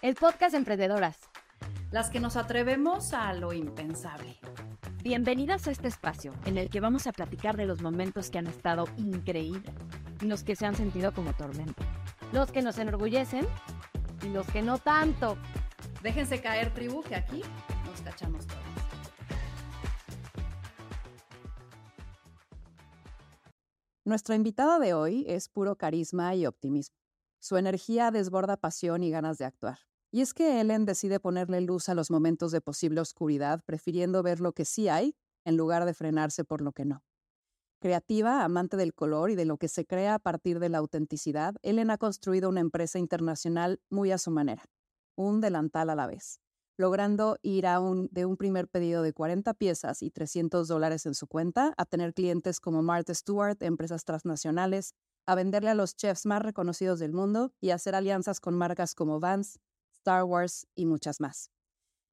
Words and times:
el 0.00 0.14
podcast 0.14 0.54
Emprendedoras. 0.54 1.18
Las 1.90 2.08
que 2.10 2.20
nos 2.20 2.36
atrevemos 2.36 3.12
a 3.14 3.32
lo 3.32 3.52
impensable. 3.52 4.38
Bienvenidas 5.02 5.66
a 5.66 5.72
este 5.72 5.88
espacio 5.88 6.34
en 6.44 6.56
el 6.56 6.70
que 6.70 6.78
vamos 6.78 7.08
a 7.08 7.12
platicar 7.12 7.56
de 7.56 7.66
los 7.66 7.82
momentos 7.82 8.30
que 8.30 8.38
han 8.38 8.46
estado 8.46 8.84
increíbles 8.96 9.74
y 10.20 10.26
los 10.26 10.44
que 10.44 10.54
se 10.54 10.66
han 10.66 10.76
sentido 10.76 11.12
como 11.12 11.32
tormento. 11.32 11.82
Los 12.32 12.52
que 12.52 12.62
nos 12.62 12.78
enorgullecen 12.78 13.46
y 14.22 14.28
los 14.28 14.46
que 14.46 14.62
no 14.62 14.78
tanto. 14.78 15.36
Déjense 16.00 16.40
caer, 16.40 16.72
tribu, 16.72 17.02
que 17.02 17.16
aquí 17.16 17.42
nos 17.84 18.00
cachamos 18.02 18.46
todos. 18.46 18.62
Nuestra 24.04 24.36
invitada 24.36 24.78
de 24.78 24.94
hoy 24.94 25.24
es 25.28 25.48
puro 25.48 25.76
carisma 25.76 26.36
y 26.36 26.46
optimismo. 26.46 26.96
Su 27.40 27.56
energía 27.56 28.10
desborda 28.10 28.56
pasión 28.56 29.02
y 29.02 29.10
ganas 29.10 29.38
de 29.38 29.44
actuar. 29.44 29.87
Y 30.10 30.22
es 30.22 30.32
que 30.32 30.60
Ellen 30.60 30.86
decide 30.86 31.20
ponerle 31.20 31.60
luz 31.60 31.88
a 31.88 31.94
los 31.94 32.10
momentos 32.10 32.50
de 32.50 32.60
posible 32.60 33.00
oscuridad, 33.00 33.62
prefiriendo 33.64 34.22
ver 34.22 34.40
lo 34.40 34.52
que 34.52 34.64
sí 34.64 34.88
hay 34.88 35.14
en 35.44 35.56
lugar 35.56 35.84
de 35.84 35.94
frenarse 35.94 36.44
por 36.44 36.62
lo 36.62 36.72
que 36.72 36.84
no. 36.84 37.02
Creativa, 37.80 38.42
amante 38.42 38.76
del 38.76 38.94
color 38.94 39.30
y 39.30 39.34
de 39.36 39.44
lo 39.44 39.56
que 39.56 39.68
se 39.68 39.84
crea 39.84 40.14
a 40.14 40.18
partir 40.18 40.58
de 40.58 40.68
la 40.68 40.78
autenticidad, 40.78 41.54
Ellen 41.62 41.90
ha 41.90 41.98
construido 41.98 42.48
una 42.48 42.60
empresa 42.60 42.98
internacional 42.98 43.80
muy 43.88 44.10
a 44.10 44.18
su 44.18 44.30
manera, 44.30 44.64
un 45.16 45.40
delantal 45.40 45.90
a 45.90 45.94
la 45.94 46.06
vez, 46.06 46.40
logrando 46.76 47.36
ir 47.42 47.66
a 47.66 47.78
de 48.10 48.24
un 48.24 48.36
primer 48.36 48.66
pedido 48.66 49.02
de 49.02 49.12
40 49.12 49.54
piezas 49.54 50.02
y 50.02 50.10
300 50.10 50.66
dólares 50.66 51.06
en 51.06 51.14
su 51.14 51.28
cuenta 51.28 51.74
a 51.76 51.84
tener 51.84 52.14
clientes 52.14 52.58
como 52.58 52.82
Martha 52.82 53.14
Stewart, 53.14 53.62
empresas 53.62 54.04
transnacionales, 54.04 54.94
a 55.26 55.34
venderle 55.34 55.70
a 55.70 55.74
los 55.74 55.94
chefs 55.94 56.26
más 56.26 56.42
reconocidos 56.42 56.98
del 56.98 57.12
mundo 57.12 57.52
y 57.60 57.70
hacer 57.70 57.94
alianzas 57.94 58.40
con 58.40 58.56
marcas 58.56 58.94
como 58.94 59.20
Vans, 59.20 59.60
Star 59.98 60.24
Wars 60.24 60.66
y 60.74 60.86
muchas 60.86 61.20
más. 61.20 61.50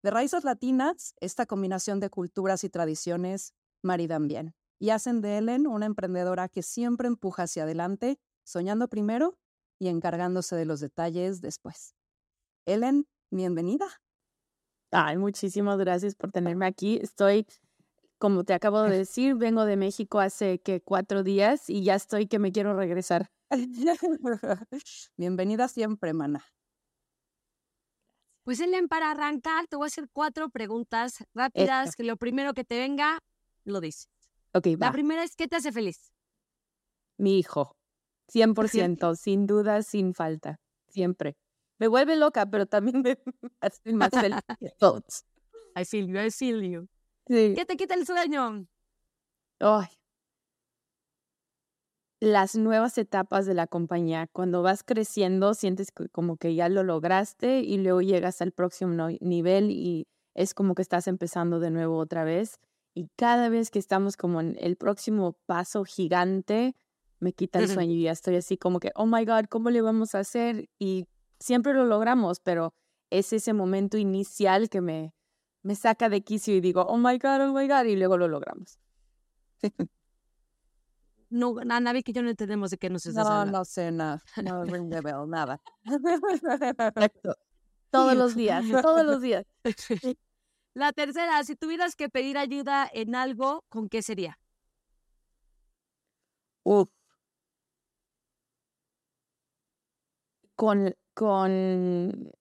De 0.04 0.12
raíces 0.12 0.44
latinas, 0.44 1.16
esta 1.20 1.46
combinación 1.46 2.00
de 2.00 2.10
culturas 2.10 2.64
y 2.64 2.70
tradiciones 2.70 3.54
maridan 3.82 4.28
bien 4.28 4.56
y 4.80 4.90
hacen 4.90 5.22
de 5.22 5.38
Ellen 5.38 5.68
una 5.68 5.86
emprendedora 5.86 6.50
que 6.50 6.62
siempre 6.62 7.08
empuja 7.08 7.44
hacia 7.44 7.64
adelante, 7.64 8.20
soñando 8.44 8.88
primero 8.88 9.38
y 9.80 9.88
encargándose 9.88 10.56
de 10.56 10.66
los 10.66 10.80
detalles 10.80 11.42
después. 11.42 11.96
Ellen, 12.66 13.08
bienvenida. 13.32 13.88
Ay, 14.92 15.18
muchísimas 15.18 15.78
gracias 15.78 16.16
por 16.16 16.32
tenerme 16.32 16.66
aquí. 16.66 17.00
Estoy 17.02 17.48
como 18.18 18.44
te 18.44 18.54
acabo 18.54 18.82
de 18.82 18.98
decir, 19.00 19.36
vengo 19.36 19.66
de 19.66 19.78
México 19.78 20.20
hace 20.20 20.60
que 20.60 20.82
cuatro 20.82 21.24
días 21.24 21.70
y 21.70 21.84
ya 21.84 21.96
estoy 21.96 22.28
que 22.28 22.40
me 22.40 22.52
quiero 22.52 22.76
regresar. 22.76 23.30
Bienvenida 25.18 25.68
siempre, 25.68 26.14
mana. 26.14 26.55
Pues 28.46 28.60
Ellen, 28.60 28.88
para 28.88 29.10
arrancar, 29.10 29.66
te 29.66 29.76
voy 29.76 29.86
a 29.86 29.88
hacer 29.88 30.08
cuatro 30.14 30.50
preguntas 30.50 31.26
rápidas, 31.34 31.96
que 31.96 32.04
lo 32.04 32.16
primero 32.16 32.54
que 32.54 32.64
te 32.64 32.78
venga, 32.78 33.18
lo 33.64 33.82
dices. 33.82 34.08
Ok, 34.54 34.68
va. 34.80 34.86
La 34.86 34.92
primera 34.92 35.24
es, 35.24 35.36
¿qué 35.36 35.48
te 35.48 35.56
hace 35.56 35.72
feliz? 35.72 36.14
Mi 37.18 37.40
hijo. 37.40 37.76
100%, 38.32 39.16
sin 39.18 39.48
duda, 39.48 39.82
sin 39.82 40.14
falta. 40.14 40.60
Siempre. 40.90 41.36
Me 41.80 41.88
vuelve 41.88 42.16
loca, 42.18 42.46
pero 42.46 42.68
también 42.68 43.02
me 43.02 43.18
hace 43.62 43.92
más 43.94 44.12
feliz 44.12 44.40
I 45.76 45.84
feel 45.84 46.08
you, 46.08 46.20
I 46.20 46.30
feel 46.30 46.62
you. 46.62 46.88
¿Qué 47.26 47.66
te 47.66 47.76
quita 47.76 47.96
el 47.96 48.06
sueño? 48.06 48.68
Ay. 49.60 49.88
Las 52.20 52.56
nuevas 52.56 52.98
etapas 52.98 53.46
de 53.46 53.54
la 53.54 53.68
compañía. 53.68 54.28
Cuando 54.32 54.62
vas 54.62 54.84
creciendo, 54.84 55.54
sientes 55.54 55.92
como 56.12 56.38
que 56.38 56.56
ya 56.56 56.70
lo 56.70 56.84
lograste 56.84 57.60
y 57.60 57.78
luego 57.78 58.02
llegas 58.02 58.42
al 58.42 58.52
próximo 58.52 59.10
nivel 59.20 59.70
y 59.72 60.08
es 60.34 60.54
como 60.54 60.76
que 60.76 60.82
estás 60.82 61.08
empezando 61.08 61.60
de 61.60 61.72
nuevo 61.72 61.98
otra 61.98 62.24
vez. 62.24 62.60
Y 62.94 63.10
cada 63.18 63.50
vez 63.50 63.72
que 63.72 63.80
estamos 63.80 64.16
como 64.16 64.40
en 64.40 64.56
el 64.60 64.78
próximo 64.78 65.38
paso 65.46 65.84
gigante, 65.84 66.76
me 67.20 67.34
quita 67.34 67.60
el 67.60 67.68
sueño 67.68 67.94
y 67.94 68.04
ya 68.04 68.12
estoy 68.12 68.36
así 68.36 68.58
como 68.58 68.80
que, 68.80 68.92
oh 68.96 69.06
my 69.06 69.26
God, 69.26 69.46
¿cómo 69.50 69.70
le 69.70 69.82
vamos 69.82 70.16
a 70.16 70.20
hacer? 70.20 70.70
Y 70.80 71.08
siempre 71.40 71.74
lo 71.74 71.86
logramos, 71.86 72.40
pero 72.40 72.74
es 73.10 73.34
ese 73.34 73.54
momento 73.54 73.98
inicial 73.98 74.70
que 74.70 74.82
me, 74.82 75.14
me 75.62 75.76
saca 75.76 76.10
de 76.10 76.22
quicio 76.22 76.56
y 76.56 76.62
digo, 76.62 76.82
oh 76.84 76.98
my 76.98 77.18
God, 77.18 77.42
oh 77.42 77.54
my 77.54 77.68
God, 77.68 77.86
y 77.86 77.96
luego 77.96 78.18
lo 78.18 78.28
logramos. 78.28 78.80
no, 81.30 81.54
Navi, 81.64 82.04
que 82.04 82.14
yo 82.14 82.22
no 82.22 82.30
entendemos 82.30 82.72
de 82.72 82.78
qué 82.78 82.90
nos 82.90 83.06
estás 83.06 83.28
No, 83.28 83.46
no 83.46 83.66
sé 83.66 83.92
nada, 83.92 84.22
no 84.44 84.64
ring 84.66 84.90
the 84.90 85.02
bell, 85.02 85.28
nada. 85.28 85.62
Todos 87.90 88.16
los 88.16 88.36
días, 88.36 88.66
todos 88.82 89.06
los 89.06 89.22
días. 89.22 89.46
La 90.74 90.92
tercera, 90.92 91.42
si 91.44 91.56
tuvieras 91.56 91.96
que 91.96 92.10
pedir 92.10 92.38
ayuda 92.38 92.90
en 92.92 93.16
algo, 93.16 93.64
¿con 93.70 93.88
qué 93.88 94.02
sería? 94.02 94.38
Uf. 96.64 96.90
Con, 100.56 100.96
con 101.14 102.32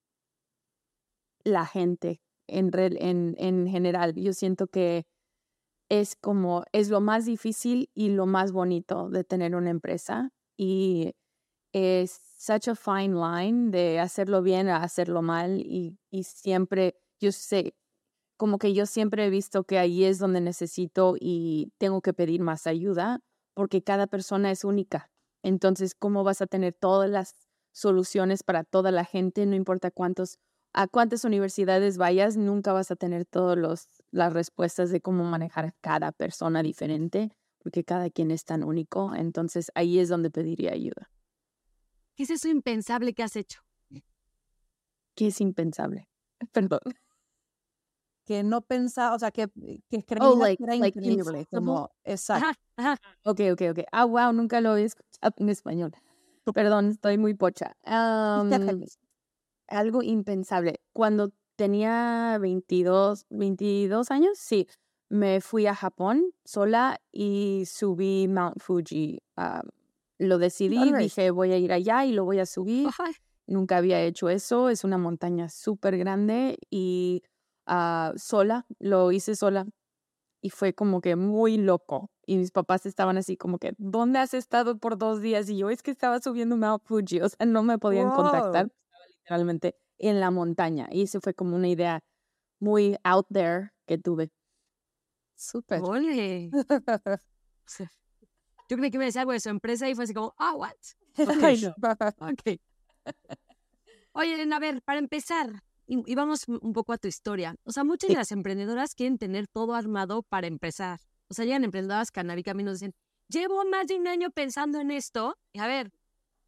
la 1.45 1.67
gente 1.67 2.21
en, 2.47 2.71
en, 2.75 3.35
en 3.39 3.69
general. 3.69 4.15
Yo 4.17 4.33
siento 4.33 4.67
que 4.67 5.07
es 5.89 6.17
como, 6.17 6.65
es 6.73 6.89
lo 6.91 7.01
más 7.01 7.27
difícil 7.27 7.91
y 7.95 8.11
lo 8.11 8.27
más 8.27 8.53
bonito 8.53 9.11
de 9.11 9.25
tener 9.25 9.55
una 9.55 9.71
empresa. 9.71 10.31
Y 10.57 11.15
es 11.73 12.21
such 12.39 12.69
a 12.69 12.75
fine 12.75 13.15
line 13.15 13.71
de 13.71 14.01
hacerlo 14.01 14.43
bien 14.43 14.69
a 14.69 14.83
hacerlo 14.83 15.23
mal. 15.23 15.61
Y, 15.61 15.99
y 16.11 16.25
siempre, 16.25 16.97
yo 17.21 17.33
sé, 17.33 17.75
como 18.37 18.59
que 18.59 18.75
yo 18.75 18.87
siempre 18.87 19.27
he 19.27 19.31
visto 19.31 19.65
que 19.65 19.79
ahí 19.79 20.05
es 20.05 20.19
donde 20.19 20.41
necesito 20.41 21.17
y 21.19 21.73
tengo 21.79 22.01
que 22.03 22.13
pedir 22.13 22.41
más 22.43 22.67
ayuda 22.67 23.21
porque 23.55 23.83
cada 23.83 24.07
persona 24.07 24.51
es 24.51 24.65
única. 24.65 25.11
Entonces, 25.43 25.95
¿cómo 25.95 26.25
vas 26.25 26.41
a 26.41 26.47
tener 26.47 26.75
todas 26.75 27.09
las 27.09 27.35
soluciones 27.73 28.43
para 28.43 28.65
toda 28.65 28.91
la 28.91 29.05
gente? 29.05 29.47
No 29.47 29.55
importa 29.55 29.91
cuántos 29.91 30.39
a 30.75 30.89
cuántas 30.89 31.25
universidades 31.25 31.97
vayas, 31.97 32.37
nunca 32.37 32.73
vas 32.73 32.91
a 32.91 32.97
tener 32.97 33.25
todas 33.25 33.89
las 34.11 34.33
respuestas 34.33 34.91
de 34.91 35.01
cómo 35.01 35.25
manejar 35.25 35.67
a 35.67 35.75
cada 35.81 36.11
persona 36.11 36.63
diferente, 36.63 37.31
porque 37.59 37.85
cada 37.85 38.11
quien 38.11 38.33
es 38.33 38.45
tan 38.45 38.65
único. 38.65 39.15
Entonces 39.15 39.71
ahí 39.77 40.01
es 40.01 40.09
donde 40.09 40.31
pediría 40.31 40.73
ayuda. 40.73 41.11
¿Qué 42.17 42.25
es 42.25 42.31
eso 42.31 42.49
impensable 42.49 43.15
que 43.15 43.23
has 43.23 43.37
hecho? 43.37 43.61
¿Qué 45.15 45.29
es 45.29 45.41
impensable? 45.41 46.09
Perdón. 46.53 46.81
Que 48.25 48.43
no 48.43 48.63
pensaba, 48.63 49.15
o 49.15 49.19
sea, 49.19 49.31
que, 49.31 49.49
que 49.89 50.03
creía 50.03 50.27
oh, 50.27 50.41
que 50.41 50.57
era 50.59 50.75
increíble, 50.75 51.47
como, 51.51 51.91
exacto. 52.03 52.49
Ajá, 52.77 52.99
Ok, 53.23 53.41
ok, 53.53 53.63
ok. 53.71 53.79
Ah, 53.93 54.07
wow, 54.07 54.33
nunca 54.33 54.61
lo 54.61 54.77
he 54.77 54.85
escuchado 54.85 55.35
en 55.37 55.49
español. 55.51 55.93
Perdón, 56.53 56.89
estoy 56.89 57.17
muy 57.17 57.35
pocha. 57.35 57.77
Um, 57.87 58.51
algo 59.69 60.03
impensable. 60.03 60.81
Cuando 60.93 61.31
tenía 61.57 62.39
22, 62.41 63.27
22 63.31 64.11
años, 64.11 64.39
sí, 64.39 64.69
me 65.09 65.41
fui 65.41 65.67
a 65.67 65.75
Japón 65.75 66.33
sola 66.45 67.01
y 67.13 67.65
subí 67.67 68.29
Mount 68.29 68.61
Fuji. 68.61 69.23
Ah, 69.37 69.63
lo 70.19 70.39
decidí, 70.39 70.93
dije 70.93 71.31
voy 71.31 71.53
a 71.53 71.59
ir 71.59 71.73
allá 71.73 72.05
y 72.05 72.13
lo 72.13 72.25
voy 72.25 72.39
a 72.39 72.47
subir. 72.47 72.89
Nunca 73.47 73.77
había 73.77 74.01
hecho 74.01 74.31
eso, 74.31 74.71
es 74.71 74.85
una 74.85 74.97
montaña 74.97 75.49
súper 75.51 75.99
grande 75.99 76.59
y 76.71 77.23
uh, 77.69 78.17
sola, 78.17 78.67
lo 78.79 79.13
hice 79.13 79.37
sola 79.37 79.67
y 80.41 80.51
fue 80.51 80.75
como 80.75 81.01
que 81.01 81.17
muy 81.17 81.59
loco. 81.59 82.11
Y 82.27 82.39
mis 82.39 82.51
papás 82.51 82.87
estaban 82.87 83.19
así 83.19 83.37
como 83.37 83.59
que, 83.59 83.75
¿dónde 83.77 84.19
has 84.19 84.33
estado 84.33 84.79
por 84.79 84.97
dos 84.97 85.21
días? 85.21 85.49
Y 85.51 85.59
yo 85.59 85.69
es 85.69 85.83
que 85.83 85.91
estaba 85.91 86.21
subiendo 86.21 86.57
Mount 86.57 86.83
Fuji, 86.85 87.21
o 87.21 87.29
sea, 87.29 87.45
no 87.47 87.63
me 87.63 87.79
podían 87.79 88.11
contactar 88.11 88.71
literalmente 89.25 89.77
en 89.99 90.21
la 90.21 90.31
montaña. 90.31 90.89
Y 90.93 91.03
eso 91.03 91.21
fue 91.21 91.35
como 91.35 91.57
una 91.57 91.69
idea 91.69 92.05
muy 92.61 92.97
out 93.03 93.27
there 93.33 93.73
que 93.87 93.99
tuve. 93.99 94.31
Súper. 95.35 95.81
Yo 98.69 98.77
creí 98.77 98.91
que 98.91 98.99
me 98.99 99.07
decía 99.07 99.23
algo 99.23 99.33
de 99.33 99.41
su 99.41 99.49
empresa 99.49 99.89
y 99.89 99.95
fue 99.95 100.05
así 100.05 100.15
como, 100.15 100.35
ah, 100.39 100.55
what? 100.55 100.73
Okay. 102.33 102.61
Oye, 104.13 104.49
a 104.51 104.59
ver, 104.59 104.81
para 104.83 104.99
empezar, 104.99 105.63
y, 105.87 106.15
vamos 106.15 106.47
un 106.49 106.73
poco 106.73 106.93
a 106.93 106.99
tu 106.99 107.09
historia. 107.09 107.57
O 107.65 107.73
sea, 107.73 107.85
muchas 107.85 108.09
de 108.09 108.15
las 108.15 108.33
emprendedoras 108.33 108.95
quieren 108.95 109.19
tener 109.19 109.49
todo 109.49 109.75
armado 109.75 110.23
para 110.23 110.47
empezar. 110.47 111.01
O 111.29 111.35
sea, 111.35 111.45
llegan 111.45 111.65
emprendedoras 111.65 112.11
canábicas 112.11 112.55
y 112.59 112.63
nos 112.63 112.81
dicen, 112.81 112.95
llevo 113.29 113.65
más 113.65 113.87
de 113.87 113.97
un 113.97 114.07
año 114.07 114.31
pensando 114.31 114.81
en 114.81 114.91
esto. 114.91 115.37
Y 115.53 115.59
a 115.59 115.67
ver, 115.67 115.93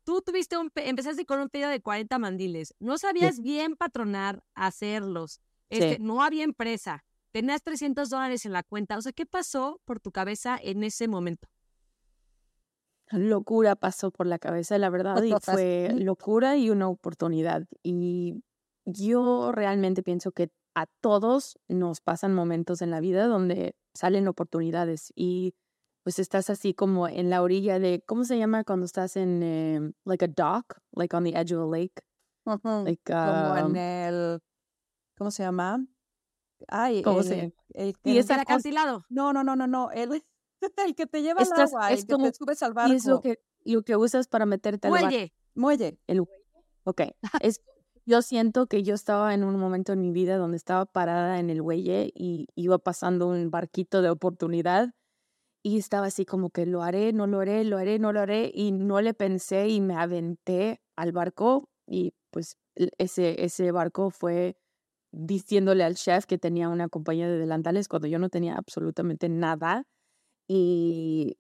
tú 0.07 0.23
tuviste 0.23 0.57
un, 0.57 0.71
empezaste 0.77 1.27
con 1.27 1.41
un 1.41 1.49
pedido 1.49 1.69
de 1.69 1.83
40 1.83 2.19
mandiles, 2.19 2.75
no 2.79 2.97
sabías 2.97 3.41
bien 3.41 3.77
patronar, 3.77 4.45
hacerlos, 4.55 5.41
este, 5.69 5.99
no 5.99 6.23
había 6.23 6.45
empresa, 6.45 7.05
tenías 7.33 7.63
300 7.63 8.09
dólares 8.09 8.47
en 8.47 8.53
la 8.53 8.63
cuenta, 8.63 8.97
o 8.97 9.03
sea, 9.03 9.13
¿qué 9.13 9.27
pasó 9.27 9.81
por 9.85 9.99
tu 9.99 10.13
cabeza 10.13 10.59
en 10.63 10.85
ese 10.85 11.09
momento? 11.09 11.49
Locura 13.11 13.75
pasó 13.75 14.13
por 14.13 14.27
la 14.27 14.39
cabeza, 14.39 14.79
la 14.79 14.91
verdad, 14.91 15.21
y 15.23 15.33
fue 15.43 15.93
locura 15.95 16.57
y 16.57 16.71
una 16.71 16.89
oportunidad. 16.89 17.65
Y 17.83 18.43
yo 18.85 19.53
realmente 19.53 20.03
pienso 20.03 20.33
que 20.33 20.51
a 20.75 20.87
todos 21.01 21.59
nos 21.69 22.01
pasan 22.01 22.35
momentos 22.35 22.83
en 22.83 22.91
la 22.91 23.01
vida 23.01 23.27
donde 23.27 23.77
salen 23.95 24.29
oportunidades 24.29 25.13
y 25.15 25.55
pues 26.07 26.21
estás 26.21 26.51
así 26.51 26.73
como 26.73 27.09
en 27.09 27.31
la 27.31 27.43
orilla 27.43 27.81
de, 27.81 28.01
¿cómo 28.07 28.23
se 28.23 28.39
llama 28.39 28.63
cuando 28.63 28.87
estás 28.87 29.17
en, 29.17 29.43
em, 29.43 29.93
like 30.05 30.25
a 30.25 30.29
dock, 30.29 30.79
like 30.93 31.17
on 31.17 31.25
the 31.25 31.31
edge 31.31 31.53
of 31.53 31.65
a 31.65 31.67
lake? 31.67 32.01
Like, 32.45 33.03
como 33.03 33.57
en 33.57 33.65
um 33.65 33.75
el, 33.75 34.41
¿cómo 35.19 35.33
se 35.33 35.43
llama? 35.43 35.85
Ay, 36.69 37.03
¿Cómo 37.03 37.19
el, 37.19 37.25
se 37.25 37.55
el, 37.75 37.97
¿Y 38.05 38.19
es 38.19 38.31
el 38.31 38.39
acantilado? 38.39 39.05
No, 39.09 39.33
no, 39.33 39.43
no, 39.43 39.57
no, 39.57 39.67
no, 39.67 39.91
el, 39.91 40.23
el 40.87 40.95
que 40.95 41.09
te 41.09 41.23
lleva 41.23 41.43
Estás, 41.43 41.59
al 41.59 41.67
agua, 41.67 41.91
es 41.91 42.03
el 42.03 42.07
que 42.07 42.13
como, 42.13 42.27
te 42.27 42.35
subes 42.35 42.63
al 42.63 42.73
barco. 42.73 42.93
y 42.93 42.97
es 42.99 43.07
lo 43.07 43.21
que, 43.21 43.41
lo 43.65 43.83
que 43.83 43.97
usas 43.97 44.29
para 44.29 44.47
meterte 44.47 44.87
al 44.87 44.93
barco. 44.93 45.07
Muelle. 45.09 45.35
Muelle. 45.57 45.99
El 46.07 46.23
Ok, 46.85 47.01
es, 47.41 47.63
yo 48.05 48.23
siento 48.23 48.69
que 48.69 48.85
yo 48.85 48.95
estaba 48.95 49.35
en 49.35 49.43
un 49.43 49.59
momento 49.59 49.93
en 49.93 50.03
mi 50.03 50.13
vida 50.13 50.37
donde 50.37 50.57
estaba 50.57 50.87
parada 50.87 51.41
en 51.41 51.51
el 51.51 51.65
muelle 51.65 52.13
y 52.15 52.47
iba 52.55 52.79
pasando 52.79 53.27
un 53.27 53.51
barquito 53.51 54.03
de 54.03 54.11
oportunidad 54.11 54.95
y 55.67 55.79
estaba 55.79 56.07
así 56.07 56.25
como 56.25 56.51
que 56.51 56.65
lo 56.65 56.85
haré, 56.85 57.13
no 57.13 57.27
lo 57.27 57.41
haré, 57.41 57.65
lo 57.65 57.77
haré, 57.79 57.99
no 57.99 58.13
lo 58.13 58.21
haré 58.21 58.53
y 58.55 58.71
no 58.71 59.01
le 59.01 59.15
pensé 59.15 59.69
y 59.69 59.81
me 59.81 59.97
aventé 59.97 60.81
al 60.95 61.11
barco 61.11 61.69
y 61.89 62.15
pues 62.31 62.57
ese, 62.99 63.45
ese 63.45 63.73
barco 63.73 64.11
fue 64.11 64.57
diciéndole 65.13 65.83
al 65.85 65.97
chef 65.97 66.27
que 66.27 66.39
tenía 66.39 66.69
una 66.69 66.89
compañía 66.89 67.29
de 67.29 67.39
delantales 67.39 67.89
cuando 67.89 68.07
yo 68.09 68.21
no 68.21 68.29
tenía 68.29 68.57
absolutamente 68.57 69.29
nada 69.29 69.85
y 70.49 71.39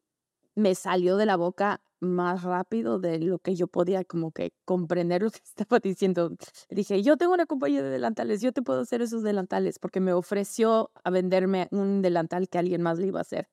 me 0.56 0.74
salió 0.74 1.16
de 1.16 1.26
la 1.26 1.36
boca 1.36 1.82
más 2.00 2.42
rápido 2.44 2.98
de 3.00 3.20
lo 3.20 3.38
que 3.40 3.56
yo 3.56 3.68
podía 3.68 4.04
como 4.04 4.32
que 4.32 4.52
comprender 4.64 5.22
lo 5.22 5.30
que 5.30 5.40
estaba 5.44 5.80
diciendo. 5.80 6.32
Dije, 6.70 7.02
yo 7.02 7.16
tengo 7.16 7.34
una 7.34 7.46
compañía 7.46 7.82
de 7.82 7.90
delantales, 7.90 8.40
yo 8.42 8.52
te 8.52 8.62
puedo 8.62 8.80
hacer 8.82 9.02
esos 9.02 9.22
delantales 9.22 9.78
porque 9.78 10.00
me 10.00 10.12
ofreció 10.14 10.92
a 11.04 11.10
venderme 11.10 11.68
un 11.72 12.02
delantal 12.02 12.48
que 12.48 12.58
alguien 12.58 12.82
más 12.82 12.98
le 12.98 13.08
iba 13.08 13.20
a 13.20 13.22
hacer. 13.22 13.48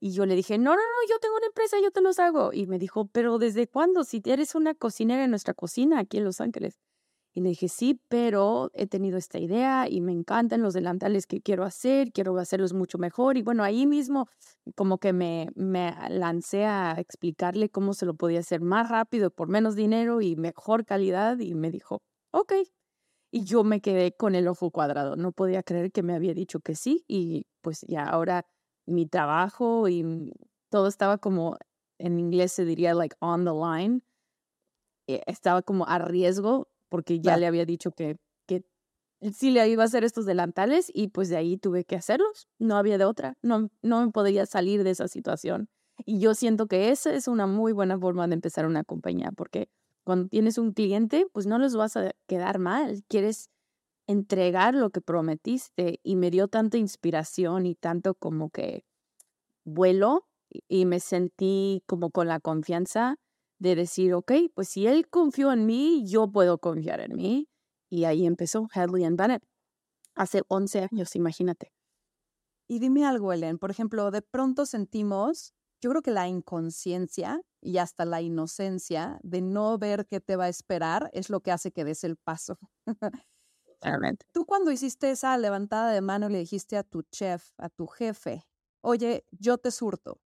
Y 0.00 0.12
yo 0.12 0.26
le 0.26 0.34
dije, 0.34 0.58
no, 0.58 0.70
no, 0.70 0.76
no, 0.76 1.08
yo 1.08 1.18
tengo 1.20 1.36
una 1.36 1.46
empresa, 1.46 1.76
yo 1.82 1.90
te 1.90 2.02
los 2.02 2.18
hago. 2.18 2.52
Y 2.52 2.66
me 2.66 2.78
dijo, 2.78 3.06
pero 3.06 3.38
¿desde 3.38 3.66
cuándo? 3.66 4.04
Si 4.04 4.22
eres 4.26 4.54
una 4.54 4.74
cocinera 4.74 5.24
en 5.24 5.30
nuestra 5.30 5.54
cocina 5.54 6.00
aquí 6.00 6.18
en 6.18 6.24
Los 6.24 6.40
Ángeles. 6.40 6.78
Y 7.36 7.42
le 7.42 7.50
dije, 7.50 7.68
sí, 7.68 8.00
pero 8.08 8.70
he 8.72 8.86
tenido 8.86 9.18
esta 9.18 9.38
idea 9.38 9.88
y 9.90 10.00
me 10.00 10.12
encantan 10.12 10.62
los 10.62 10.72
delantales 10.72 11.26
que 11.26 11.42
quiero 11.42 11.64
hacer, 11.64 12.10
quiero 12.10 12.38
hacerlos 12.38 12.72
mucho 12.72 12.96
mejor. 12.96 13.36
Y 13.36 13.42
bueno, 13.42 13.62
ahí 13.62 13.86
mismo 13.86 14.26
como 14.74 14.96
que 14.96 15.12
me, 15.12 15.50
me 15.54 15.94
lancé 16.08 16.64
a 16.64 16.94
explicarle 16.98 17.68
cómo 17.68 17.92
se 17.92 18.06
lo 18.06 18.14
podía 18.14 18.40
hacer 18.40 18.62
más 18.62 18.88
rápido, 18.88 19.30
por 19.30 19.48
menos 19.48 19.76
dinero 19.76 20.22
y 20.22 20.34
mejor 20.34 20.86
calidad. 20.86 21.38
Y 21.38 21.54
me 21.54 21.70
dijo, 21.70 22.00
ok. 22.30 22.54
Y 23.30 23.44
yo 23.44 23.64
me 23.64 23.82
quedé 23.82 24.12
con 24.16 24.34
el 24.34 24.48
ojo 24.48 24.70
cuadrado. 24.70 25.16
No 25.16 25.32
podía 25.32 25.62
creer 25.62 25.92
que 25.92 26.02
me 26.02 26.14
había 26.14 26.32
dicho 26.32 26.60
que 26.60 26.74
sí. 26.74 27.04
Y 27.06 27.46
pues 27.60 27.82
ya 27.86 28.04
ahora 28.04 28.46
mi 28.86 29.06
trabajo 29.06 29.88
y 29.88 30.32
todo 30.70 30.88
estaba 30.88 31.18
como, 31.18 31.58
en 31.98 32.18
inglés 32.18 32.52
se 32.52 32.64
diría 32.64 32.94
like 32.94 33.16
on 33.20 33.44
the 33.44 33.52
line. 33.52 34.00
Eh, 35.08 35.22
estaba 35.26 35.62
como 35.62 35.86
a 35.86 35.98
riesgo 35.98 36.68
porque 36.88 37.20
ya 37.20 37.36
le 37.36 37.46
había 37.46 37.64
dicho 37.64 37.92
que, 37.92 38.18
que 38.46 38.64
sí 39.32 39.50
le 39.50 39.68
iba 39.68 39.82
a 39.82 39.86
hacer 39.86 40.04
estos 40.04 40.26
delantales 40.26 40.90
y 40.92 41.08
pues 41.08 41.28
de 41.28 41.36
ahí 41.36 41.56
tuve 41.56 41.84
que 41.84 41.96
hacerlos. 41.96 42.48
No 42.58 42.76
había 42.76 42.98
de 42.98 43.04
otra. 43.04 43.36
No, 43.42 43.70
no 43.82 44.04
me 44.04 44.12
podría 44.12 44.46
salir 44.46 44.84
de 44.84 44.90
esa 44.90 45.08
situación. 45.08 45.68
Y 46.04 46.20
yo 46.20 46.34
siento 46.34 46.66
que 46.66 46.90
esa 46.90 47.12
es 47.14 47.26
una 47.28 47.46
muy 47.46 47.72
buena 47.72 47.98
forma 47.98 48.26
de 48.26 48.34
empezar 48.34 48.66
una 48.66 48.84
compañía 48.84 49.32
porque 49.32 49.68
cuando 50.04 50.28
tienes 50.28 50.58
un 50.58 50.72
cliente, 50.72 51.26
pues 51.32 51.46
no 51.46 51.58
les 51.58 51.74
vas 51.74 51.96
a 51.96 52.12
quedar 52.28 52.58
mal. 52.58 53.02
Quieres 53.08 53.50
entregar 54.06 54.74
lo 54.74 54.90
que 54.90 55.00
prometiste 55.00 56.00
y 56.02 56.16
me 56.16 56.30
dio 56.30 56.48
tanta 56.48 56.78
inspiración 56.78 57.66
y 57.66 57.74
tanto 57.74 58.14
como 58.14 58.50
que 58.50 58.84
vuelo 59.64 60.26
y 60.68 60.84
me 60.86 61.00
sentí 61.00 61.82
como 61.86 62.10
con 62.10 62.28
la 62.28 62.40
confianza 62.40 63.16
de 63.58 63.74
decir, 63.74 64.14
ok, 64.14 64.32
pues 64.54 64.68
si 64.68 64.86
él 64.86 65.08
confió 65.08 65.52
en 65.52 65.66
mí, 65.66 66.04
yo 66.06 66.30
puedo 66.30 66.58
confiar 66.58 67.00
en 67.00 67.16
mí. 67.16 67.48
Y 67.90 68.04
ahí 68.04 68.26
empezó 68.26 68.68
Hadley 68.72 69.04
and 69.04 69.18
Bennett. 69.18 69.42
Hace 70.14 70.42
11 70.48 70.88
años, 70.90 71.14
imagínate. 71.16 71.72
Y 72.68 72.80
dime 72.80 73.04
algo, 73.06 73.32
Ellen. 73.32 73.58
Por 73.58 73.70
ejemplo, 73.70 74.10
de 74.10 74.22
pronto 74.22 74.66
sentimos, 74.66 75.54
yo 75.80 75.90
creo 75.90 76.02
que 76.02 76.10
la 76.10 76.28
inconsciencia 76.28 77.40
y 77.62 77.78
hasta 77.78 78.04
la 78.04 78.22
inocencia 78.22 79.18
de 79.22 79.40
no 79.40 79.78
ver 79.78 80.06
qué 80.06 80.20
te 80.20 80.36
va 80.36 80.44
a 80.44 80.48
esperar 80.48 81.10
es 81.12 81.30
lo 81.30 81.40
que 81.40 81.52
hace 81.52 81.70
que 81.72 81.84
des 81.84 82.04
el 82.04 82.16
paso. 82.16 82.58
Tú 84.32 84.44
cuando 84.44 84.70
hiciste 84.70 85.10
esa 85.10 85.36
levantada 85.38 85.92
de 85.92 86.00
mano 86.00 86.28
le 86.28 86.38
dijiste 86.38 86.76
a 86.76 86.82
tu 86.82 87.02
chef, 87.02 87.52
a 87.58 87.68
tu 87.68 87.86
jefe, 87.86 88.46
oye, 88.82 89.24
yo 89.30 89.58
te 89.58 89.70
surto, 89.70 90.20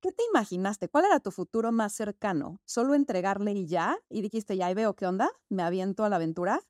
¿Qué 0.00 0.12
te 0.12 0.22
imaginaste? 0.30 0.88
¿Cuál 0.88 1.06
era 1.06 1.20
tu 1.20 1.30
futuro 1.30 1.72
más 1.72 1.92
cercano? 1.92 2.60
¿Solo 2.64 2.94
entregarle 2.94 3.52
y 3.52 3.66
ya? 3.66 3.98
¿Y 4.08 4.22
dijiste, 4.22 4.56
ya 4.56 4.66
ahí 4.66 4.74
veo 4.74 4.94
qué 4.94 5.06
onda? 5.06 5.30
¿Me 5.48 5.62
aviento 5.62 6.04
a 6.04 6.08
la 6.08 6.16
aventura? 6.16 6.60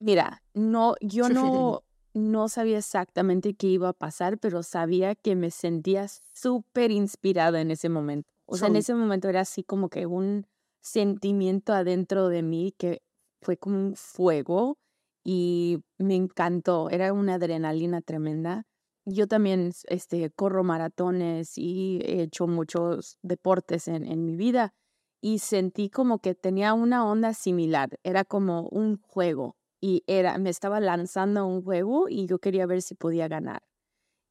Mira, 0.00 0.42
no, 0.54 0.94
yo 1.00 1.28
no, 1.28 1.82
no 2.14 2.48
sabía 2.48 2.78
exactamente 2.78 3.54
qué 3.54 3.68
iba 3.68 3.90
a 3.90 3.92
pasar, 3.92 4.38
pero 4.38 4.62
sabía 4.62 5.14
que 5.14 5.36
me 5.36 5.50
sentía 5.50 6.06
súper 6.08 6.90
inspirada 6.90 7.60
en 7.60 7.70
ese 7.70 7.88
momento. 7.88 8.32
O 8.46 8.56
sea, 8.56 8.68
en 8.68 8.76
ese 8.76 8.94
momento 8.94 9.28
era 9.28 9.40
así 9.40 9.62
como 9.62 9.88
que 9.90 10.06
un 10.06 10.46
sentimiento 10.80 11.72
adentro 11.72 12.28
de 12.28 12.42
mí 12.42 12.74
que 12.76 13.02
fue 13.42 13.58
como 13.58 13.78
un 13.78 13.94
fuego 13.94 14.78
y 15.24 15.80
me 15.98 16.16
encantó. 16.16 16.90
Era 16.90 17.12
una 17.12 17.34
adrenalina 17.34 18.00
tremenda 18.00 18.64
yo 19.06 19.26
también 19.26 19.72
este, 19.88 20.30
corro 20.30 20.64
maratones 20.64 21.56
y 21.56 22.00
he 22.04 22.22
hecho 22.22 22.46
muchos 22.46 23.18
deportes 23.22 23.88
en, 23.88 24.04
en 24.04 24.24
mi 24.24 24.36
vida 24.36 24.74
y 25.22 25.38
sentí 25.38 25.90
como 25.90 26.18
que 26.18 26.34
tenía 26.34 26.74
una 26.74 27.06
onda 27.06 27.34
similar. 27.34 27.98
Era 28.02 28.24
como 28.24 28.68
un 28.68 29.00
juego 29.00 29.56
y 29.80 30.02
era, 30.06 30.38
me 30.38 30.50
estaba 30.50 30.80
lanzando 30.80 31.46
un 31.46 31.62
juego 31.62 32.08
y 32.08 32.26
yo 32.26 32.38
quería 32.38 32.66
ver 32.66 32.82
si 32.82 32.94
podía 32.94 33.28
ganar. 33.28 33.62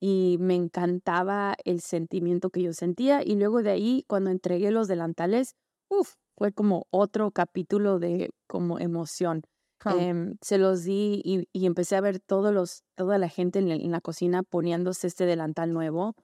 Y 0.01 0.37
me 0.39 0.55
encantaba 0.55 1.55
el 1.65 1.81
sentimiento 1.81 2.49
que 2.51 2.61
yo 2.61 2.73
sentía 2.73 3.21
y 3.23 3.35
luego 3.35 3.63
de 3.63 3.71
ahí 3.71 4.05
cuando 4.07 4.29
entregué 4.29 4.71
los 4.71 4.87
delantales, 4.87 5.55
uf, 5.89 6.15
fue 6.37 6.53
como 6.53 6.87
otro 6.91 7.31
capítulo 7.31 7.99
de 7.99 8.29
como 8.47 8.79
emoción. 8.79 9.43
Em, 9.85 10.35
se 10.41 10.57
los 10.57 10.83
di 10.83 11.21
y, 11.23 11.47
y, 11.53 11.65
empecé 11.65 11.95
a 11.95 12.01
ver 12.01 12.19
todos 12.19 12.53
los, 12.53 12.83
toda 12.95 13.17
la 13.17 13.29
gente 13.29 13.59
en, 13.59 13.91
la 13.91 14.01
cocina 14.01 14.43
poniéndose 14.43 15.07
este 15.07 15.25
delantal 15.25 15.71
nuevo 15.71 16.15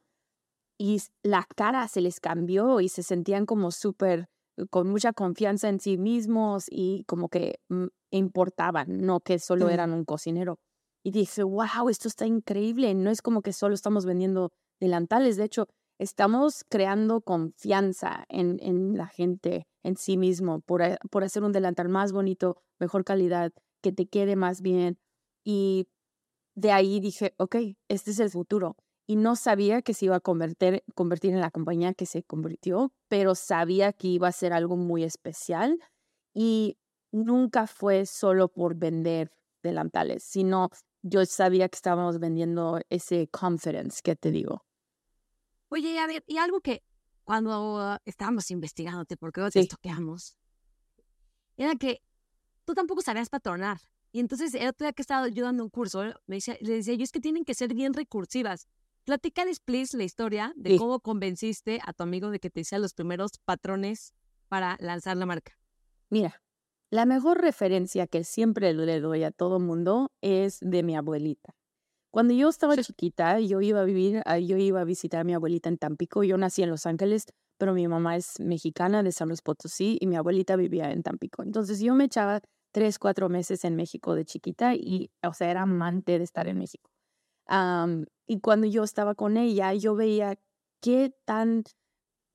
y 0.78 1.02
la 1.24 1.48
cara 1.56 1.88
se 1.88 2.02
les 2.02 2.20
cambió 2.20 2.82
y 2.82 2.90
se 2.90 3.02
sentían 3.02 3.46
como 3.46 3.72
súper 3.72 4.28
con 4.70 4.90
mucha 4.90 5.14
confianza 5.14 5.70
en 5.70 5.80
sí 5.80 5.98
mismos 5.98 6.66
y 6.70 7.04
como 7.06 7.30
que 7.30 7.60
mm, 7.70 7.86
importaban, 8.12 9.02
no 9.06 9.20
que 9.20 9.40
solo 9.40 9.70
eran 9.70 9.94
un 9.94 10.06
cocinero. 10.06 10.60
Y 11.04 11.12
dije, 11.12 11.44
wow, 11.44 11.90
esto 11.90 12.08
está 12.08 12.26
increíble. 12.26 12.94
No 12.96 13.10
es 13.10 13.22
como 13.22 13.42
que 13.42 13.54
solo 13.54 13.76
estamos 13.76 14.06
vendiendo 14.06 14.52
delantales, 14.80 15.38
de 15.38 15.44
hecho, 15.46 15.68
estamos 16.00 16.64
creando 16.68 17.22
confianza 17.22 18.26
en, 18.28 18.60
en 18.62 18.98
la 18.98 19.08
gente, 19.08 19.68
en 19.84 19.98
sí 19.98 20.18
mismo, 20.18 20.62
por, 20.62 20.82
por 21.10 21.24
hacer 21.24 21.44
un 21.44 21.52
delantal 21.52 21.90
más 21.90 22.12
bonito, 22.12 22.58
mejor 22.79 23.03
calidad, 23.03 23.51
que 23.82 23.91
te 23.91 24.08
quede 24.08 24.36
más 24.36 24.62
bien. 24.62 25.00
Y 25.44 25.88
de 26.55 26.72
ahí 26.72 27.00
dije, 27.00 27.34
ok, 27.38 27.55
este 27.88 28.12
es 28.12 28.20
el 28.20 28.29
futuro. 28.29 28.75
Y 29.08 29.17
no 29.17 29.36
sabía 29.36 29.82
que 29.82 29.94
se 29.94 30.05
iba 30.05 30.15
a 30.15 30.20
convertir, 30.20 30.84
convertir 30.96 31.34
en 31.34 31.41
la 31.41 31.51
compañía 31.51 31.94
que 31.94 32.05
se 32.08 32.24
convirtió, 32.24 32.91
pero 33.08 33.36
sabía 33.36 33.94
que 33.94 34.08
iba 34.08 34.27
a 34.27 34.32
ser 34.32 34.51
algo 34.53 34.77
muy 34.77 35.03
especial. 35.03 35.79
Y 36.34 36.77
nunca 37.12 37.67
fue 37.67 38.05
solo 38.05 38.48
por 38.48 38.75
vender 38.75 39.32
delantales, 39.62 40.24
sino 40.24 40.70
yo 41.01 41.25
sabía 41.25 41.70
que 41.70 41.75
estábamos 41.75 42.20
vendiendo 42.20 42.79
ese 42.89 43.27
confidence 43.27 44.01
que 44.03 44.15
te 44.15 44.32
digo. 44.32 44.65
Oye, 45.70 46.00
a 46.00 46.08
ver, 46.08 46.24
y 46.27 46.38
algo 46.38 46.62
que 46.62 46.84
cuando 47.24 48.00
estábamos 48.05 48.50
investigándote, 48.51 49.17
porque 49.17 49.41
hoy 49.41 49.51
te 49.51 49.60
estoqueamos, 49.60 50.38
era 51.58 51.75
que 51.75 52.01
tú 52.65 52.74
tampoco 52.74 53.01
sabías 53.01 53.29
patronar. 53.29 53.79
Y 54.12 54.19
entonces 54.19 54.53
el 54.53 54.67
otro 54.67 54.86
día 54.86 54.93
que 54.93 55.01
estaba 55.01 55.27
yo 55.27 55.45
dando 55.45 55.63
un 55.63 55.69
curso, 55.69 56.03
me 56.25 56.38
decía, 56.38 56.57
le 56.62 56.75
decía 56.75 56.95
yo, 56.95 57.03
es 57.03 57.12
que 57.12 57.19
tienen 57.19 57.45
que 57.45 57.53
ser 57.53 57.74
bien 57.74 57.93
recursivas. 57.93 58.67
Platícales, 59.03 59.60
please, 59.60 59.95
la 59.95 60.03
historia 60.03 60.53
de 60.55 60.77
cómo 60.77 61.00
convenciste 61.00 61.79
a 61.86 61.93
tu 61.93 62.03
amigo 62.03 62.31
de 62.31 62.39
que 62.39 62.50
te 62.50 62.62
hiciera 62.62 62.81
los 62.81 62.93
primeros 62.93 63.38
patrones 63.45 64.13
para 64.48 64.77
lanzar 64.79 65.15
la 65.17 65.25
marca. 65.25 65.57
Mira, 66.10 66.41
la 66.89 67.05
mejor 67.05 67.41
referencia 67.41 68.07
que 68.07 68.24
siempre 68.24 68.74
le 68.74 69.00
doy 69.00 69.24
a 69.24 69.31
todo 69.31 69.60
mundo 69.60 70.12
es 70.22 70.60
de 70.62 70.81
mi 70.81 70.95
abuelita. 70.95 71.55
Cuando 72.10 72.34
yo 72.34 72.48
estaba 72.48 72.77
chiquita, 72.77 73.41
yo 73.41 73.60
iba 73.60 73.81
a 73.81 73.84
vivir, 73.84 74.22
ah, 74.25 74.39
yo 74.39 74.55
iba 74.55 74.79
a 74.79 74.86
visitar 74.86 75.19
a 75.19 75.24
mi 75.25 75.34
abuelita 75.34 75.67
en 75.67 75.77
Tampico. 75.77 76.24
Yo 76.24 76.38
nací 76.38 76.63
en 76.63 76.69
Los 76.69 76.86
Ángeles, 76.86 77.25
pero 77.57 77.74
mi 77.74 77.88
mamá 77.89 78.15
es 78.15 78.39
mexicana 78.39 79.03
de 79.03 79.12
San 79.12 79.27
Luis 79.27 79.41
Potosí 79.41 79.98
y 80.00 80.07
mi 80.07 80.15
abuelita 80.15 80.55
vivía 80.55 80.91
en 80.91 81.03
Tampico. 81.03 81.43
Entonces 81.43 81.81
yo 81.81 81.93
me 81.93 82.05
echaba 82.05 82.39
tres, 82.75 83.00
cuatro 83.00 83.29
meses 83.29 83.63
en 83.63 83.77
México 83.77 84.15
de 84.15 84.25
chiquita 84.25 84.75
y, 84.75 85.10
o 85.25 85.34
sea, 85.34 85.50
era 85.50 85.62
amante 85.62 86.17
de 86.17 86.25
estar 86.25 86.50
en 86.50 86.58
México. 86.58 86.91
y 88.27 88.39
cuando 88.41 88.67
yo 88.67 88.84
estaba 88.84 89.15
con 89.15 89.38
ella, 89.38 89.74
yo 89.74 89.96
veía 89.96 90.38
qué 90.82 91.15
tan 91.24 91.63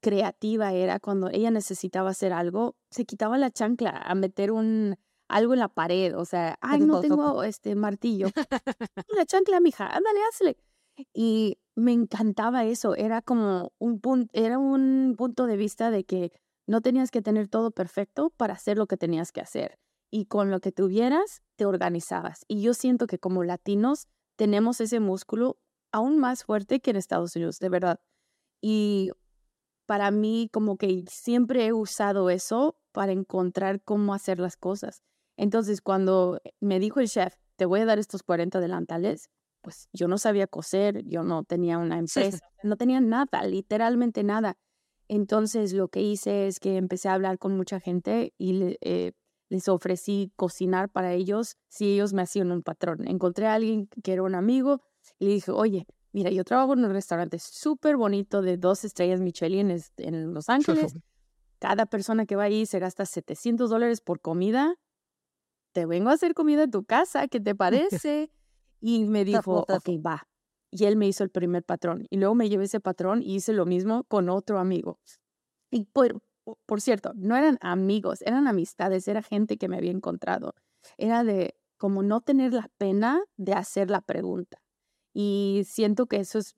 creativa 0.01 0.73
era 0.73 0.99
cuando 0.99 1.29
ella 1.29 1.51
necesitaba 1.51 2.09
hacer 2.09 2.33
algo, 2.33 2.75
se 2.91 3.05
quitaba 3.05 3.37
la 3.37 3.51
chancla 3.51 3.91
a 3.91 4.15
meter 4.15 4.51
un 4.51 4.97
algo 5.29 5.53
en 5.53 5.59
la 5.59 5.69
pared, 5.69 6.17
o 6.17 6.25
sea, 6.25 6.57
ay, 6.63 6.81
no 6.81 7.03
tengo 7.03 7.43
este 7.43 7.75
martillo. 7.75 8.29
la 9.15 9.27
chancla, 9.27 9.61
mija, 9.61 9.89
ándale, 9.89 10.21
hazle. 10.27 10.57
Y 11.13 11.59
me 11.75 11.93
encantaba 11.93 12.65
eso, 12.65 12.97
era 12.97 13.21
como 13.21 13.73
un 13.79 14.01
punto, 14.01 14.31
era 14.33 14.59
un 14.59 15.17
punto 15.19 15.45
de 15.45 15.59
vista 15.59 15.91
de 15.91 16.05
que 16.05 16.33
no 16.67 16.81
tenías 16.81 17.11
que 17.11 17.21
tener 17.21 17.47
todo 17.49 17.73
perfecto 17.73 18.31
para 18.39 18.55
hacer 18.55 18.79
lo 18.79 18.87
que 18.87 18.97
tenías 18.97 19.33
que 19.33 19.43
hacer. 19.43 19.79
Y 20.11 20.27
con 20.27 20.51
lo 20.51 20.61
que 20.61 20.73
tuvieras, 20.73 21.43
te 21.57 21.67
organizabas. 21.67 22.45
Y 22.49 22.63
yo 22.63 22.75
siento 22.75 23.07
que 23.07 23.19
como 23.19 23.45
latinos 23.45 24.09
tenemos 24.37 24.81
ese 24.81 25.01
músculo 25.01 25.59
aún 25.93 26.19
más 26.19 26.45
fuerte 26.45 26.81
que 26.81 26.91
en 26.91 26.97
Estados 26.97 27.37
Unidos, 27.37 27.59
de 27.59 27.69
verdad. 27.69 28.01
Y 28.61 29.11
para 29.87 30.11
mí 30.11 30.49
como 30.53 30.77
que 30.77 31.05
siempre 31.09 31.67
he 31.67 31.73
usado 31.73 32.31
eso 32.31 32.79
para 32.93 33.13
encontrar 33.13 33.83
cómo 33.83 34.15
hacer 34.15 34.39
las 34.39 34.57
cosas. 34.57 35.03
Entonces, 35.37 35.81
cuando 35.81 36.41
me 36.61 36.79
dijo 36.79 37.01
el 37.01 37.09
chef, 37.09 37.35
te 37.57 37.65
voy 37.67 37.81
a 37.81 37.87
dar 37.87 37.99
estos 37.99 38.23
40 38.23 38.61
delantales, 38.61 39.31
pues 39.63 39.89
yo 39.93 40.09
no 40.09 40.19
sabía 40.19 40.47
coser, 40.47 41.05
yo 41.07 41.23
no 41.23 41.45
tenía 41.45 41.79
una 41.79 41.99
empresa, 41.99 42.39
no 42.63 42.77
tenía 42.77 43.01
nada, 43.01 43.45
literalmente 43.45 44.23
nada. 44.23 44.57
Entonces, 45.09 45.73
lo 45.73 45.89
que 45.89 46.03
hice 46.03 46.47
es 46.47 46.61
que 46.61 46.77
empecé 46.77 47.09
a 47.09 47.15
hablar 47.15 47.39
con 47.39 47.57
mucha 47.57 47.81
gente 47.81 48.33
y 48.39 48.77
eh, 48.81 49.13
les 49.51 49.69
ofrecí 49.69 50.33
cocinar 50.37 50.89
para 50.89 51.13
ellos 51.13 51.57
si 51.69 51.93
ellos 51.93 52.13
me 52.15 52.23
hacían 52.23 52.53
un 52.53 52.63
patrón. 52.63 53.07
Encontré 53.07 53.47
a 53.47 53.55
alguien 53.55 53.89
que 54.03 54.13
era 54.13 54.23
un 54.23 54.35
amigo 54.35 54.81
y 55.19 55.27
le 55.27 55.35
dije, 55.35 55.51
oye, 55.51 55.87
mira, 56.13 56.31
yo 56.31 56.45
trabajo 56.45 56.73
en 56.73 56.85
un 56.85 56.93
restaurante 56.93 57.39
súper 57.39 57.97
bonito 57.97 58.43
de 58.43 58.57
dos 58.57 58.85
estrellas 58.85 59.21
Michelin 59.21 59.77
en 59.97 60.35
Los 60.35 60.49
Ángeles. 60.49 60.95
Cada 61.59 61.87
persona 61.87 62.27
que 62.27 62.37
va 62.37 62.45
ahí 62.45 62.65
se 62.65 62.79
gasta 62.79 63.05
700 63.05 63.69
dólares 63.69 64.01
por 64.01 64.21
comida. 64.21 64.77
Te 65.73 65.85
vengo 65.85 66.11
a 66.11 66.15
hacer 66.15 66.33
comida 66.33 66.63
en 66.63 66.71
tu 66.71 66.85
casa, 66.85 67.27
¿qué 67.29 67.41
te 67.41 67.55
parece? 67.57 68.31
Y 68.81 69.05
me 69.05 69.25
dijo, 69.25 69.67
ok, 69.69 69.89
va. 70.05 70.29
Y 70.71 70.85
él 70.85 70.97
me 70.97 71.09
hizo 71.09 71.25
el 71.25 71.31
primer 71.31 71.65
patrón. 71.65 72.07
Y 72.09 72.19
luego 72.19 72.37
me 72.37 72.49
llevé 72.49 72.65
ese 72.65 72.79
patrón 72.79 73.21
y 73.21 73.35
hice 73.35 73.53
lo 73.53 73.67
mismo 73.67 74.05
con 74.05 74.29
otro 74.29 74.61
amigo. 74.61 75.01
Y 75.73 75.87
por, 75.87 76.23
por 76.67 76.81
cierto, 76.81 77.13
no 77.15 77.37
eran 77.37 77.59
amigos, 77.61 78.23
eran 78.23 78.49
amistades, 78.49 79.09
era 79.09 79.23
gente 79.23 79.57
que 79.57 79.69
me 79.69 79.77
había 79.77 79.91
encontrado. 79.91 80.55
Era 80.97 81.25
de 81.25 81.55
como 81.79 82.03
no 82.03 82.21
tener 82.21 82.53
la 82.53 82.69
pena 82.79 83.23
de 83.37 83.55
hacer 83.55 83.91
la 83.91 84.01
pregunta. 84.01 84.59
Y 85.15 85.63
siento 85.67 86.07
que 86.07 86.17
eso 86.17 86.39
es 86.39 86.55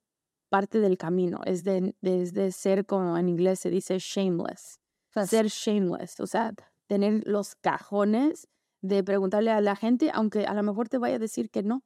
parte 0.50 0.80
del 0.80 0.98
camino, 0.98 1.40
es 1.46 1.64
de, 1.64 1.94
de, 2.02 2.52
ser 2.52 2.84
como 2.84 3.16
en 3.16 3.28
inglés 3.28 3.60
se 3.60 3.70
dice 3.70 3.98
shameless, 3.98 4.80
ser 5.26 5.46
shameless, 5.46 6.20
o 6.20 6.26
sea, 6.26 6.52
tener 6.88 7.26
los 7.26 7.54
cajones 7.54 8.48
de 8.82 9.02
preguntarle 9.02 9.50
a 9.50 9.62
la 9.62 9.76
gente, 9.76 10.10
aunque 10.12 10.44
a 10.44 10.52
lo 10.52 10.62
mejor 10.62 10.90
te 10.90 10.98
vaya 10.98 11.16
a 11.16 11.20
decir 11.20 11.48
que 11.48 11.62
no. 11.62 11.82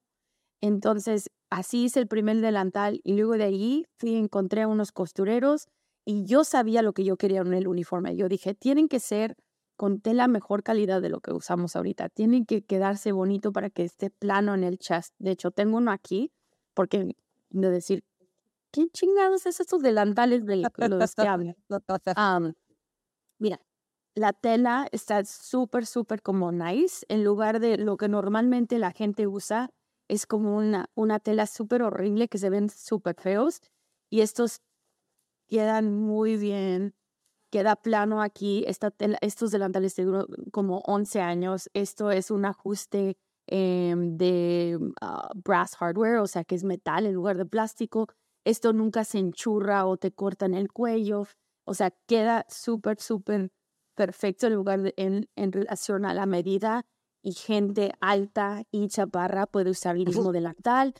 Entonces, 0.60 1.30
así 1.50 1.84
hice 1.84 2.00
el 2.00 2.08
primer 2.08 2.40
delantal 2.40 3.00
y 3.04 3.14
luego 3.14 3.34
de 3.34 3.44
ahí 3.44 3.86
fui 3.98 4.10
y 4.10 4.16
encontré 4.16 4.62
a 4.62 4.68
unos 4.68 4.90
costureros 4.90 5.68
y 6.06 6.24
yo 6.24 6.44
sabía 6.44 6.82
lo 6.82 6.92
que 6.92 7.04
yo 7.04 7.16
quería 7.16 7.40
en 7.40 7.52
el 7.52 7.66
uniforme. 7.66 8.16
Yo 8.16 8.28
dije, 8.28 8.54
tienen 8.54 8.88
que 8.88 9.00
ser 9.00 9.36
con 9.76 10.00
tela 10.00 10.28
mejor 10.28 10.62
calidad 10.62 11.02
de 11.02 11.10
lo 11.10 11.20
que 11.20 11.32
usamos 11.32 11.74
ahorita. 11.74 12.08
Tienen 12.08 12.46
que 12.46 12.64
quedarse 12.64 13.10
bonito 13.10 13.52
para 13.52 13.70
que 13.70 13.82
esté 13.82 14.08
plano 14.08 14.54
en 14.54 14.62
el 14.62 14.78
chest. 14.78 15.14
De 15.18 15.32
hecho, 15.32 15.50
tengo 15.50 15.76
uno 15.76 15.90
aquí 15.90 16.32
porque 16.74 17.16
de 17.50 17.70
decir, 17.70 18.04
¿qué 18.70 18.88
chingados 18.88 19.46
es 19.46 19.58
estos 19.58 19.82
delantales 19.82 20.46
de 20.46 20.56
los 20.56 21.14
que 21.14 21.26
hablan? 21.28 21.56
mira, 23.38 23.60
la 24.14 24.32
tela 24.32 24.88
está 24.92 25.24
súper, 25.24 25.86
súper 25.86 26.22
como 26.22 26.52
nice, 26.52 27.04
en 27.08 27.24
lugar 27.24 27.58
de 27.58 27.78
lo 27.78 27.96
que 27.96 28.08
normalmente 28.08 28.78
la 28.78 28.92
gente 28.92 29.26
usa, 29.26 29.70
es 30.08 30.24
como 30.24 30.56
una, 30.56 30.88
una 30.94 31.18
tela 31.18 31.46
súper 31.46 31.82
horrible 31.82 32.28
que 32.28 32.38
se 32.38 32.48
ven 32.48 32.70
súper 32.70 33.16
feos 33.20 33.60
y 34.08 34.20
estos 34.20 34.60
quedan 35.48 35.92
muy 35.94 36.36
bien, 36.36 36.94
queda 37.50 37.76
plano 37.76 38.22
aquí, 38.22 38.64
esta 38.66 38.92
estos 39.20 39.50
delantales 39.50 39.96
duran 39.96 40.26
como 40.52 40.80
11 40.86 41.20
años, 41.20 41.70
esto 41.74 42.10
es 42.10 42.30
un 42.30 42.44
ajuste 42.44 43.16
Em, 43.48 44.16
de 44.16 44.76
ah, 45.00 45.30
brass 45.36 45.76
hardware, 45.76 46.16
o 46.16 46.26
sea 46.26 46.42
que 46.42 46.56
es 46.56 46.64
metal 46.64 47.06
en 47.06 47.14
lugar 47.14 47.36
de 47.36 47.46
plástico. 47.46 48.08
Esto 48.44 48.72
nunca 48.72 49.04
se 49.04 49.18
enchurra 49.18 49.86
o 49.86 49.96
te 49.96 50.10
corta 50.12 50.46
en 50.46 50.54
el 50.54 50.72
cuello. 50.72 51.26
O 51.64 51.74
sea, 51.74 51.92
queda 52.06 52.44
súper, 52.48 53.00
súper 53.00 53.52
perfecto 53.94 54.48
en 54.48 54.54
lugar 54.54 54.82
de, 54.82 54.94
en, 54.96 55.28
en 55.36 55.52
relación 55.52 56.04
a 56.04 56.14
la 56.14 56.26
medida 56.26 56.86
y 57.22 57.32
gente 57.32 57.92
alta 58.00 58.64
y 58.72 58.88
chaparra 58.88 59.46
puede 59.46 59.70
usar 59.70 59.96
el 59.96 60.06
mismo 60.06 60.32
delantal 60.32 60.94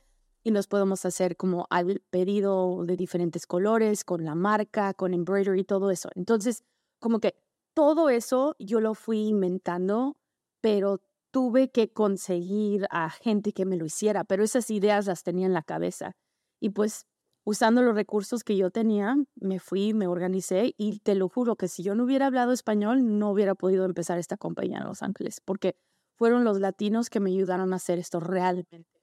y 0.46 0.52
los 0.52 0.68
podemos 0.68 1.04
hacer 1.04 1.36
como 1.36 1.66
al 1.70 2.04
pedido 2.08 2.84
de 2.84 2.96
diferentes 2.96 3.48
colores, 3.48 4.04
con 4.04 4.24
la 4.24 4.36
marca, 4.36 4.94
con 4.94 5.12
embroidery 5.12 5.64
todo 5.64 5.90
eso. 5.90 6.08
Entonces, 6.14 6.62
como 7.00 7.18
que 7.18 7.34
todo 7.74 8.10
eso 8.10 8.54
yo 8.60 8.80
lo 8.80 8.94
fui 8.94 9.26
inventando, 9.26 10.16
pero 10.60 11.00
tuve 11.32 11.72
que 11.72 11.92
conseguir 11.92 12.86
a 12.90 13.10
gente 13.10 13.52
que 13.52 13.64
me 13.64 13.76
lo 13.76 13.86
hiciera, 13.86 14.22
pero 14.22 14.44
esas 14.44 14.70
ideas 14.70 15.06
las 15.06 15.24
tenía 15.24 15.46
en 15.46 15.52
la 15.52 15.64
cabeza. 15.64 16.12
Y 16.60 16.70
pues 16.70 17.08
usando 17.44 17.82
los 17.82 17.96
recursos 17.96 18.44
que 18.44 18.56
yo 18.56 18.70
tenía, 18.70 19.16
me 19.34 19.58
fui, 19.58 19.94
me 19.94 20.06
organicé 20.06 20.74
y 20.78 21.00
te 21.00 21.16
lo 21.16 21.28
juro 21.28 21.56
que 21.56 21.66
si 21.66 21.82
yo 21.82 21.96
no 21.96 22.04
hubiera 22.04 22.26
hablado 22.26 22.52
español, 22.52 23.18
no 23.18 23.32
hubiera 23.32 23.56
podido 23.56 23.84
empezar 23.84 24.16
esta 24.18 24.36
compañía 24.36 24.78
en 24.78 24.84
Los 24.84 25.02
Ángeles, 25.02 25.40
porque 25.44 25.74
fueron 26.14 26.44
los 26.44 26.60
latinos 26.60 27.10
que 27.10 27.18
me 27.18 27.30
ayudaron 27.30 27.72
a 27.72 27.76
hacer 27.76 27.98
esto 27.98 28.20
realmente 28.20 28.95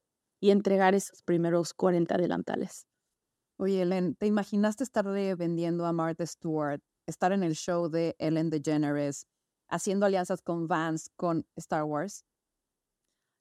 y 0.44 0.52
entregar 0.52 0.94
esos 0.94 1.24
primeros 1.24 1.74
40 1.74 2.18
delantales. 2.18 2.86
Oye, 3.58 3.82
Ellen, 3.82 4.16
¿te 4.16 4.28
imaginaste 4.28 4.84
estar 4.84 5.06
vendiendo 5.06 5.86
a 5.86 5.94
Martha 5.94 6.26
Stewart, 6.26 6.82
estar 7.08 7.32
en 7.32 7.44
el 7.44 7.56
show 7.56 7.88
de 7.88 8.14
Ellen 8.20 8.50
DeGeneres, 8.50 9.26
haciendo 9.70 10.06
alianzas 10.06 10.42
con 10.42 10.68
Vans, 10.68 11.10
con 11.16 11.46
Star 11.56 11.86
Wars? 11.86 12.26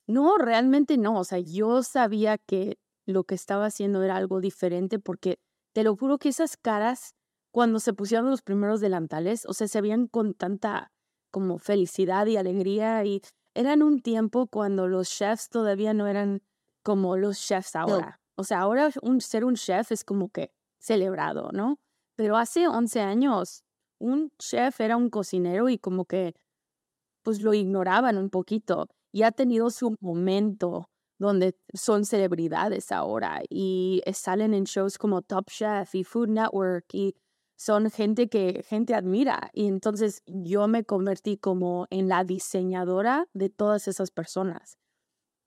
No, 0.06 0.38
realmente 0.38 0.96
no. 0.96 1.18
O 1.18 1.24
sea, 1.24 1.40
yo 1.40 1.82
sabía 1.82 2.38
que 2.38 2.78
lo 3.04 3.24
que 3.24 3.34
estaba 3.34 3.66
haciendo 3.66 4.04
era 4.04 4.14
algo 4.14 4.40
diferente 4.40 5.00
porque 5.00 5.40
te 5.74 5.82
lo 5.82 5.96
juro 5.96 6.18
que 6.18 6.28
esas 6.28 6.56
caras, 6.56 7.16
cuando 7.50 7.80
se 7.80 7.94
pusieron 7.94 8.30
los 8.30 8.42
primeros 8.42 8.80
delantales, 8.80 9.44
o 9.46 9.54
sea, 9.54 9.66
se 9.66 9.80
veían 9.80 10.06
con 10.06 10.34
tanta 10.34 10.92
como 11.32 11.58
felicidad 11.58 12.26
y 12.26 12.36
alegría 12.36 13.04
y 13.04 13.22
eran 13.54 13.82
un 13.82 14.02
tiempo 14.02 14.46
cuando 14.46 14.86
los 14.86 15.10
chefs 15.10 15.48
todavía 15.48 15.94
no 15.94 16.06
eran 16.06 16.42
como 16.82 17.16
los 17.16 17.38
chefs 17.38 17.76
ahora. 17.76 18.20
O 18.36 18.44
sea, 18.44 18.60
ahora 18.60 18.90
un, 19.02 19.20
ser 19.20 19.44
un 19.44 19.54
chef 19.54 19.92
es 19.92 20.04
como 20.04 20.30
que 20.30 20.52
celebrado, 20.78 21.50
¿no? 21.52 21.78
Pero 22.16 22.36
hace 22.36 22.66
11 22.66 23.00
años 23.00 23.64
un 23.98 24.32
chef 24.38 24.80
era 24.80 24.96
un 24.96 25.10
cocinero 25.10 25.68
y 25.68 25.78
como 25.78 26.04
que 26.06 26.34
pues 27.22 27.40
lo 27.40 27.54
ignoraban 27.54 28.18
un 28.18 28.30
poquito 28.30 28.88
y 29.12 29.22
ha 29.22 29.30
tenido 29.30 29.70
su 29.70 29.96
momento 30.00 30.90
donde 31.18 31.56
son 31.72 32.04
celebridades 32.04 32.90
ahora 32.90 33.42
y 33.48 34.02
salen 34.12 34.54
en 34.54 34.64
shows 34.64 34.98
como 34.98 35.22
Top 35.22 35.46
Chef 35.48 35.94
y 35.94 36.02
Food 36.02 36.30
Network 36.30 36.86
y 36.92 37.14
son 37.56 37.90
gente 37.90 38.28
que 38.28 38.64
gente 38.66 38.94
admira 38.94 39.50
y 39.52 39.68
entonces 39.68 40.22
yo 40.26 40.66
me 40.66 40.84
convertí 40.84 41.36
como 41.36 41.86
en 41.90 42.08
la 42.08 42.24
diseñadora 42.24 43.28
de 43.34 43.50
todas 43.50 43.86
esas 43.86 44.10
personas 44.10 44.78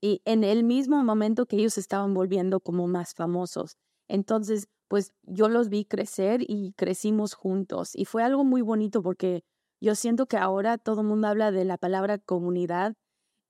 y 0.05 0.21
en 0.25 0.43
el 0.43 0.63
mismo 0.63 1.03
momento 1.03 1.45
que 1.45 1.55
ellos 1.57 1.77
estaban 1.77 2.13
volviendo 2.13 2.59
como 2.59 2.87
más 2.87 3.13
famosos 3.13 3.77
entonces 4.07 4.67
pues 4.87 5.13
yo 5.23 5.49
los 5.49 5.69
vi 5.69 5.85
crecer 5.85 6.41
y 6.41 6.73
crecimos 6.73 7.33
juntos. 7.33 7.95
Y 7.95 8.05
fue 8.05 8.23
algo 8.23 8.43
muy 8.43 8.61
bonito 8.61 9.01
porque 9.01 9.43
yo 9.81 9.95
siento 9.95 10.27
que 10.27 10.37
ahora 10.37 10.77
todo 10.77 11.01
el 11.01 11.07
mundo 11.07 11.27
habla 11.27 11.51
de 11.51 11.65
la 11.65 11.77
palabra 11.77 12.17
comunidad 12.17 12.93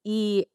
y 0.04 0.48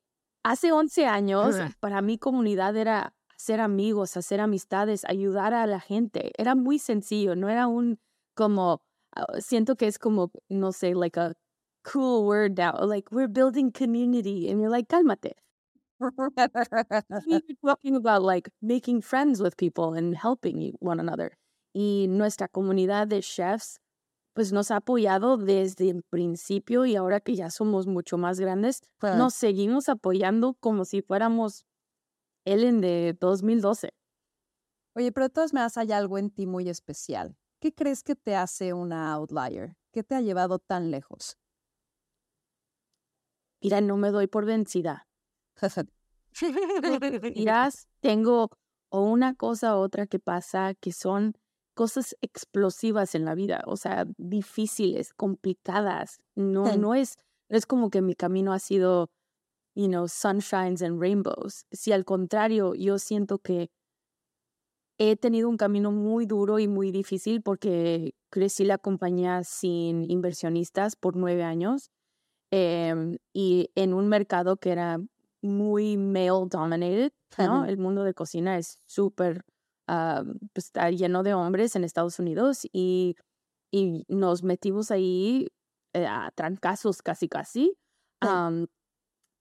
hace 0.43 0.73
11 0.73 1.07
años 1.07 1.57
para 1.81 2.03
mí 2.03 2.19
comunidad 2.19 2.77
era 2.77 3.15
hacer 3.37 3.61
amigos, 3.61 4.17
hacer 4.17 4.41
amistades, 4.41 5.05
ayudar 5.07 5.55
a 5.55 5.67
la 5.67 5.81
gente. 5.81 6.33
Era 6.37 6.55
muy 6.55 6.79
sencillo, 6.79 7.37
no 7.37 7.49
era 7.49 7.67
un 7.67 7.99
como, 8.35 8.83
ah, 9.15 9.27
siento 9.41 9.77
que 9.77 9.87
es 9.87 9.99
como, 9.99 10.31
no 10.49 10.73
sé, 10.73 10.95
like 10.95 11.19
a 11.19 11.35
cool 11.83 12.27
word 12.27 12.59
now, 12.59 12.87
like 12.87 13.15
we're 13.15 13.31
building 13.31 13.71
community 13.71 14.51
and 14.51 14.61
you're 14.61 14.71
like, 14.71 14.89
cálmate. 14.89 15.37
We're 17.27 17.41
talking 17.65 17.97
about 17.97 18.23
like 18.23 18.49
making 18.63 19.03
friends 19.03 19.43
with 19.43 19.57
people 19.57 19.95
and 19.95 20.17
helping 20.17 20.75
one 20.81 21.01
another. 21.01 21.37
Y 21.75 22.07
nuestra 22.09 22.49
comunidad 22.49 23.07
de 23.09 23.21
chefs 23.21 23.81
pues 24.33 24.53
nos 24.53 24.71
ha 24.71 24.77
apoyado 24.77 25.37
desde 25.37 25.91
el 25.91 26.03
principio 26.03 26.87
y 26.87 26.97
ahora 26.97 27.21
que 27.21 27.35
ya 27.35 27.51
somos 27.51 27.87
mucho 27.87 28.17
más 28.17 28.39
grandes, 28.39 28.81
nos 29.03 29.35
seguimos 29.35 29.89
apoyando 29.89 30.55
como 30.61 30.85
si 30.85 31.03
fuéramos 31.03 31.67
Ellen 32.47 32.81
de 32.81 33.17
2012. 33.21 33.91
Oye, 34.97 35.13
pero 35.13 35.27
de 35.27 35.31
todas 35.31 35.53
maneras 35.53 35.77
hay 35.77 35.93
algo 35.93 36.17
en 36.17 36.31
ti 36.31 36.47
muy 36.47 36.69
especial. 36.69 37.37
¿Qué 37.61 37.75
crees 37.75 38.03
que 38.03 38.15
te 38.15 38.35
hace 38.35 38.73
una 38.73 39.13
outlier? 39.13 39.77
¿Qué 39.93 40.03
te 40.03 40.15
ha 40.15 40.21
llevado 40.21 40.59
tan 40.59 40.91
lejos? 40.91 41.37
Mira, 43.63 43.81
no 43.81 43.97
me 43.97 44.11
doy 44.11 44.27
por 44.27 44.47
vencida. 44.47 45.07
Miras, 47.35 47.89
tengo 48.01 48.51
o 48.91 49.03
una 49.03 49.35
cosa 49.35 49.77
u 49.77 49.81
otra 49.81 50.07
que 50.07 50.19
pasa 50.19 50.75
que 50.75 50.93
son 50.93 51.35
cosas 51.75 52.17
explosivas 52.21 53.15
en 53.15 53.25
la 53.25 53.35
vida, 53.35 53.63
o 53.67 53.77
sea, 53.77 54.05
difíciles, 54.19 55.15
complicadas. 55.15 56.21
No, 56.35 56.77
no 56.77 56.95
es, 56.95 57.17
es 57.49 57.67
como 57.67 57.91
que 57.91 58.03
mi 58.03 58.15
camino 58.15 58.53
ha 58.53 58.59
sido, 58.59 59.11
you 59.75 59.87
know, 59.87 60.09
sunshines 60.09 60.83
and 60.83 61.01
rainbows. 61.01 61.65
Si 61.71 61.93
al 61.93 62.05
contrario, 62.05 62.75
yo 62.75 62.99
siento 62.99 63.39
que 63.39 63.71
he 64.99 65.17
tenido 65.17 65.49
un 65.49 65.57
camino 65.57 65.91
muy 65.93 66.27
duro 66.27 66.59
y 66.59 66.69
muy 66.69 66.91
difícil 66.91 67.41
porque 67.41 68.15
crecí 68.29 68.65
la 68.65 68.77
compañía 68.77 69.43
sin 69.45 70.11
inversionistas 70.11 70.95
por 70.95 71.17
nueve 71.17 71.43
años 71.43 71.91
em, 72.51 73.17
y 73.33 73.71
en 73.75 73.95
un 73.95 74.09
mercado 74.09 74.59
que 74.59 74.73
era 74.73 74.99
muy 75.43 75.97
male 75.97 76.47
dominated, 76.49 77.13
¿no? 77.39 77.65
El 77.65 77.79
mundo 77.79 78.05
de 78.05 78.15
cocina 78.15 78.59
es 78.59 78.79
súper, 78.87 79.45
pues 79.87 80.67
está 80.67 80.91
lleno 80.91 81.23
de 81.23 81.35
hombres 81.35 81.77
en 81.77 81.85
Estados 81.85 82.19
Unidos 82.19 82.67
y, 82.73 83.17
y 83.71 84.05
nos 84.09 84.43
metimos 84.43 84.91
ahí 84.91 85.49
eh, 85.93 86.07
a 86.07 86.31
trancazos 86.35 87.03
casi 87.03 87.29
casi. 87.29 87.77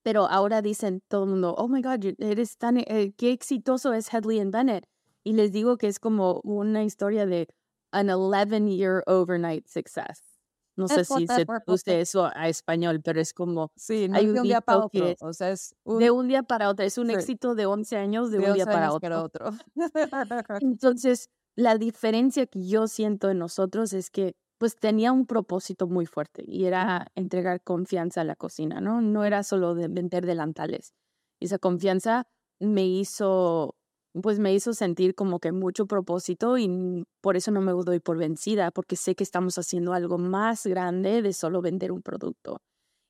pero 0.02 0.26
ahora 0.26 0.62
dicen 0.62 1.02
todo 1.08 1.24
el 1.24 1.30
mundo, 1.30 1.54
oh 1.56 1.68
my 1.68 1.82
God, 1.82 2.04
eres 2.18 2.56
tan, 2.56 2.78
eh, 2.78 3.12
qué 3.16 3.32
exitoso 3.32 3.92
es 3.92 4.12
Headley 4.12 4.40
and 4.40 4.52
Bennett. 4.52 4.86
Y 5.22 5.34
les 5.34 5.52
digo 5.52 5.76
que 5.76 5.86
es 5.86 6.00
como 6.00 6.40
una 6.42 6.82
historia 6.82 7.26
de 7.26 7.46
an 7.92 8.08
11 8.08 8.68
year 8.74 9.02
overnight 9.06 9.66
success. 9.66 10.29
No 10.76 10.88
sé 10.88 11.04
si 11.04 11.26
se 11.26 11.44
traduce 11.44 12.00
eso 12.00 12.30
a 12.34 12.48
español, 12.48 13.00
pero 13.02 13.20
es 13.20 13.32
como. 13.34 13.70
Sí, 13.76 14.08
no 14.08 14.16
hay 14.16 14.26
de 14.26 14.40
un 14.40 14.42
día 14.42 14.60
para 14.60 14.84
otro. 14.84 15.14
o 15.20 15.32
sea, 15.32 15.50
es 15.50 15.74
de 15.84 16.10
un 16.10 16.28
día 16.28 16.42
para 16.42 16.68
otro. 16.68 16.84
Es 16.84 16.98
un 16.98 17.10
éxito 17.10 17.54
de 17.54 17.66
11 17.66 17.96
años 17.96 18.30
de, 18.30 18.38
un 18.38 18.54
día 18.54 18.66
para 18.66 18.92
otro. 18.92 19.22
otro. 19.22 19.50
Entonces, 20.60 21.28
la 21.56 21.76
diferencia 21.76 22.46
que 22.46 22.66
yo 22.66 22.86
siento 22.86 23.30
en 23.30 23.38
nosotros 23.38 23.92
es 23.92 24.10
que 24.10 24.34
pues 24.58 24.76
tenía 24.76 25.10
un 25.10 25.24
propósito 25.24 25.86
muy 25.86 26.04
fuerte 26.04 26.44
y 26.46 26.66
era 26.66 27.06
entregar 27.14 27.62
confianza 27.62 28.20
a 28.20 28.24
la 28.24 28.36
cocina, 28.36 28.80
¿no? 28.82 29.00
No 29.00 29.24
era 29.24 29.42
solo 29.42 29.74
de 29.74 29.88
vender 29.88 30.26
delantales. 30.26 30.92
Esa 31.40 31.58
confianza 31.58 32.26
me 32.58 32.86
hizo 32.86 33.74
pues 34.22 34.38
me 34.38 34.52
hizo 34.52 34.74
sentir 34.74 35.14
como 35.14 35.38
que 35.38 35.52
mucho 35.52 35.86
propósito 35.86 36.58
y 36.58 37.04
por 37.20 37.36
eso 37.36 37.50
no 37.50 37.60
me 37.60 37.72
doy 37.72 38.00
por 38.00 38.18
vencida, 38.18 38.70
porque 38.70 38.96
sé 38.96 39.14
que 39.14 39.24
estamos 39.24 39.56
haciendo 39.58 39.92
algo 39.92 40.18
más 40.18 40.66
grande 40.66 41.22
de 41.22 41.32
solo 41.32 41.60
vender 41.62 41.92
un 41.92 42.02
producto. 42.02 42.60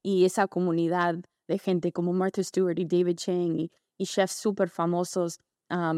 Y 0.03 0.25
esa 0.25 0.47
comunidad 0.47 1.17
de 1.49 1.59
gente 1.59 1.93
como 1.93 2.13
Martha 2.13 2.43
Stewart 2.43 2.79
y 2.79 2.85
David 2.85 3.17
Chang 3.17 3.59
y, 3.59 3.71
chefs 4.05 4.33
súper 4.33 4.71
famosos 4.71 5.39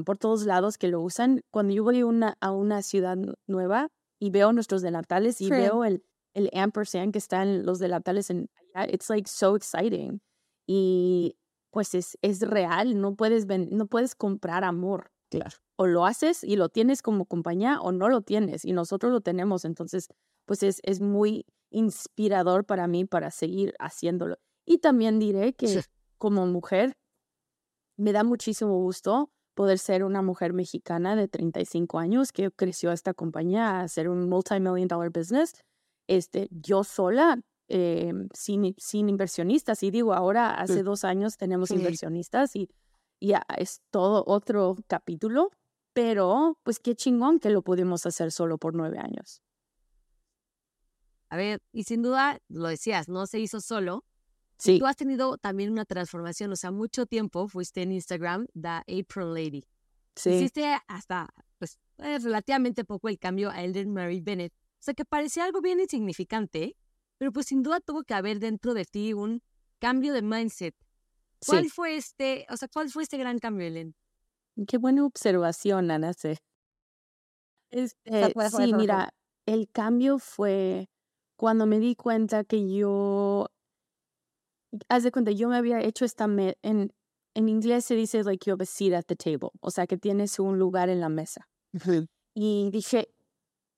por 0.04 0.18
todos 0.18 0.44
lados 0.44 0.76
que 0.76 0.88
lo 0.88 1.00
usan, 1.00 1.40
cuando 1.50 1.72
yo 1.72 1.84
voy 1.84 2.00
a 2.00 2.06
una, 2.06 2.36
a 2.40 2.50
una 2.50 2.82
ciudad 2.82 3.16
nueva 3.46 3.88
y 4.20 4.30
veo 4.30 4.52
nuestros 4.52 4.82
delatales 4.82 5.40
y 5.40 5.48
veo 5.48 5.84
el, 5.84 6.02
el 6.34 6.50
ampersand 6.52 7.12
que 7.12 7.18
está 7.18 7.42
en 7.42 7.64
los 7.64 7.78
delatales, 7.78 8.28
en, 8.30 8.50
it's 8.88 9.08
like 9.08 9.28
so 9.28 9.56
exciting. 9.56 10.20
Y 10.66 11.36
pues 11.72 11.94
es, 11.94 12.18
es 12.20 12.40
real, 12.42 13.00
no 13.00 13.16
puedes, 13.16 13.46
no 13.48 13.86
puedes 13.86 14.14
comprar 14.14 14.62
amor. 14.62 15.10
Claro. 15.30 15.56
O 15.76 15.86
lo 15.86 16.04
haces 16.04 16.44
y 16.44 16.56
lo 16.56 16.68
tienes 16.68 17.00
como 17.00 17.24
compañía 17.24 17.80
o 17.80 17.90
no 17.90 18.10
lo 18.10 18.20
tienes 18.20 18.66
y 18.66 18.72
nosotros 18.72 19.10
lo 19.10 19.22
tenemos. 19.22 19.64
Entonces, 19.64 20.08
pues 20.44 20.62
es, 20.62 20.80
es 20.84 21.00
muy 21.00 21.46
inspirador 21.70 22.66
para 22.66 22.86
mí 22.86 23.06
para 23.06 23.30
seguir 23.30 23.74
haciéndolo. 23.80 24.36
Y 24.66 24.78
también 24.78 25.18
diré 25.18 25.54
que 25.54 25.82
como 26.18 26.46
mujer, 26.46 26.94
me 27.96 28.12
da 28.12 28.22
muchísimo 28.22 28.76
gusto 28.76 29.30
poder 29.54 29.78
ser 29.78 30.04
una 30.04 30.20
mujer 30.20 30.52
mexicana 30.52 31.16
de 31.16 31.28
35 31.28 31.98
años 31.98 32.32
que 32.32 32.50
creció 32.50 32.92
esta 32.92 33.14
compañía 33.14 33.80
a 33.80 33.88
ser 33.88 34.10
un 34.10 34.28
multi-million 34.28 34.88
dollar 34.88 35.10
business. 35.10 35.54
Este, 36.06 36.48
yo 36.50 36.84
sola 36.84 37.40
eh, 37.68 38.12
sin, 38.32 38.74
sin 38.78 39.08
inversionistas. 39.08 39.82
Y 39.82 39.90
digo, 39.90 40.14
ahora 40.14 40.54
hace 40.54 40.82
dos 40.82 41.04
años 41.04 41.36
tenemos 41.36 41.70
inversionistas 41.70 42.54
y 42.56 42.68
ya 43.20 43.44
es 43.56 43.80
todo 43.90 44.24
otro 44.26 44.76
capítulo, 44.86 45.50
pero 45.92 46.58
pues 46.62 46.80
qué 46.80 46.94
chingón 46.94 47.38
que 47.38 47.50
lo 47.50 47.62
pudimos 47.62 48.06
hacer 48.06 48.32
solo 48.32 48.58
por 48.58 48.74
nueve 48.74 48.98
años. 48.98 49.42
A 51.28 51.36
ver, 51.36 51.62
y 51.72 51.84
sin 51.84 52.02
duda, 52.02 52.40
lo 52.48 52.68
decías, 52.68 53.08
no 53.08 53.26
se 53.26 53.40
hizo 53.40 53.60
solo. 53.60 54.04
Sí. 54.58 54.78
Tú 54.78 54.86
has 54.86 54.96
tenido 54.96 55.38
también 55.38 55.72
una 55.72 55.86
transformación, 55.86 56.52
o 56.52 56.56
sea, 56.56 56.70
mucho 56.70 57.06
tiempo 57.06 57.48
fuiste 57.48 57.82
en 57.82 57.92
Instagram, 57.92 58.46
The 58.52 59.00
Apron 59.00 59.32
Lady. 59.32 59.64
Sí. 60.14 60.30
Hiciste 60.30 60.76
hasta, 60.86 61.32
pues, 61.58 61.78
eh, 61.98 62.18
relativamente 62.18 62.84
poco 62.84 63.08
el 63.08 63.18
cambio 63.18 63.50
a 63.50 63.62
Elden 63.62 63.92
Mary 63.92 64.20
Bennett. 64.20 64.52
O 64.52 64.84
sea, 64.84 64.94
que 64.94 65.04
parecía 65.04 65.44
algo 65.44 65.62
bien 65.62 65.80
insignificante, 65.80 66.76
pero 67.18 67.32
pues 67.32 67.46
sin 67.46 67.62
duda 67.62 67.80
tuvo 67.80 68.02
que 68.02 68.14
haber 68.14 68.38
dentro 68.38 68.74
de 68.74 68.84
ti 68.84 69.12
un 69.12 69.42
cambio 69.78 70.12
de 70.12 70.22
mindset. 70.22 70.74
¿Cuál 71.46 71.70
fue 71.70 71.96
este, 71.96 72.46
o 72.50 72.56
sea, 72.56 72.68
cuál 72.68 72.88
fue 72.90 73.02
este 73.02 73.18
gran 73.18 73.38
cambio, 73.38 73.66
Ellen? 73.66 73.94
Qué 74.66 74.78
buena 74.78 75.04
observación, 75.04 75.90
Ana. 75.90 76.12
Sí, 76.12 76.36
este, 77.72 78.34
sí 78.50 78.74
mira, 78.74 79.14
el 79.46 79.68
cambio 79.70 80.18
fue 80.18 80.90
cuando 81.36 81.66
me 81.66 81.80
di 81.80 81.96
cuenta 81.96 82.44
que 82.44 82.70
yo, 82.70 83.48
haz 84.88 85.02
de 85.02 85.10
cuenta, 85.10 85.30
yo 85.32 85.48
me 85.48 85.56
había 85.56 85.80
hecho 85.80 86.04
esta, 86.04 86.26
en, 86.26 86.92
en 87.34 87.48
inglés 87.48 87.86
se 87.86 87.94
dice 87.94 88.22
like 88.22 88.48
you 88.48 88.52
have 88.52 88.62
a 88.62 88.66
seat 88.66 88.92
at 88.92 89.04
the 89.06 89.16
table, 89.16 89.50
o 89.60 89.70
sea, 89.70 89.86
que 89.86 89.96
tienes 89.96 90.38
un 90.38 90.58
lugar 90.58 90.90
en 90.90 91.00
la 91.00 91.08
mesa. 91.08 91.48
Y 92.34 92.70
dije, 92.70 93.08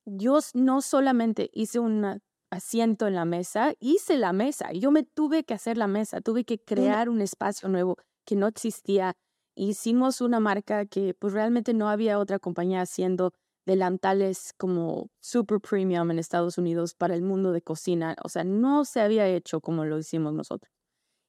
yo 0.04 0.40
no 0.54 0.82
solamente 0.82 1.50
hice 1.54 1.78
una 1.78 2.20
asiento 2.54 3.06
en 3.06 3.14
la 3.14 3.24
mesa, 3.24 3.74
hice 3.80 4.16
la 4.16 4.32
mesa. 4.32 4.72
Yo 4.72 4.90
me 4.90 5.02
tuve 5.02 5.44
que 5.44 5.54
hacer 5.54 5.76
la 5.76 5.86
mesa, 5.86 6.20
tuve 6.20 6.44
que 6.44 6.58
crear 6.58 7.08
un 7.08 7.20
espacio 7.20 7.68
nuevo 7.68 7.96
que 8.24 8.36
no 8.36 8.46
existía. 8.46 9.14
Hicimos 9.56 10.20
una 10.20 10.40
marca 10.40 10.86
que 10.86 11.14
pues 11.14 11.32
realmente 11.32 11.74
no 11.74 11.88
había 11.88 12.18
otra 12.18 12.38
compañía 12.38 12.80
haciendo 12.80 13.32
delantales 13.66 14.52
como 14.58 15.08
super 15.20 15.60
premium 15.60 16.10
en 16.10 16.18
Estados 16.18 16.58
Unidos 16.58 16.94
para 16.94 17.14
el 17.14 17.22
mundo 17.22 17.52
de 17.52 17.62
cocina. 17.62 18.16
O 18.22 18.28
sea, 18.28 18.44
no 18.44 18.84
se 18.84 19.00
había 19.00 19.26
hecho 19.28 19.60
como 19.60 19.84
lo 19.84 19.98
hicimos 19.98 20.32
nosotros. 20.32 20.70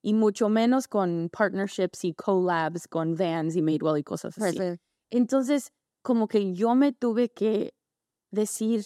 Y 0.02 0.14
mucho 0.14 0.50
menos 0.50 0.88
con 0.88 1.30
partnerships 1.32 2.04
y 2.06 2.14
collabs 2.14 2.88
con 2.88 3.16
Vans 3.16 3.56
y 3.56 3.62
Madewell 3.62 4.00
y 4.00 4.04
cosas 4.04 4.38
así. 4.38 4.58
Entonces, 5.10 5.72
como 6.04 6.28
que 6.28 6.54
yo 6.54 6.76
me 6.76 6.94
tuve 6.94 7.30
que 7.30 7.74
decir 8.32 8.86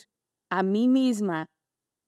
a 0.49 0.63
mí 0.63 0.87
misma, 0.87 1.47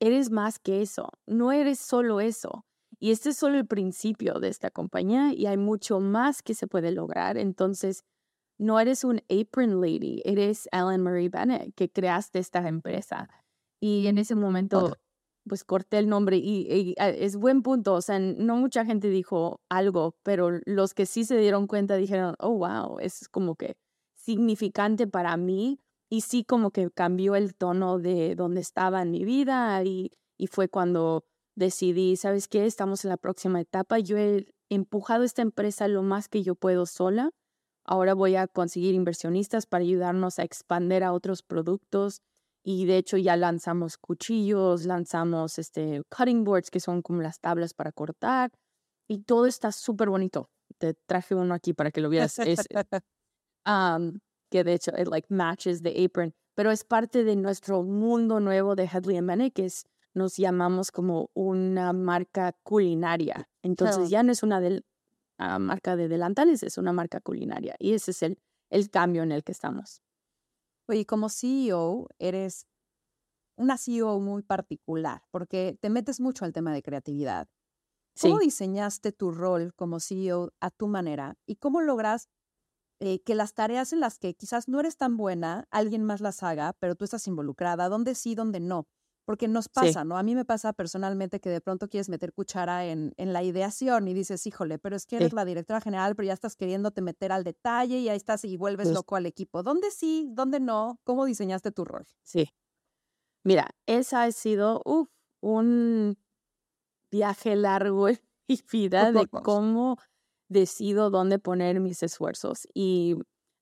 eres 0.02 0.32
más 0.32 0.60
que 0.60 0.82
eso, 0.82 1.10
no 1.28 1.52
eres 1.52 1.80
solo 1.80 2.20
eso. 2.20 2.66
Y 3.00 3.12
este 3.12 3.30
es 3.30 3.38
solo 3.38 3.58
el 3.58 3.68
principio 3.68 4.40
de 4.40 4.50
esta 4.50 4.70
compañía 4.70 5.32
y 5.34 5.46
hay 5.46 5.58
mucho 5.58 6.00
más 6.00 6.44
que 6.44 6.54
se 6.54 6.68
puede 6.68 6.92
lograr. 6.92 7.38
Entonces, 7.38 8.04
no 8.60 8.80
eres 8.80 9.04
un 9.04 9.22
apron 9.30 9.80
lady, 9.80 10.22
eres 10.26 10.68
Ellen 10.72 11.02
Marie 11.02 11.30
Bennett 11.30 11.74
que 11.76 11.90
creaste 11.90 12.40
esta 12.40 12.68
empresa. 12.68 13.30
Y 13.80 14.08
en 14.08 14.18
ese 14.18 14.36
momento, 14.36 14.98
pues 15.48 15.64
corté 15.64 15.98
el 15.98 16.10
nombre 16.10 16.38
y, 16.38 16.94
ah, 17.00 17.10
es 17.10 17.36
buen 17.36 17.64
punto. 17.64 17.94
O 17.94 18.02
sea, 18.02 18.20
no 18.20 18.56
mucha 18.58 18.86
gente 18.86 19.10
dijo 19.10 19.62
algo, 19.70 20.16
pero 20.24 20.60
los 20.66 20.94
que 20.94 21.06
sí 21.06 21.26
se 21.26 21.38
dieron 21.38 21.66
cuenta 21.66 21.96
dijeron, 21.96 22.36
oh, 22.40 22.58
wow, 22.58 23.00
es 23.00 23.28
como 23.30 23.56
que 23.56 23.78
significante 24.14 25.08
para 25.08 25.38
mí 25.38 25.80
y 26.12 26.22
sí 26.22 26.44
como 26.44 26.72
que 26.72 26.92
cambió 26.92 27.36
el 27.36 27.56
tono 27.56 27.98
de 27.98 28.36
donde 28.36 28.60
estaba 28.60 29.02
en 29.02 29.12
mi 29.12 29.24
vida 29.24 29.82
y, 29.86 30.12
y 30.38 30.48
fue 30.48 30.68
cuando 30.68 31.24
decidí, 31.56 32.18
¿sabes 32.18 32.50
qué? 32.50 32.66
Estamos 32.66 33.06
en 33.06 33.10
la 33.10 33.18
próxima 33.18 33.62
etapa. 33.62 33.98
Yo 33.98 34.18
he 34.18 34.46
empujado 34.70 35.24
esta 35.24 35.42
empresa 35.42 35.88
lo 35.88 36.04
más 36.04 36.28
que 36.28 36.44
yo 36.44 36.56
puedo 36.56 36.86
sola. 36.86 37.32
Ahora 37.86 38.14
voy 38.14 38.36
a 38.36 38.48
conseguir 38.48 38.94
inversionistas 38.94 39.66
para 39.66 39.84
ayudarnos 39.84 40.38
a 40.38 40.44
expandir 40.44 41.06
a 41.06 41.14
otros 41.14 41.44
productos. 41.44 42.20
Y 42.62 42.86
de 42.86 42.98
hecho 42.98 43.16
ya 43.16 43.38
lanzamos 43.38 43.98
cuchillos, 43.98 44.86
lanzamos 44.86 45.58
este 45.60 46.02
cutting 46.16 46.44
boards, 46.44 46.72
que 46.72 46.82
son 46.82 47.02
como 47.02 47.22
las 47.22 47.40
tablas 47.40 47.74
para 47.74 47.94
cortar. 47.94 48.52
Y 49.08 49.24
todo 49.24 49.46
está 49.46 49.72
súper 49.72 50.10
bonito. 50.10 50.50
Te 50.78 50.94
traje 50.94 51.36
uno 51.36 51.54
aquí 51.54 51.72
para 51.74 51.90
que 51.90 52.02
lo 52.02 52.10
veas. 52.10 52.38
Es, 52.40 52.68
que 54.52 54.64
de 54.64 54.74
hecho 54.74 54.92
it 54.98 55.08
like 55.08 55.28
matches 55.34 55.82
the 55.82 56.06
apron. 56.06 56.36
pero 56.54 56.70
es 56.70 56.84
parte 56.84 57.24
de 57.24 57.36
nuestro 57.36 57.82
mundo 57.82 58.40
nuevo 58.40 58.76
de 58.76 58.88
Hadley 58.88 59.18
and 59.18 59.54
que 59.54 59.66
es, 59.66 59.86
nos 60.14 60.36
llamamos 60.36 60.92
como 60.92 61.32
una 61.34 61.94
marca 61.94 62.54
culinaria. 62.64 63.50
Entonces 63.64 64.10
ya 64.10 64.22
no 64.22 64.32
es 64.32 64.44
una 64.44 64.60
del, 64.60 64.86
ah, 65.38 65.58
marca 65.58 65.96
de 65.96 66.10
delantales, 66.10 66.62
es 66.64 66.78
una 66.78 66.92
marca 66.92 67.22
culinaria. 67.22 67.76
Y 67.80 67.94
ese 67.94 68.12
es 68.12 68.22
el, 68.22 68.38
el 68.70 68.90
cambio 68.90 69.24
en 69.24 69.32
el 69.32 69.44
que 69.44 69.54
estamos. 69.54 70.04
Oye, 70.88 71.06
como 71.06 71.30
CEO, 71.30 72.10
eres 72.20 72.68
una 73.56 73.78
CEO 73.78 74.20
muy 74.20 74.44
particular, 74.44 75.24
porque 75.32 75.78
te 75.80 75.90
metes 75.90 76.20
mucho 76.20 76.44
al 76.44 76.52
tema 76.52 76.74
de 76.74 76.84
creatividad. 76.84 77.48
¿Cómo 78.20 78.40
diseñaste 78.40 79.14
tu 79.14 79.32
rol 79.32 79.74
como 79.74 80.02
CEO 80.02 80.52
a 80.60 80.70
tu 80.70 80.88
manera 80.88 81.38
y 81.46 81.56
cómo 81.56 81.82
logras 81.82 82.28
eh, 83.02 83.20
que 83.24 83.34
las 83.34 83.56
tareas 83.56 83.94
en 83.94 84.00
las 84.00 84.20
que 84.20 84.36
quizás 84.36 84.68
no 84.68 84.80
eres 84.80 84.96
tan 84.96 85.18
buena, 85.18 85.66
alguien 85.72 86.04
más 86.04 86.22
las 86.22 86.44
haga, 86.44 86.74
pero 86.80 86.96
tú 86.96 87.04
estás 87.04 87.28
involucrada, 87.28 87.90
dónde 87.90 88.14
sí, 88.14 88.36
dónde 88.36 88.60
no? 88.60 88.88
Porque 89.26 89.48
nos 89.48 89.70
pasa, 89.70 90.04
¿no? 90.04 90.18
A 90.20 90.24
mí 90.24 90.36
me 90.36 90.46
pasa 90.46 90.72
personalmente 90.74 91.40
que 91.40 91.50
de 91.50 91.62
pronto 91.62 91.90
quieres 91.90 92.10
meter 92.10 92.32
cuchara 92.32 92.86
en, 92.86 93.14
en 93.18 93.34
la 93.34 93.42
ideación 93.44 94.08
y 94.08 94.14
dices, 94.14 94.46
híjole, 94.46 94.78
pero 94.78 94.96
es 94.96 95.08
que 95.08 95.16
eres 95.18 95.34
la 95.34 95.46
directora 95.46 95.82
general, 95.82 96.16
pero 96.16 96.28
ya 96.28 96.34
estás 96.34 96.56
queriéndote 96.56 97.02
meter 97.02 97.32
al 97.32 97.44
detalle 97.44 97.98
y 98.00 98.10
ahí 98.10 98.18
estás 98.18 98.46
y 98.46 98.56
vuelves 98.58 98.92
loco 98.92 99.16
al 99.16 99.26
equipo. 99.26 99.64
¿Dónde 99.64 99.90
sí, 99.92 100.28
dónde 100.32 100.60
no? 100.60 101.00
¿Cómo 101.04 101.26
diseñaste 101.26 101.72
tu 101.72 101.86
rol? 101.86 102.06
Sí. 102.24 102.50
Mira, 103.44 103.72
esa 103.88 104.24
ha 104.24 104.32
sido 104.32 104.82
un 105.42 106.18
viaje 107.12 107.56
largo 107.56 108.10
y 108.10 108.62
vida 108.72 109.12
de 109.12 109.28
cómo 109.28 109.98
decido 110.52 111.10
dónde 111.10 111.40
poner 111.40 111.80
mis 111.80 112.04
esfuerzos. 112.04 112.68
Y 112.74 113.16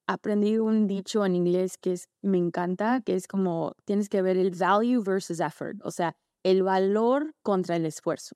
aprendí 0.07 0.57
un 0.57 0.87
dicho 0.87 1.25
en 1.25 1.35
inglés 1.35 1.77
que 1.77 1.93
es, 1.93 2.09
me 2.21 2.37
encanta, 2.37 3.01
que 3.01 3.13
es 3.13 3.27
como 3.27 3.75
tienes 3.85 4.09
que 4.09 4.21
ver 4.21 4.37
el 4.37 4.51
value 4.51 5.01
versus 5.01 5.39
effort, 5.39 5.77
o 5.83 5.91
sea, 5.91 6.15
el 6.43 6.63
valor 6.63 7.35
contra 7.43 7.75
el 7.75 7.85
esfuerzo. 7.85 8.35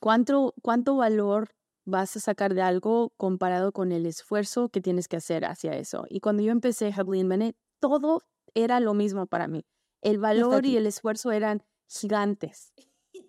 ¿Cuánto, 0.00 0.54
cuánto 0.62 0.96
valor 0.96 1.50
vas 1.84 2.16
a 2.16 2.20
sacar 2.20 2.54
de 2.54 2.62
algo 2.62 3.12
comparado 3.16 3.72
con 3.72 3.90
el 3.90 4.06
esfuerzo 4.06 4.68
que 4.68 4.80
tienes 4.80 5.08
que 5.08 5.16
hacer 5.16 5.44
hacia 5.44 5.76
eso? 5.76 6.04
Y 6.08 6.20
cuando 6.20 6.42
yo 6.42 6.52
empecé 6.52 6.92
Hubley 6.96 7.24
Bennett, 7.24 7.56
todo 7.80 8.22
era 8.54 8.80
lo 8.80 8.92
mismo 8.94 9.26
para 9.26 9.48
mí. 9.48 9.64
El 10.02 10.18
valor 10.18 10.66
y 10.66 10.76
el 10.76 10.86
esfuerzo 10.86 11.32
eran 11.32 11.62
gigantes. 11.88 12.72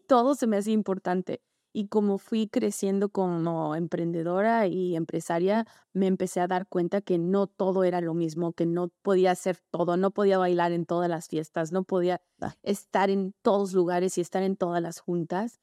Todo 0.08 0.36
se 0.36 0.48
me 0.48 0.58
hacía 0.58 0.74
importante. 0.74 1.42
Y 1.76 1.88
como 1.88 2.20
fui 2.20 2.48
creciendo 2.48 3.10
como 3.10 3.76
emprendedora 3.76 4.68
y 4.68 4.96
empresaria, 4.96 5.66
me 5.92 6.06
empecé 6.06 6.40
a 6.40 6.48
dar 6.48 6.68
cuenta 6.68 7.02
que 7.02 7.18
no 7.18 7.48
todo 7.48 7.84
era 7.84 8.00
lo 8.00 8.14
mismo, 8.14 8.54
que 8.54 8.68
no 8.68 8.90
podía 9.02 9.32
hacer 9.32 9.58
todo, 9.72 9.98
no 9.98 10.12
podía 10.12 10.38
bailar 10.38 10.72
en 10.72 10.86
todas 10.86 11.10
las 11.10 11.28
fiestas, 11.28 11.72
no 11.72 11.84
podía 11.84 12.22
estar 12.62 13.10
en 13.10 13.34
todos 13.42 13.74
lugares 13.74 14.20
y 14.20 14.22
estar 14.22 14.44
en 14.44 14.56
todas 14.56 14.84
las 14.84 15.00
juntas. 15.00 15.60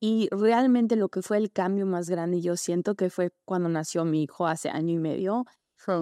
Y 0.00 0.28
realmente 0.30 0.94
lo 0.94 1.08
que 1.08 1.22
fue 1.22 1.38
el 1.38 1.50
cambio 1.50 1.86
más 1.86 2.08
grande, 2.08 2.40
yo 2.40 2.56
siento 2.56 2.94
que 2.94 3.10
fue 3.10 3.32
cuando 3.44 3.68
nació 3.68 4.04
mi 4.04 4.22
hijo 4.22 4.46
hace 4.46 4.70
año 4.70 4.94
y 4.94 4.98
medio. 4.98 5.44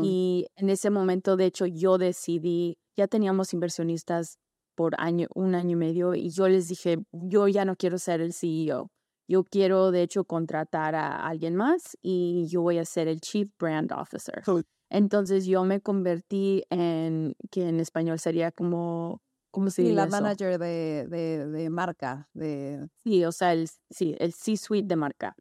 Y 0.03 0.49
en 0.57 0.69
ese 0.69 0.91
momento, 0.91 1.37
de 1.37 1.47
hecho, 1.47 1.65
yo 1.65 1.97
decidí, 1.97 2.77
ya 2.95 3.09
teníamos 3.09 3.55
inversionistas 3.55 4.39
por 4.75 5.01
año, 5.01 5.29
un 5.35 5.55
año 5.55 5.73
y 5.73 5.77
medio, 5.77 6.15
y 6.15 6.29
yo 6.29 6.47
les 6.49 6.69
dije, 6.69 6.99
yo 7.13 7.49
ya 7.49 7.65
no 7.65 7.77
quiero 7.77 7.99
ser 7.99 8.21
el 8.21 8.35
CEO 8.35 8.91
yo 9.29 9.45
quiero, 9.45 9.91
de 9.91 10.03
hecho, 10.03 10.25
contratar 10.25 10.95
a 10.95 11.27
alguien 11.27 11.57
más 11.57 11.97
y 12.03 12.47
yo 12.49 12.63
voy 12.63 12.79
a 12.79 12.85
ser 12.85 13.09
el 13.09 13.21
Chief 13.21 13.49
Brand 13.59 13.93
Officer. 13.93 14.43
Entonces 14.89 15.47
yo 15.47 15.65
me 15.65 15.81
convertí 15.81 16.63
en, 16.71 17.35
que 17.51 17.69
en 17.69 17.81
español 17.81 18.19
sería 18.19 18.53
como, 18.53 19.21
¿cómo 19.51 19.71
se 19.71 19.83
dice? 19.83 19.95
la 19.95 20.07
manager 20.07 20.59
de, 20.59 21.07
de, 21.09 21.71
marca. 21.71 22.29
De... 22.35 22.89
Sí, 23.05 23.25
o 23.25 23.33
sea, 23.33 23.53
el, 23.53 23.69
sí, 23.91 24.15
el 24.19 24.33
C-suite 24.33 24.87
de 24.87 24.97
marca. 24.97 25.35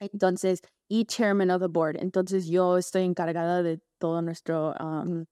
Entonces, 0.00 0.60
y 0.88 1.04
chairman 1.04 1.50
of 1.50 1.60
the 1.60 1.68
board. 1.68 1.96
Entonces 2.00 2.46
yo 2.46 2.78
estoy 2.78 3.02
encargada 3.02 3.62
de 3.62 3.80
todo 3.98 4.20
nuestro 4.22 4.74
um, 4.80 5.24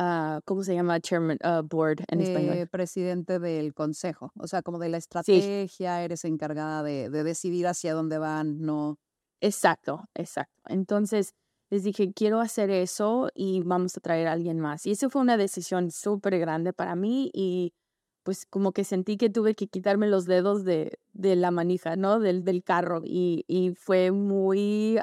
Ah, 0.00 0.40
¿cómo 0.44 0.62
se 0.62 0.76
llama? 0.76 1.00
Chairman 1.00 1.38
uh, 1.42 1.66
Board 1.66 2.04
en 2.06 2.20
español. 2.20 2.56
Eh, 2.56 2.66
presidente 2.68 3.40
del 3.40 3.74
consejo, 3.74 4.30
o 4.38 4.46
sea, 4.46 4.62
como 4.62 4.78
de 4.78 4.88
la 4.88 4.96
estrategia, 4.96 6.04
eres 6.04 6.24
encargada 6.24 6.84
de, 6.84 7.10
decidir 7.10 7.66
hacia 7.66 7.94
dónde 7.94 8.16
van, 8.18 8.60
no. 8.60 8.96
Exacto, 9.40 10.04
exacto. 10.14 10.62
Entonces 10.66 11.34
les 11.70 11.82
dije, 11.82 12.12
quiero 12.12 12.38
hacer 12.38 12.70
eso 12.70 13.28
y 13.34 13.62
vamos 13.64 13.96
a 13.96 14.00
traer 14.00 14.28
a 14.28 14.32
alguien 14.32 14.60
más. 14.60 14.86
Y 14.86 14.92
eso 14.92 15.10
fue 15.10 15.20
una 15.20 15.36
decisión 15.36 15.90
súper 15.90 16.38
grande 16.38 16.72
para 16.72 16.94
mí 16.94 17.32
y 17.34 17.74
pues 18.22 18.46
como 18.46 18.70
que 18.70 18.84
sentí 18.84 19.16
que 19.16 19.30
tuve 19.30 19.56
que 19.56 19.66
quitarme 19.66 20.06
los 20.06 20.26
dedos 20.26 20.64
de, 20.64 20.96
de 21.12 21.34
la 21.34 21.50
manija, 21.50 21.96
¿no? 21.96 22.20
Del, 22.20 22.44
del 22.44 22.62
carro 22.62 23.02
y, 23.04 23.44
y 23.48 23.74
fue 23.74 24.12
muy, 24.12 24.96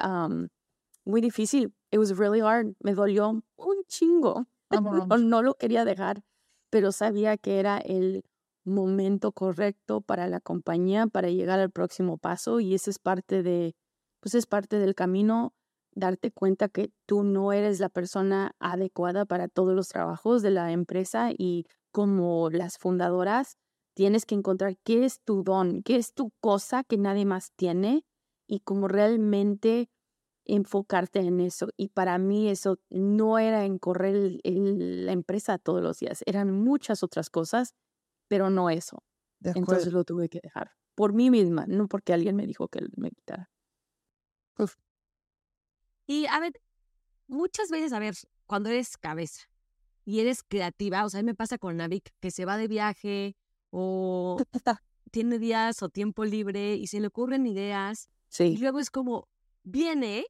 muy 1.04 1.20
difícil. 1.20 1.74
It 1.90 1.98
was 1.98 2.16
really 2.16 2.40
hard. 2.40 2.74
Me 2.80 2.94
dolió 2.94 3.42
un 3.56 3.84
chingo 3.88 4.46
no, 5.20 5.42
lo 5.42 5.54
quería 5.54 5.84
dejar, 5.84 6.22
pero 6.70 6.92
sabía 6.92 7.36
que 7.36 7.58
era 7.60 7.78
el 7.78 8.24
momento 8.64 9.32
correcto 9.32 10.00
para 10.00 10.26
la 10.28 10.40
compañía 10.40 11.06
para 11.06 11.30
llegar 11.30 11.60
al 11.60 11.70
próximo 11.70 12.18
paso 12.18 12.60
y 12.60 12.74
eso 12.74 12.90
es 12.90 12.98
parte 12.98 13.42
de, 13.42 13.76
pues 14.20 14.34
es 14.34 14.46
parte 14.46 14.78
del 14.78 14.94
camino, 14.94 15.54
darte 15.92 16.30
cuenta 16.32 16.68
que 16.68 16.90
tú 17.06 17.22
no 17.22 17.52
eres 17.52 17.80
la 17.80 17.88
persona 17.88 18.52
adecuada 18.58 19.24
para 19.24 19.48
todos 19.48 19.74
los 19.74 19.88
trabajos 19.88 20.42
de 20.42 20.50
la 20.50 20.72
empresa 20.72 21.30
y 21.36 21.66
como 21.92 22.50
las 22.50 22.76
fundadoras 22.76 23.56
tienes 23.94 24.26
que 24.26 24.34
encontrar 24.34 24.76
qué 24.84 25.04
es 25.04 25.20
tu 25.22 25.42
don, 25.42 25.82
qué 25.82 25.96
es 25.96 26.12
tu 26.12 26.32
cosa 26.40 26.84
que 26.84 26.98
nadie 26.98 27.24
más 27.24 27.52
tiene 27.56 28.04
y 28.46 28.60
como 28.60 28.88
realmente 28.88 29.88
enfocarte 30.46 31.20
en 31.20 31.40
eso. 31.40 31.68
Y 31.76 31.88
para 31.88 32.18
mí 32.18 32.48
eso 32.48 32.78
no 32.90 33.38
era 33.38 33.64
en 33.64 33.78
correr 33.78 34.40
la 34.44 35.12
empresa 35.12 35.58
todos 35.58 35.82
los 35.82 35.98
días, 35.98 36.22
eran 36.26 36.52
muchas 36.52 37.02
otras 37.02 37.30
cosas, 37.30 37.74
pero 38.28 38.50
no 38.50 38.70
eso. 38.70 39.02
Entonces 39.42 39.92
lo 39.92 40.04
tuve 40.04 40.28
que 40.28 40.40
dejar 40.42 40.72
por 40.96 41.12
mí 41.12 41.30
misma, 41.30 41.66
no 41.68 41.86
porque 41.86 42.12
alguien 42.12 42.34
me 42.34 42.46
dijo 42.46 42.66
que 42.68 42.80
me 42.96 43.10
quitara. 43.10 43.48
Y 46.08 46.26
a 46.26 46.40
ver, 46.40 46.52
muchas 47.26 47.68
veces, 47.68 47.92
a 47.92 47.98
ver, 47.98 48.14
cuando 48.46 48.70
eres 48.70 48.96
cabeza 48.96 49.42
y 50.04 50.20
eres 50.20 50.42
creativa, 50.42 51.04
o 51.04 51.10
sea, 51.10 51.20
a 51.20 51.22
mí 51.22 51.26
me 51.26 51.34
pasa 51.34 51.58
con 51.58 51.76
Navik 51.76 52.10
que 52.20 52.30
se 52.30 52.44
va 52.44 52.56
de 52.56 52.68
viaje 52.68 53.36
o 53.70 54.38
tiene 55.10 55.38
días 55.38 55.82
o 55.82 55.88
tiempo 55.88 56.24
libre 56.24 56.76
y 56.76 56.86
se 56.86 57.00
le 57.00 57.08
ocurren 57.08 57.46
ideas. 57.46 58.08
Sí. 58.28 58.44
Y 58.44 58.56
luego 58.56 58.78
es 58.78 58.90
como, 58.90 59.28
viene 59.64 60.24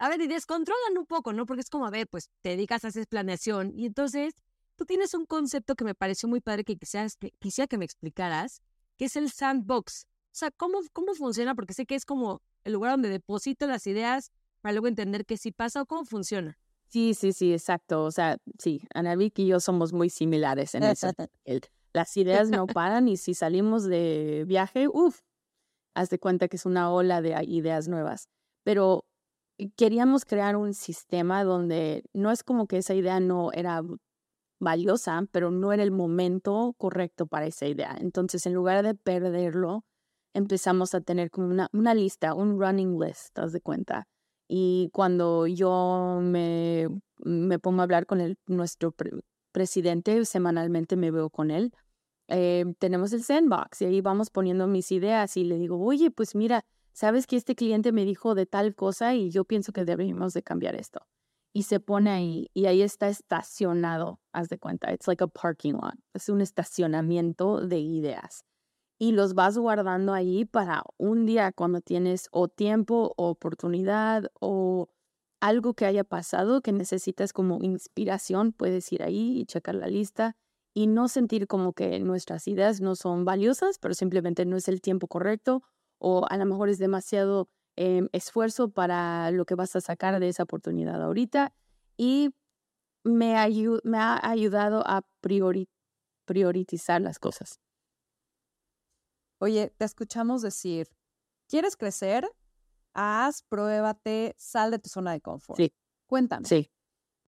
a 0.00 0.08
ver, 0.08 0.20
y 0.22 0.28
descontrolan 0.28 0.96
un 0.96 1.04
poco, 1.04 1.34
¿no? 1.34 1.44
Porque 1.44 1.60
es 1.60 1.68
como, 1.68 1.86
a 1.86 1.90
ver, 1.90 2.08
pues 2.08 2.30
te 2.40 2.50
dedicas 2.50 2.86
a 2.86 2.88
hacer 2.88 3.06
planeación 3.06 3.72
y 3.76 3.84
entonces 3.84 4.32
tú 4.76 4.86
tienes 4.86 5.12
un 5.12 5.26
concepto 5.26 5.74
que 5.74 5.84
me 5.84 5.94
pareció 5.94 6.26
muy 6.26 6.40
padre 6.40 6.64
que 6.64 6.76
quisieras, 6.76 7.18
quisiera 7.38 7.68
que 7.68 7.76
me 7.76 7.84
explicaras, 7.84 8.62
que 8.96 9.04
es 9.04 9.16
el 9.16 9.30
sandbox. 9.30 10.06
O 10.06 10.32
sea, 10.32 10.50
¿cómo, 10.52 10.78
¿cómo 10.94 11.14
funciona? 11.14 11.54
Porque 11.54 11.74
sé 11.74 11.84
que 11.84 11.96
es 11.96 12.06
como 12.06 12.40
el 12.64 12.72
lugar 12.72 12.92
donde 12.92 13.10
deposito 13.10 13.66
las 13.66 13.86
ideas 13.86 14.32
para 14.62 14.72
luego 14.72 14.88
entender 14.88 15.26
qué 15.26 15.36
sí 15.36 15.52
pasa 15.52 15.82
o 15.82 15.86
cómo 15.86 16.06
funciona. 16.06 16.58
Sí, 16.88 17.12
sí, 17.12 17.34
sí, 17.34 17.52
exacto. 17.52 18.02
O 18.04 18.10
sea, 18.10 18.38
sí, 18.58 18.80
Anavik 18.94 19.38
y 19.38 19.48
yo 19.48 19.60
somos 19.60 19.92
muy 19.92 20.08
similares 20.08 20.74
en 20.74 20.84
eso. 20.84 21.10
las 21.92 22.16
ideas 22.16 22.48
no 22.48 22.66
paran 22.66 23.06
y 23.06 23.18
si 23.18 23.34
salimos 23.34 23.84
de 23.84 24.44
viaje, 24.46 24.88
uff, 24.88 25.20
haz 25.92 26.08
de 26.08 26.18
cuenta 26.18 26.48
que 26.48 26.56
es 26.56 26.64
una 26.64 26.90
ola 26.90 27.20
de 27.20 27.36
ideas 27.44 27.86
nuevas 27.86 28.30
pero 28.62 29.04
queríamos 29.76 30.24
crear 30.24 30.56
un 30.56 30.74
sistema 30.74 31.44
donde 31.44 32.04
no 32.12 32.30
es 32.30 32.42
como 32.42 32.66
que 32.66 32.78
esa 32.78 32.94
idea 32.94 33.20
no 33.20 33.52
era 33.52 33.82
valiosa, 34.60 35.24
pero 35.32 35.50
no 35.50 35.72
era 35.72 35.82
el 35.82 35.90
momento 35.90 36.74
correcto 36.78 37.26
para 37.26 37.46
esa 37.46 37.66
idea. 37.66 37.96
Entonces, 37.98 38.46
en 38.46 38.54
lugar 38.54 38.84
de 38.84 38.94
perderlo, 38.94 39.84
empezamos 40.34 40.94
a 40.94 41.00
tener 41.00 41.30
como 41.30 41.48
una, 41.72 41.94
lista, 41.94 42.34
un 42.34 42.60
running 42.60 42.98
list, 43.00 43.34
¿te 43.34 43.40
das 43.40 43.52
de 43.52 43.60
cuenta? 43.60 44.06
Y 44.48 44.90
cuando 44.92 45.46
yo 45.46 46.20
me, 46.22 46.88
pongo 47.62 47.80
a 47.80 47.84
hablar 47.84 48.06
con 48.06 48.20
el, 48.20 48.38
nuestro 48.46 48.94
presidente, 49.52 50.24
semanalmente 50.24 50.96
me 50.96 51.10
veo 51.10 51.30
con 51.30 51.50
él, 51.50 51.72
eh, 52.28 52.64
tenemos 52.78 53.12
el 53.12 53.24
sandbox 53.24 53.82
y 53.82 53.86
ahí 53.86 54.00
vamos 54.00 54.30
poniendo 54.30 54.68
mis 54.68 54.92
ideas 54.92 55.36
y 55.36 55.44
le 55.44 55.58
digo, 55.58 55.80
oye, 55.80 56.10
pues 56.12 56.34
mira, 56.36 56.64
sabes 56.92 57.26
que 57.26 57.36
este 57.36 57.54
cliente 57.54 57.92
me 57.92 58.04
dijo 58.04 58.34
de 58.34 58.46
tal 58.46 58.74
cosa 58.74 59.14
y 59.14 59.30
yo 59.30 59.44
pienso 59.44 59.72
que 59.72 59.84
deberíamos 59.84 60.32
de 60.34 60.42
cambiar 60.42 60.74
esto. 60.74 61.06
Y 61.52 61.64
se 61.64 61.80
pone 61.80 62.10
ahí 62.10 62.50
y 62.54 62.66
ahí 62.66 62.82
está 62.82 63.08
estacionado, 63.08 64.20
haz 64.32 64.48
de 64.48 64.58
cuenta, 64.58 64.92
it's 64.92 65.08
like 65.08 65.22
a 65.22 65.26
parking 65.26 65.72
lot, 65.72 65.94
es 66.14 66.28
un 66.28 66.40
estacionamiento 66.40 67.66
de 67.66 67.78
ideas. 67.80 68.44
Y 68.98 69.12
los 69.12 69.34
vas 69.34 69.56
guardando 69.58 70.12
ahí 70.12 70.44
para 70.44 70.84
un 70.98 71.26
día 71.26 71.52
cuando 71.52 71.80
tienes 71.80 72.28
o 72.32 72.48
tiempo 72.48 73.14
o 73.16 73.30
oportunidad 73.30 74.30
o 74.40 74.90
algo 75.40 75.74
que 75.74 75.86
haya 75.86 76.04
pasado 76.04 76.60
que 76.60 76.72
necesitas 76.72 77.32
como 77.32 77.58
inspiración, 77.62 78.52
puedes 78.52 78.92
ir 78.92 79.02
ahí 79.02 79.40
y 79.40 79.46
checar 79.46 79.74
la 79.74 79.88
lista 79.88 80.36
y 80.74 80.86
no 80.86 81.08
sentir 81.08 81.46
como 81.46 81.72
que 81.72 81.98
nuestras 81.98 82.46
ideas 82.46 82.80
no 82.80 82.94
son 82.94 83.24
valiosas, 83.24 83.78
pero 83.78 83.94
simplemente 83.94 84.44
no 84.44 84.56
es 84.56 84.68
el 84.68 84.80
tiempo 84.80 85.08
correcto 85.08 85.62
o 86.00 86.26
a 86.28 86.36
lo 86.36 86.46
mejor 86.46 86.68
es 86.68 86.78
demasiado 86.78 87.48
em, 87.76 88.08
esfuerzo 88.12 88.70
para 88.70 89.30
lo 89.30 89.44
que 89.44 89.54
vas 89.54 89.76
a 89.76 89.80
sacar 89.80 90.18
de 90.18 90.28
esa 90.28 90.42
oportunidad 90.42 91.00
ahorita. 91.00 91.54
Y 91.96 92.34
me, 93.04 93.34
me 93.84 93.98
ha 93.98 94.28
ayudado 94.28 94.82
a 94.86 95.02
priorizar 95.20 97.00
las 97.00 97.18
cosas. 97.18 97.60
Oye, 99.38 99.72
te 99.76 99.84
escuchamos 99.84 100.42
decir, 100.42 100.88
¿quieres 101.48 101.76
crecer? 101.76 102.28
Haz, 102.92 103.42
pruébate, 103.42 104.34
sal 104.38 104.70
de 104.70 104.78
tu 104.78 104.88
zona 104.88 105.12
de 105.12 105.20
confort. 105.20 105.58
Sí. 105.58 105.72
Cuéntame. 106.06 106.46
Sí. 106.46 106.70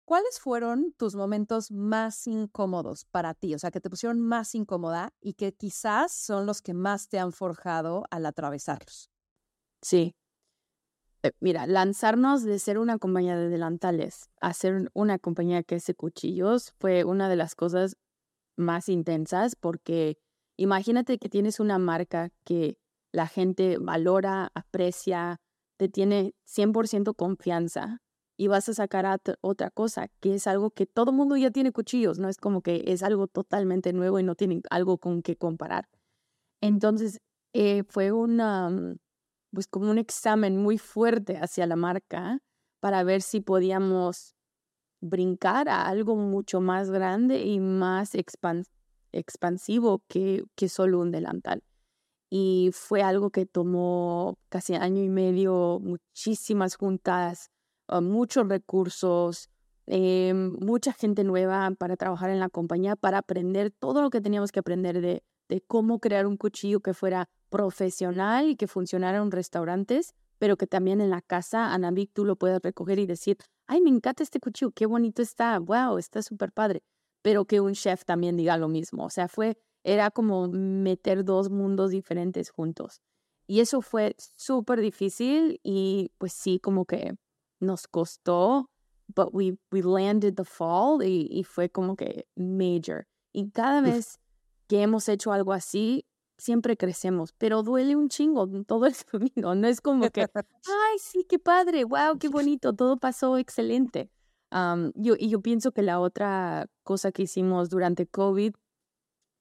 ¿Cuáles 0.05 0.41
fueron 0.41 0.93
tus 0.93 1.15
momentos 1.15 1.71
más 1.71 2.27
incómodos 2.27 3.05
para 3.05 3.35
ti? 3.35 3.55
O 3.55 3.59
sea, 3.59 3.71
que 3.71 3.81
te 3.81 3.89
pusieron 3.89 4.21
más 4.21 4.55
incómoda 4.55 5.13
y 5.21 5.35
que 5.35 5.53
quizás 5.53 6.13
son 6.13 6.45
los 6.45 6.61
que 6.61 6.75
más 6.75 7.09
te 7.09 7.19
han 7.19 7.33
forjado 7.33 8.05
al 8.11 8.27
atravesarlos. 8.27 9.11
Sí. 9.81 10.15
Eh, 11.23 11.31
mira, 11.39 11.67
lanzarnos 11.69 12.43
de 12.43 12.59
ser 12.59 12.79
una 12.79 12.99
compañía 12.99 13.37
de 13.37 13.49
delantales 13.49 14.29
a 14.41 14.53
ser 14.55 14.91
una 14.93 15.19
compañía 15.21 15.63
que 15.63 15.77
hace 15.77 15.95
cuchillos 15.95 16.73
fue 16.81 17.05
una 17.05 17.29
de 17.29 17.37
las 17.37 17.55
cosas 17.55 17.97
más 18.57 18.89
intensas 18.89 19.55
porque 19.55 20.19
imagínate 20.57 21.19
que 21.19 21.29
tienes 21.29 21.61
una 21.61 21.79
marca 21.79 22.31
que 22.45 22.77
la 23.13 23.29
gente 23.29 23.79
valora, 23.79 24.51
aprecia, 24.55 25.41
te 25.77 25.89
tiene 25.89 26.35
100% 26.45 27.15
confianza 27.15 28.01
y 28.43 28.49
vas 28.49 28.69
a 28.69 28.75
sacar 28.75 29.21
otra 29.41 29.71
cosa, 29.71 30.09
que 30.19 30.35
es 30.35 30.49
algo 30.49 30.71
que 30.73 30.85
todo 30.85 31.13
mundo 31.13 31.37
ya 31.37 31.53
tiene 31.53 31.71
cuchillos, 31.71 32.19
no 32.19 32.29
es 32.29 32.39
como 32.39 32.61
que 32.61 32.83
es 32.89 33.05
algo 33.05 33.29
totalmente 33.29 33.93
nuevo 33.93 34.19
y 34.19 34.25
no 34.25 34.35
tienen 34.35 34.63
algo 34.69 34.99
con 34.99 35.23
que 35.23 35.37
comparar. 35.37 35.89
Entonces, 36.61 37.21
eh, 37.53 37.85
fue 37.89 38.11
una, 38.11 38.69
mm, 38.69 38.97
pues 39.53 39.69
como 39.69 39.93
un 39.93 39.99
examen 39.99 40.57
muy 40.61 40.77
fuerte 40.77 41.37
hacia 41.37 41.69
la 41.69 41.77
marca 41.77 42.41
para 42.81 43.05
ver 43.05 43.23
si 43.23 43.41
podíamos 43.41 44.35
brincar 45.01 45.69
a 45.69 45.87
algo 45.87 46.17
mucho 46.17 46.61
más 46.61 46.91
grande 46.91 47.45
y 47.45 47.61
más 47.61 48.17
expansivo 49.13 50.03
que, 50.09 50.43
que 50.57 50.69
solo 50.69 50.99
un 50.99 51.13
delantal. 51.13 51.63
Y 52.29 52.71
fue 52.73 53.03
algo 53.03 53.31
que 53.31 53.47
tomó 53.47 54.37
casi 54.49 54.75
año 54.75 55.01
y 55.01 55.09
medio, 55.09 55.79
muchísimas 55.81 56.75
juntas, 56.75 57.52
muchos 58.01 58.49
recursos, 58.49 59.51
eh, 59.87 60.33
mucha 60.35 60.93
gente 60.93 61.25
nueva 61.25 61.71
para 61.79 61.97
trabajar 61.97 62.31
en 62.31 62.41
la 62.41 62.49
compañía, 62.49 62.97
para 62.97 63.19
aprender 63.19 63.71
todo 63.71 64.03
lo 64.03 64.11
que 64.11 64.21
teníamos 64.21 64.53
que 64.53 64.61
aprender 64.61 65.01
de, 65.01 65.23
de 65.49 65.61
cómo 65.61 65.99
crear 65.99 66.27
un 66.27 66.37
cuchillo 66.37 66.81
que 66.81 66.95
fuera 66.95 67.29
profesional 67.51 68.49
y 68.49 68.57
que 68.57 68.67
funcionara 68.67 69.19
en 69.19 69.31
restaurantes, 69.31 70.15
pero 70.39 70.57
que 70.57 70.67
también 70.67 71.01
en 71.01 71.11
la 71.11 71.21
casa, 71.21 71.73
Anamik, 71.73 72.13
tú 72.13 72.25
lo 72.25 72.37
puedes 72.37 72.61
recoger 72.63 72.99
y 72.99 73.07
decir, 73.07 73.37
ay, 73.67 73.81
me 73.81 73.91
encanta 73.91 74.23
este 74.23 74.41
cuchillo, 74.41 74.73
qué 74.73 74.87
bonito 74.87 75.23
está, 75.23 75.59
wow, 75.59 75.99
está 75.99 76.23
súper 76.23 76.53
padre. 76.53 76.83
Pero 77.23 77.45
que 77.45 77.61
un 77.61 77.75
chef 77.75 78.05
también 78.05 78.37
diga 78.37 78.57
lo 78.57 78.69
mismo. 78.69 79.05
O 79.05 79.11
sea, 79.11 79.29
fue, 79.29 79.57
era 79.85 80.11
como 80.11 80.49
meter 80.49 81.25
dos 81.25 81.51
mundos 81.51 81.91
diferentes 81.91 82.51
juntos. 82.51 83.01
Y 83.47 83.61
eso 83.61 83.83
fue 83.83 84.17
súper 84.19 84.81
difícil 84.81 85.61
y 85.63 86.11
pues 86.19 86.33
sí, 86.33 86.59
como 86.59 86.87
que 86.87 87.15
nos 87.63 87.87
costó, 87.87 88.69
but 89.15 89.33
we, 89.33 89.57
we 89.71 89.83
landed 89.83 90.35
the 90.37 90.45
fall 90.45 91.03
y, 91.03 91.29
y 91.31 91.45
fue 91.45 91.71
como 91.71 91.97
que 91.97 92.27
major. 92.37 93.07
Y 93.33 93.51
cada 93.51 93.81
vez 93.81 94.19
que 94.69 94.83
hemos 94.83 95.09
hecho 95.09 95.33
algo 95.33 95.53
así, 95.53 96.05
siempre 96.39 96.77
crecemos, 96.77 97.33
pero 97.33 97.63
duele 97.63 97.97
un 97.97 98.09
chingo 98.09 98.47
todo 98.67 98.87
el 98.87 98.95
camino. 99.11 99.55
No 99.55 99.69
es 99.69 99.81
como 99.81 100.11
que, 100.11 100.23
ay, 100.23 100.99
sí, 100.99 101.25
qué 101.29 101.39
padre, 101.39 101.85
wow, 101.85 102.19
qué 102.19 102.29
bonito, 102.29 102.75
todo 102.75 102.97
pasó 102.99 103.39
excelente. 103.39 104.11
yo, 104.95 105.15
y 105.19 105.29
yo 105.29 105.41
pienso 105.41 105.73
que 105.73 105.83
la 105.83 106.01
otra 106.01 106.69
cosa 106.83 107.13
que 107.13 107.23
hicimos 107.23 107.71
durante 107.71 108.07
COVID, 108.07 108.55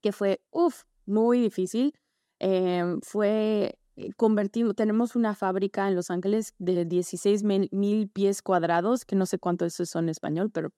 que 0.00 0.12
fue, 0.12 0.40
uff, 0.50 0.84
muy 1.06 1.40
difícil, 1.40 1.94
em, 2.38 3.00
fue 3.02 3.78
eh, 3.96 4.12
convertir, 4.16 4.72
tenemos 4.74 5.16
una 5.16 5.34
fábrica 5.34 5.88
en 5.88 5.94
Los 5.94 6.10
Ángeles 6.10 6.54
de 6.58 6.84
16 6.84 7.44
mil 7.44 8.08
pies 8.08 8.42
cuadrados, 8.42 9.04
que 9.04 9.16
no 9.16 9.26
sé 9.26 9.38
cuánto 9.38 9.64
eso 9.64 9.84
son 9.84 10.04
en 10.04 10.10
español, 10.10 10.50
pero 10.50 10.72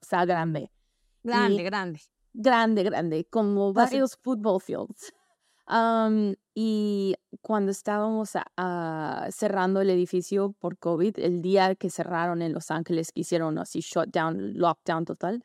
está, 0.00 0.24
grande. 0.24 0.70
Grande, 1.22 1.62
grande. 1.64 2.00
Grande, 2.32 2.82
grande, 2.84 3.26
como 3.28 3.72
varios 3.72 4.16
football 4.16 4.60
fields 4.60 5.12
y 6.54 7.14
cuando 7.40 7.72
estábamos 7.72 8.30
cerrando 9.30 9.80
el 9.80 9.90
edificio 9.90 10.52
por 10.58 10.78
COVID, 10.78 11.18
el 11.18 11.42
día 11.42 11.74
que 11.74 11.90
cerraron 11.90 12.42
en 12.42 12.52
Los 12.52 12.70
Ángeles, 12.70 13.10
que 13.12 13.20
hicieron 13.20 13.58
así 13.58 13.80
shutdown, 13.80 14.54
lockdown 14.54 15.04
total, 15.04 15.44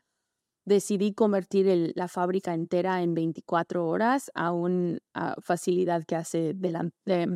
decidí 0.65 1.13
convertir 1.13 1.93
la 1.95 2.07
fábrica 2.07 2.53
entera 2.53 3.01
en 3.01 3.13
24 3.13 3.87
horas 3.87 4.31
a 4.33 4.51
una 4.51 4.99
facilidad 5.41 6.03
que 6.03 6.15
hace 6.15 6.55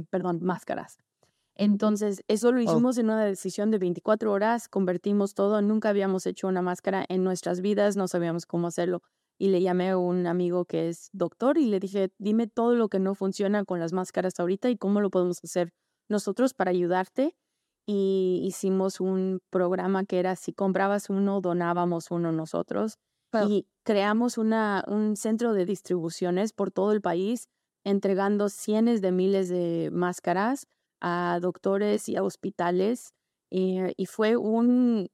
perdón, 0.10 0.40
máscaras. 0.42 0.98
Entonces, 1.56 2.24
eso 2.28 2.52
lo 2.52 2.60
oh. 2.60 2.64
hicimos 2.64 2.98
en 2.98 3.08
una 3.08 3.26
decisión 3.26 3.70
de 3.70 3.80
24 3.80 4.32
horas, 4.32 4.70
convertimos 4.70 5.34
todo, 5.34 5.62
nunca 5.62 5.90
habíamos 5.90 6.26
hecho 6.26 6.48
una 6.48 6.62
máscara 6.62 7.06
en 7.10 7.24
nuestras 7.24 7.62
vidas, 7.62 7.98
no 7.98 8.08
sabíamos 8.08 8.46
cómo 8.46 8.68
hacerlo 8.68 9.02
y 9.40 9.48
le 9.48 9.62
llamé 9.62 9.90
a 9.90 9.98
un 9.98 10.28
amigo 10.28 10.66
que 10.66 10.90
es 10.90 11.10
doctor 11.14 11.58
y 11.58 11.66
le 11.66 11.80
dije, 11.80 12.12
dime 12.18 12.48
todo 12.48 12.76
lo 12.76 12.90
que 12.90 13.00
no 13.00 13.16
funciona 13.16 13.64
con 13.64 13.80
las 13.80 13.94
máscaras 13.94 14.38
ahorita 14.40 14.70
y 14.70 14.78
cómo 14.78 15.00
lo 15.00 15.10
podemos 15.10 15.42
hacer 15.44 15.72
nosotros 16.10 16.54
para 16.54 16.72
ayudarte. 16.72 17.36
Y 17.88 18.42
hicimos 18.44 19.00
un 19.00 19.40
programa 19.50 20.04
que 20.04 20.20
era 20.20 20.36
si 20.36 20.54
comprabas 20.54 21.10
uno, 21.10 21.40
donábamos 21.42 22.12
uno 22.12 22.32
nosotros. 22.34 22.98
Y 23.48 23.68
creamos 23.84 24.38
una, 24.38 24.84
un 24.88 25.16
centro 25.16 25.54
de 25.54 25.66
distribuciones 25.66 26.54
por 26.54 26.72
todo 26.72 26.92
el 26.92 27.02
país, 27.02 27.48
entregando 27.84 28.50
cientos 28.50 29.02
de 29.02 29.12
miles 29.12 29.50
de 29.50 29.90
máscaras 29.92 30.68
a 31.02 31.40
doctores 31.42 32.10
y 32.10 32.16
a 32.16 32.24
hospitales. 32.24 33.14
Eh, 33.52 33.94
y 33.98 34.06
fue 34.06 34.38
un, 34.38 35.10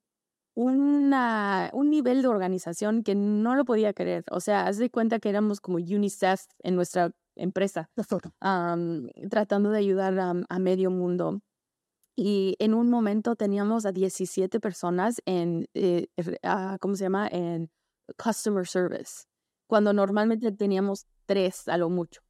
una, 0.56 1.70
un 1.74 1.90
nivel 1.90 2.22
de 2.22 2.28
organización 2.28 3.04
que 3.04 3.16
no 3.16 3.56
lo 3.56 3.66
podía 3.66 3.94
creer. 3.94 4.24
O 4.32 4.40
sea, 4.40 4.68
haz 4.68 4.78
de 4.78 4.90
cuenta 4.90 5.20
que 5.20 5.30
éramos 5.30 5.60
como 5.62 5.78
UNICEF 5.78 6.46
en 6.64 6.76
nuestra 6.76 7.12
empresa, 7.36 7.90
tratando 9.30 9.70
de 9.70 9.78
ayudar 9.78 10.18
a, 10.20 10.60
medio 10.60 10.90
mundo. 10.90 11.42
Y 12.18 12.56
en 12.60 12.74
un 12.74 12.90
momento 12.90 13.36
teníamos 13.36 13.86
a 13.86 13.92
17 13.92 14.62
personas 14.62 15.22
en, 15.26 15.68
eh, 15.74 16.08
¿cómo 16.80 16.96
se 16.96 17.04
llama? 17.04 17.28
En 17.28 17.70
customer 18.18 18.68
service, 18.68 19.26
cuando 19.68 19.94
normalmente 19.94 20.52
teníamos 20.52 21.06
tres 21.26 21.68
a 21.68 21.78
lo 21.78 21.90
mucho. 21.90 22.22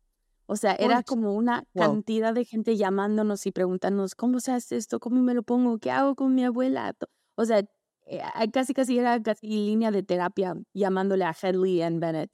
O 0.48 0.56
sea, 0.56 0.74
era 0.76 1.02
como 1.02 1.34
una 1.34 1.64
cantidad 1.74 2.34
de 2.34 2.46
gente 2.46 2.78
llamándonos 2.78 3.46
y 3.48 3.52
preguntándonos, 3.52 4.14
¿cómo 4.14 4.40
se 4.40 4.52
hace 4.52 4.78
esto? 4.78 5.00
¿Cómo 5.00 5.22
me 5.22 5.34
lo 5.34 5.42
pongo? 5.42 5.80
¿Qué 5.80 5.90
hago 5.90 6.16
con 6.16 6.36
mi 6.36 6.46
abuela? 6.46 6.96
O 7.36 7.46
sea, 7.46 7.66
eh, 8.06 8.22
casi 8.54 8.74
casi 8.74 9.00
era 9.00 9.22
casi 9.22 9.48
línea 9.48 9.90
de 9.90 10.04
terapia 10.04 10.56
llamándole 10.74 11.26
a 11.26 11.36
Headley 11.40 11.82
and 11.82 12.00
Bennett. 12.00 12.32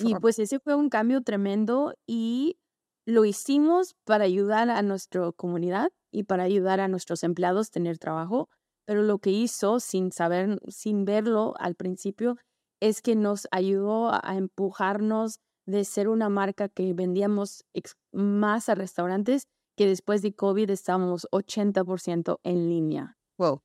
y 0.00 0.14
pues 0.14 0.38
ese 0.38 0.58
fue 0.60 0.74
un 0.74 0.88
cambio 0.88 1.22
tremendo 1.22 1.94
y 2.06 2.58
lo 3.04 3.26
hicimos 3.26 3.94
para 4.04 4.24
ayudar 4.24 4.70
a 4.70 4.80
nuestra 4.80 5.30
comunidad 5.32 5.90
y 6.10 6.22
para 6.22 6.44
ayudar 6.44 6.80
a 6.80 6.88
nuestros 6.88 7.22
empleados 7.22 7.68
a 7.68 7.72
tener 7.72 7.98
trabajo, 7.98 8.48
pero 8.88 9.02
lo 9.02 9.18
que 9.18 9.28
hizo 9.28 9.80
sin 9.80 10.12
saber, 10.12 10.58
sin 10.66 11.04
verlo 11.04 11.52
al 11.58 11.74
principio, 11.74 12.38
es 12.80 13.02
que 13.02 13.16
nos 13.16 13.46
ayudó 13.50 14.10
a 14.10 14.34
empujarnos 14.34 15.40
de 15.66 15.84
ser 15.84 16.08
una 16.08 16.30
marca 16.30 16.70
que 16.70 16.94
vendíamos 16.94 17.66
más 18.12 18.70
a 18.70 18.74
restaurantes 18.74 19.42
que 19.76 19.86
después 19.86 20.22
de 20.22 20.32
COVID 20.32 20.70
estábamos 20.70 21.26
80% 21.32 22.38
en 22.44 22.70
línea. 22.70 23.18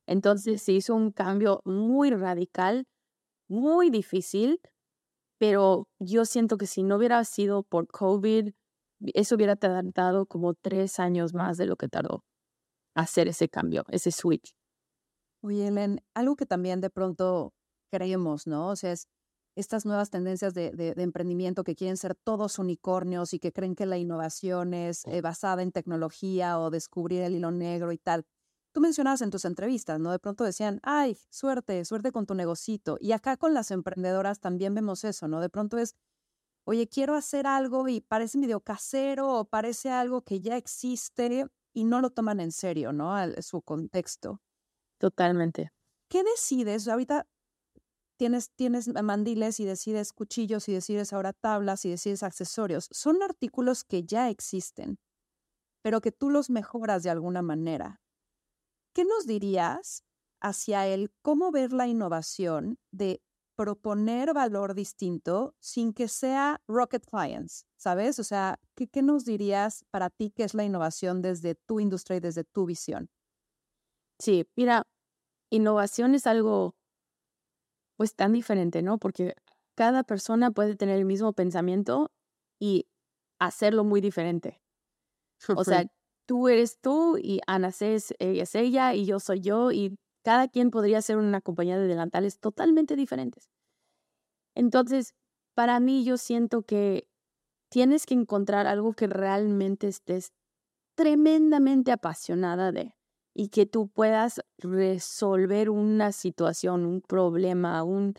Entonces 0.06 0.60
se 0.60 0.72
hizo 0.72 0.94
un 0.94 1.10
cambio 1.10 1.62
muy 1.64 2.10
radical, 2.10 2.84
muy 3.48 3.88
difícil, 3.88 4.60
pero 5.38 5.88
yo 5.98 6.26
siento 6.26 6.58
que 6.58 6.66
si 6.66 6.82
no 6.82 6.96
hubiera 6.96 7.24
sido 7.24 7.62
por 7.62 7.86
COVID, 7.86 8.50
eso 9.14 9.36
hubiera 9.36 9.56
tardado 9.56 10.26
como 10.26 10.52
tres 10.52 11.00
años 11.00 11.32
más 11.32 11.56
de 11.56 11.64
lo 11.64 11.76
que 11.76 11.88
tardó 11.88 12.24
hacer 12.94 13.28
ese 13.28 13.48
cambio, 13.48 13.84
ese 13.88 14.12
switch. 14.12 14.52
Oye, 15.44 15.66
Ellen, 15.68 16.00
algo 16.14 16.36
que 16.36 16.46
también 16.46 16.80
de 16.80 16.88
pronto 16.88 17.52
creemos, 17.90 18.46
¿no? 18.46 18.68
O 18.68 18.76
sea, 18.76 18.92
es 18.92 19.08
estas 19.56 19.84
nuevas 19.84 20.08
tendencias 20.08 20.54
de, 20.54 20.70
de, 20.70 20.94
emprendimiento 21.02 21.64
que 21.64 21.74
quieren 21.76 21.98
ser 21.98 22.14
todos 22.14 22.58
unicornios 22.58 23.34
y 23.34 23.38
que 23.40 23.52
creen 23.52 23.74
que 23.76 23.84
la 23.84 23.98
innovación 23.98 24.72
es 24.72 25.04
eh, 25.04 25.20
basada 25.20 25.62
en 25.62 25.70
tecnología 25.70 26.58
o 26.58 26.70
descubrir 26.70 27.20
el 27.20 27.34
hilo 27.34 27.50
negro 27.50 27.92
y 27.92 27.98
tal. 27.98 28.24
tú 28.72 28.80
mencionabas 28.80 29.20
en 29.20 29.30
tus 29.30 29.44
entrevistas, 29.44 30.00
¿no? 30.00 30.12
De 30.12 30.18
pronto 30.18 30.44
decían, 30.44 30.80
ay, 30.82 31.18
suerte, 31.28 31.84
suerte 31.84 32.10
con 32.10 32.24
tu 32.24 32.34
negocito. 32.34 32.96
Y 32.98 33.12
acá 33.12 33.36
con 33.36 33.52
las 33.52 33.70
emprendedoras 33.70 34.40
también 34.40 34.74
vemos 34.74 35.04
eso, 35.04 35.28
¿no? 35.28 35.42
De 35.42 35.50
pronto 35.50 35.76
es, 35.76 35.94
oye, 36.64 36.88
quiero 36.88 37.16
hacer 37.16 37.46
algo 37.46 37.86
y 37.88 38.00
parece 38.00 38.38
medio 38.38 38.60
casero 38.60 39.28
o 39.40 39.44
parece 39.44 39.90
algo 39.90 40.22
que 40.22 40.40
ya 40.40 40.56
existe 40.56 41.46
y 41.74 41.84
no 41.84 42.00
lo 42.00 42.10
toman 42.10 42.40
en 42.40 42.52
serio, 42.52 42.92
¿no? 42.94 43.14
su 43.42 43.62
contexto. 43.62 44.40
Totalmente. 45.04 45.70
¿Qué 46.08 46.24
decides? 46.24 46.88
Ahorita 46.88 47.26
tienes, 48.18 48.52
tienes 48.56 48.88
mandiles 48.88 49.60
y 49.60 49.66
decides 49.66 50.14
cuchillos 50.14 50.66
y 50.70 50.72
decides 50.72 51.12
ahora 51.12 51.34
tablas 51.34 51.84
y 51.84 51.90
decides 51.90 52.22
accesorios. 52.22 52.88
Son 52.90 53.22
artículos 53.22 53.84
que 53.84 54.04
ya 54.04 54.30
existen, 54.30 54.96
pero 55.82 56.00
que 56.00 56.10
tú 56.10 56.30
los 56.30 56.48
mejoras 56.48 57.02
de 57.02 57.10
alguna 57.10 57.42
manera. 57.42 58.00
¿Qué 58.94 59.04
nos 59.04 59.26
dirías 59.26 60.04
hacia 60.40 60.86
el 60.86 61.12
cómo 61.20 61.50
ver 61.50 61.74
la 61.74 61.86
innovación 61.86 62.78
de 62.90 63.20
proponer 63.56 64.32
valor 64.32 64.72
distinto 64.72 65.54
sin 65.60 65.92
que 65.92 66.08
sea 66.08 66.62
rocket 66.66 67.04
science, 67.10 67.66
¿sabes? 67.76 68.18
O 68.20 68.24
sea, 68.24 68.58
¿qué, 68.74 68.88
¿qué, 68.88 69.02
nos 69.02 69.26
dirías 69.26 69.84
para 69.90 70.08
ti 70.08 70.30
que 70.30 70.44
es 70.44 70.54
la 70.54 70.64
innovación 70.64 71.20
desde 71.20 71.56
tu 71.56 71.78
industria 71.78 72.16
y 72.16 72.20
desde 72.20 72.44
tu 72.44 72.64
visión? 72.64 73.10
Sí, 74.18 74.46
mira, 74.56 74.84
innovación 75.50 76.14
es 76.14 76.26
algo 76.26 76.74
pues 77.96 78.14
tan 78.14 78.32
diferente, 78.32 78.82
¿no? 78.82 78.98
Porque 78.98 79.34
cada 79.76 80.04
persona 80.04 80.50
puede 80.50 80.76
tener 80.76 80.98
el 80.98 81.04
mismo 81.04 81.32
pensamiento 81.32 82.10
y 82.60 82.86
hacerlo 83.38 83.84
muy 83.84 84.00
diferente. 84.00 84.60
O 85.60 85.64
sea, 85.64 85.84
tú 86.26 86.48
eres 86.48 86.80
tú 86.80 87.18
y 87.18 87.40
Ana 87.46 87.70
C 87.70 87.94
es, 87.94 88.14
es 88.18 88.54
ella 88.54 88.94
y 88.94 89.04
yo 89.04 89.20
soy 89.20 89.40
yo 89.40 89.72
y 89.72 89.98
cada 90.24 90.48
quien 90.48 90.70
podría 90.70 91.02
ser 91.02 91.18
una 91.18 91.40
compañía 91.42 91.78
de 91.78 91.86
delantales 91.86 92.40
totalmente 92.40 92.96
diferentes. 92.96 93.50
Entonces, 94.54 95.14
para 95.54 95.80
mí 95.80 96.04
yo 96.04 96.16
siento 96.16 96.62
que 96.62 97.08
tienes 97.70 98.06
que 98.06 98.14
encontrar 98.14 98.66
algo 98.66 98.92
que 98.92 99.06
realmente 99.06 99.88
estés 99.88 100.32
tremendamente 100.96 101.92
apasionada 101.92 102.72
de 102.72 102.94
y 103.34 103.48
que 103.48 103.66
tú 103.66 103.88
puedas 103.88 104.40
resolver 104.58 105.68
una 105.68 106.12
situación, 106.12 106.86
un 106.86 107.00
problema, 107.00 107.82
un 107.82 108.14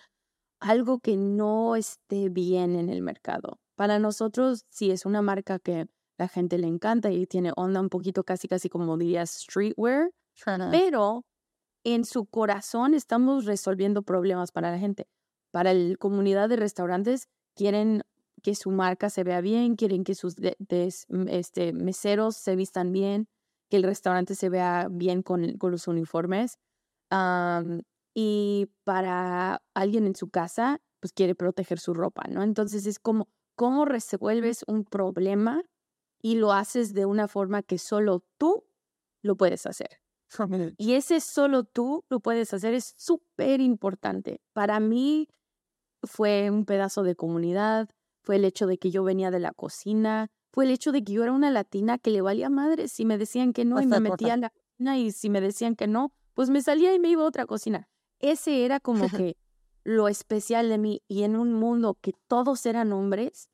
algo 0.59 0.99
que 0.99 1.17
no 1.17 1.75
esté 1.75 2.29
bien 2.29 2.75
en 2.75 2.89
el 2.89 3.01
mercado. 3.01 3.59
Para 3.75 3.99
nosotros, 3.99 4.65
si 4.69 4.91
es 4.91 5.05
una 5.05 5.21
marca 5.21 5.59
que 5.59 5.87
la 6.17 6.27
gente 6.27 6.57
le 6.57 6.67
encanta 6.67 7.11
y 7.11 7.25
tiene 7.25 7.51
onda 7.55 7.79
un 7.81 7.89
poquito 7.89 8.23
casi 8.23 8.47
casi 8.47 8.69
como 8.69 8.97
dirías 8.97 9.31
streetwear, 9.31 10.11
pero 10.71 11.25
en 11.83 12.03
su 12.05 12.25
corazón 12.25 12.93
estamos 12.93 13.45
resolviendo 13.45 14.01
problemas 14.01 14.51
para 14.51 14.71
la 14.71 14.79
gente. 14.79 15.07
Para 15.51 15.73
la 15.73 15.95
comunidad 15.97 16.49
de 16.49 16.55
restaurantes 16.55 17.27
quieren 17.55 18.01
que 18.41 18.55
su 18.55 18.71
marca 18.71 19.09
se 19.09 19.23
vea 19.23 19.41
bien, 19.41 19.75
quieren 19.75 20.03
que 20.03 20.15
sus 20.15 20.35
este, 20.39 21.73
meseros 21.73 22.37
se 22.37 22.55
vistan 22.55 22.91
bien, 22.91 23.27
que 23.69 23.77
el 23.77 23.83
restaurante 23.83 24.35
se 24.35 24.49
vea 24.49 24.87
bien 24.89 25.21
con, 25.23 25.57
con 25.57 25.71
los 25.71 25.87
uniformes. 25.87 26.57
y 28.13 28.67
para 28.83 29.61
alguien 29.73 30.05
en 30.07 30.15
su 30.15 30.29
casa, 30.29 30.81
pues 30.99 31.13
quiere 31.13 31.35
proteger 31.35 31.79
su 31.79 31.93
ropa, 31.93 32.23
¿no? 32.29 32.43
Entonces 32.43 32.85
es 32.85 32.99
como, 32.99 33.29
¿cómo 33.55 33.85
resuelves 33.85 34.63
un 34.67 34.85
problema 34.85 35.63
y 36.21 36.35
lo 36.35 36.53
haces 36.53 36.93
de 36.93 37.05
una 37.05 37.27
forma 37.27 37.61
que 37.61 37.77
solo 37.77 38.23
tú 38.37 38.65
lo 39.21 39.35
puedes 39.35 39.65
hacer? 39.65 40.01
Y 40.77 40.93
ese 40.93 41.21
solo 41.21 41.63
tú 41.63 42.03
lo 42.09 42.19
puedes 42.19 42.53
hacer 42.53 42.73
es 42.73 42.93
súper 42.97 43.61
importante. 43.61 44.41
Para 44.53 44.79
mí 44.79 45.29
fue 46.03 46.49
un 46.49 46.65
pedazo 46.65 47.03
de 47.03 47.15
comunidad, 47.15 47.89
fue 48.23 48.37
el 48.37 48.45
hecho 48.45 48.67
de 48.67 48.77
que 48.77 48.91
yo 48.91 49.03
venía 49.03 49.31
de 49.31 49.39
la 49.39 49.53
cocina, 49.53 50.29
fue 50.55 50.63
el 50.63 50.71
hecho 50.71 50.93
de 50.93 51.03
que 51.03 51.11
yo 51.11 51.21
era 51.21 51.33
una 51.33 51.51
latina 51.51 51.97
que 51.97 52.11
le 52.11 52.21
valía 52.21 52.49
madre 52.49 52.87
si 52.87 53.03
me 53.03 53.17
decían 53.17 53.51
que 53.51 53.65
no 53.65 53.81
y 53.81 53.87
me 53.87 53.99
metía 53.99 54.35
en 54.35 54.39
la 54.39 54.51
cocina 54.51 54.97
y 54.97 55.11
si 55.11 55.29
me 55.29 55.41
decían 55.41 55.75
que 55.75 55.85
no, 55.85 56.13
pues 56.33 56.49
me 56.49 56.61
salía 56.61 56.93
y 56.93 56.99
me 56.99 57.09
iba 57.09 57.23
a 57.23 57.27
otra 57.27 57.45
cocina. 57.45 57.89
Ese 58.19 58.63
era 58.63 58.79
como 58.79 59.09
que 59.33 59.35
lo 59.83 60.07
especial 60.07 60.69
de 60.69 60.77
mí 60.77 61.03
y 61.09 61.23
en 61.23 61.35
un 61.35 61.51
mundo 61.51 61.97
que 61.99 62.13
todos 62.29 62.65
eran 62.65 62.93
hombres, 62.93 63.49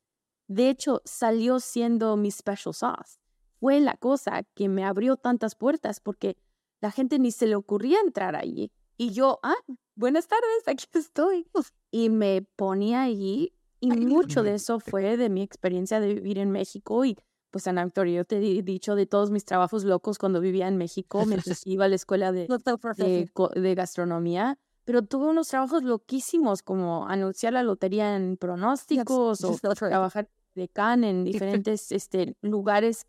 de 0.46 0.70
hecho 0.70 1.02
salió 1.04 1.58
siendo 1.58 2.16
mi 2.16 2.30
special 2.30 2.72
sauce. 2.72 3.18
Fue 3.58 3.80
la 3.80 3.96
cosa 3.96 4.44
que 4.54 4.68
me 4.68 4.84
abrió 4.84 5.16
tantas 5.16 5.56
puertas 5.56 5.98
porque 5.98 6.36
la 6.80 6.92
gente 6.92 7.18
ni 7.18 7.32
se 7.32 7.48
le 7.48 7.56
ocurría 7.56 7.98
entrar 7.98 8.36
allí. 8.36 8.70
Y 8.96 9.10
yo, 9.10 9.40
ah, 9.42 9.56
buenas 9.96 10.28
tardes, 10.28 10.46
aquí 10.68 10.86
estoy. 10.92 11.48
Y 11.90 12.10
me 12.10 12.42
ponía 12.54 13.02
allí 13.02 13.52
y 13.82 13.90
mucho 13.90 14.44
de 14.44 14.54
eso 14.54 14.78
fue 14.78 15.16
de 15.16 15.28
mi 15.28 15.42
experiencia 15.42 15.98
de 15.98 16.14
vivir 16.14 16.38
en 16.38 16.50
México 16.52 17.04
y 17.04 17.18
pues 17.50 17.66
Ana 17.66 17.84
Victoria, 17.84 18.16
yo 18.16 18.24
te 18.24 18.36
he 18.36 18.62
dicho 18.62 18.94
de 18.94 19.06
todos 19.06 19.30
mis 19.30 19.44
trabajos 19.44 19.84
locos 19.84 20.18
cuando 20.18 20.40
vivía 20.40 20.68
en 20.68 20.78
México, 20.78 21.26
mientras 21.26 21.66
iba 21.66 21.84
a 21.84 21.88
la 21.88 21.96
escuela 21.96 22.32
de, 22.32 22.48
de, 22.48 23.74
gastronomía, 23.74 24.58
pero 24.84 25.02
tuve 25.02 25.26
unos 25.26 25.48
trabajos 25.48 25.82
loquísimos 25.82 26.62
como 26.62 27.06
anunciar 27.08 27.52
la 27.52 27.62
lotería 27.62 28.16
en 28.16 28.38
pronósticos 28.38 29.44
o 29.44 29.58
trabajar 29.74 30.30
de 30.54 30.68
can 30.68 31.04
en 31.04 31.24
diferentes 31.24 31.92
este, 31.92 32.36
lugares 32.40 33.06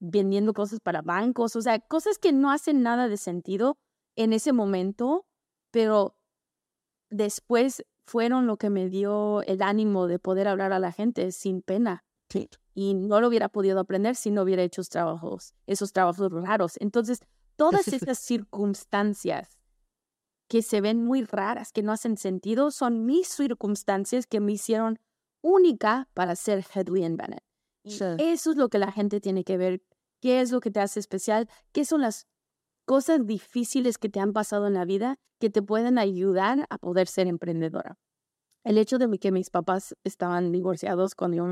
vendiendo 0.00 0.54
cosas 0.54 0.80
para 0.80 1.02
bancos, 1.02 1.54
o 1.56 1.60
sea, 1.60 1.78
cosas 1.78 2.18
que 2.18 2.32
no 2.32 2.50
hacen 2.50 2.82
nada 2.82 3.08
de 3.08 3.16
sentido 3.16 3.76
en 4.16 4.32
ese 4.32 4.52
momento, 4.52 5.26
pero 5.70 6.16
después 7.10 7.84
fueron 8.04 8.46
lo 8.46 8.56
que 8.56 8.70
me 8.70 8.88
dio 8.88 9.42
el 9.42 9.62
ánimo 9.62 10.06
de 10.06 10.18
poder 10.18 10.48
hablar 10.48 10.72
a 10.72 10.78
la 10.78 10.92
gente 10.92 11.32
sin 11.32 11.62
pena. 11.62 12.04
Y 12.74 12.94
no 12.94 13.20
lo 13.20 13.28
hubiera 13.28 13.50
podido 13.50 13.78
aprender 13.78 14.16
si 14.16 14.30
no 14.30 14.42
hubiera 14.42 14.62
hecho 14.62 14.80
esos 14.80 14.88
trabajos, 14.88 15.54
esos 15.66 15.92
trabajos 15.92 16.32
raros. 16.32 16.74
Entonces, 16.80 17.20
todas 17.56 17.88
esas 17.88 18.18
circunstancias 18.18 19.58
que 20.48 20.62
se 20.62 20.80
ven 20.80 21.04
muy 21.04 21.24
raras, 21.24 21.72
que 21.72 21.82
no 21.82 21.92
hacen 21.92 22.16
sentido, 22.16 22.70
son 22.70 23.04
mis 23.06 23.28
circunstancias 23.28 24.26
que 24.26 24.40
me 24.40 24.52
hicieron 24.52 24.98
única 25.42 26.08
para 26.14 26.36
ser 26.36 26.64
Hedley 26.74 27.02
Bennett. 27.02 27.42
Y 27.84 27.94
eso 27.94 28.50
es 28.50 28.56
lo 28.56 28.68
que 28.68 28.78
la 28.78 28.92
gente 28.92 29.20
tiene 29.20 29.44
que 29.44 29.56
ver. 29.56 29.82
¿Qué 30.20 30.40
es 30.40 30.52
lo 30.52 30.60
que 30.60 30.70
te 30.70 30.80
hace 30.80 31.00
especial? 31.00 31.48
¿Qué 31.72 31.84
son 31.84 32.00
las 32.00 32.28
cosas 32.84 33.26
difíciles 33.26 33.98
que 33.98 34.08
te 34.08 34.20
han 34.20 34.32
pasado 34.32 34.66
en 34.66 34.74
la 34.74 34.84
vida 34.84 35.18
que 35.38 35.50
te 35.50 35.62
pueden 35.62 35.98
ayudar 35.98 36.66
a 36.70 36.78
poder 36.78 37.08
ser 37.08 37.26
emprendedora. 37.26 37.98
El 38.64 38.78
hecho 38.78 38.98
de 38.98 39.18
que 39.18 39.32
mis 39.32 39.50
papás 39.50 39.96
estaban 40.04 40.52
divorciados 40.52 41.14
cuando 41.14 41.36
yo 41.36 41.46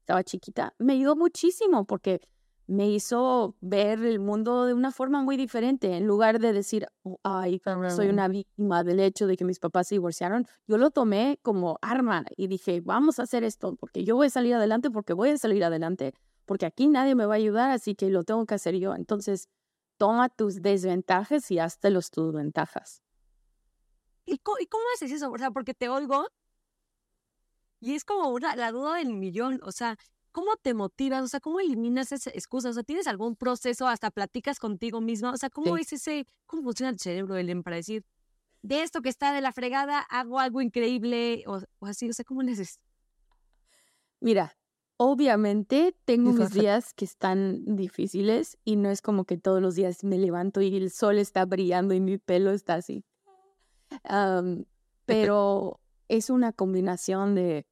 estaba 0.00 0.24
chiquita 0.24 0.74
me 0.78 0.94
ayudó 0.94 1.14
muchísimo 1.14 1.84
porque 1.84 2.20
me 2.68 2.90
hizo 2.90 3.56
ver 3.60 4.04
el 4.04 4.20
mundo 4.20 4.66
de 4.66 4.74
una 4.74 4.90
forma 4.90 5.22
muy 5.22 5.36
diferente. 5.36 5.96
En 5.96 6.06
lugar 6.06 6.38
de 6.38 6.52
decir, 6.52 6.86
oh, 7.02 7.18
ay, 7.22 7.62
soy 7.88 8.08
una 8.08 8.28
víctima 8.28 8.84
del 8.84 9.00
hecho 9.00 9.26
de 9.26 9.36
que 9.36 9.44
mis 9.44 9.58
papás 9.58 9.88
se 9.88 9.94
divorciaron, 9.94 10.46
yo 10.66 10.76
lo 10.76 10.90
tomé 10.90 11.38
como 11.42 11.78
arma 11.80 12.26
y 12.36 12.46
dije, 12.46 12.82
vamos 12.82 13.18
a 13.18 13.22
hacer 13.22 13.42
esto 13.42 13.74
porque 13.76 14.04
yo 14.04 14.16
voy 14.16 14.26
a 14.26 14.30
salir 14.30 14.54
adelante, 14.54 14.90
porque 14.90 15.14
voy 15.14 15.30
a 15.30 15.38
salir 15.38 15.64
adelante, 15.64 16.12
porque 16.44 16.66
aquí 16.66 16.88
nadie 16.88 17.14
me 17.14 17.24
va 17.24 17.34
a 17.34 17.36
ayudar, 17.38 17.70
así 17.70 17.94
que 17.94 18.10
lo 18.10 18.22
tengo 18.22 18.44
que 18.44 18.54
hacer 18.54 18.76
yo. 18.76 18.94
Entonces, 18.94 19.48
toma 19.98 20.28
tus 20.28 20.62
desventajas 20.62 21.50
y 21.50 21.58
hazte 21.58 21.90
los 21.90 22.10
tus 22.10 22.32
ventajas. 22.32 23.02
¿Y 24.24 24.38
cómo, 24.38 24.58
haces 24.94 25.12
eso? 25.12 25.30
O 25.30 25.38
sea, 25.38 25.50
porque 25.50 25.74
te 25.74 25.88
oigo 25.88 26.26
y 27.80 27.94
es 27.94 28.04
como 28.04 28.28
una, 28.28 28.56
la 28.56 28.72
duda 28.72 28.96
del 28.96 29.14
millón. 29.14 29.60
O 29.62 29.72
sea, 29.72 29.96
¿cómo 30.32 30.56
te 30.56 30.74
motivas? 30.74 31.22
O 31.22 31.28
sea, 31.28 31.40
¿cómo 31.40 31.60
eliminas 31.60 32.12
esa 32.12 32.30
excusa? 32.30 32.70
O 32.70 32.72
sea, 32.72 32.82
¿tienes 32.82 33.06
algún 33.06 33.36
proceso? 33.36 33.86
¿Hasta 33.88 34.10
platicas 34.10 34.58
contigo 34.58 35.00
misma? 35.00 35.32
O 35.32 35.36
sea, 35.36 35.50
¿cómo 35.50 35.76
es 35.76 35.92
ese, 35.92 36.26
cómo 36.46 36.62
funciona 36.62 36.90
el 36.90 36.98
cerebro 36.98 37.34
del 37.34 37.62
para 37.62 37.76
decir, 37.76 38.04
de 38.62 38.82
esto 38.82 39.00
que 39.00 39.08
está 39.08 39.32
de 39.32 39.40
la 39.40 39.52
fregada, 39.52 40.00
hago 40.00 40.40
algo 40.40 40.60
increíble? 40.60 41.44
O, 41.46 41.60
o 41.78 41.86
así, 41.86 42.08
o 42.10 42.12
sea, 42.12 42.24
¿cómo 42.24 42.42
le 42.42 42.52
haces? 42.52 42.80
Mira, 44.20 44.56
Obviamente 45.00 45.96
tengo 46.04 46.32
mis 46.32 46.50
días 46.50 46.92
que 46.92 47.04
están 47.04 47.76
difíciles 47.76 48.58
y 48.64 48.74
no 48.74 48.90
es 48.90 49.00
como 49.00 49.24
que 49.24 49.38
todos 49.38 49.62
los 49.62 49.76
días 49.76 50.02
me 50.02 50.18
levanto 50.18 50.60
y 50.60 50.76
el 50.76 50.90
sol 50.90 51.18
está 51.18 51.44
brillando 51.44 51.94
y 51.94 52.00
mi 52.00 52.18
pelo 52.18 52.50
está 52.50 52.74
así. 52.74 53.04
pero 55.06 55.78
es 56.08 56.30
una 56.30 56.52
combinación 56.52 57.36
de 57.36 57.64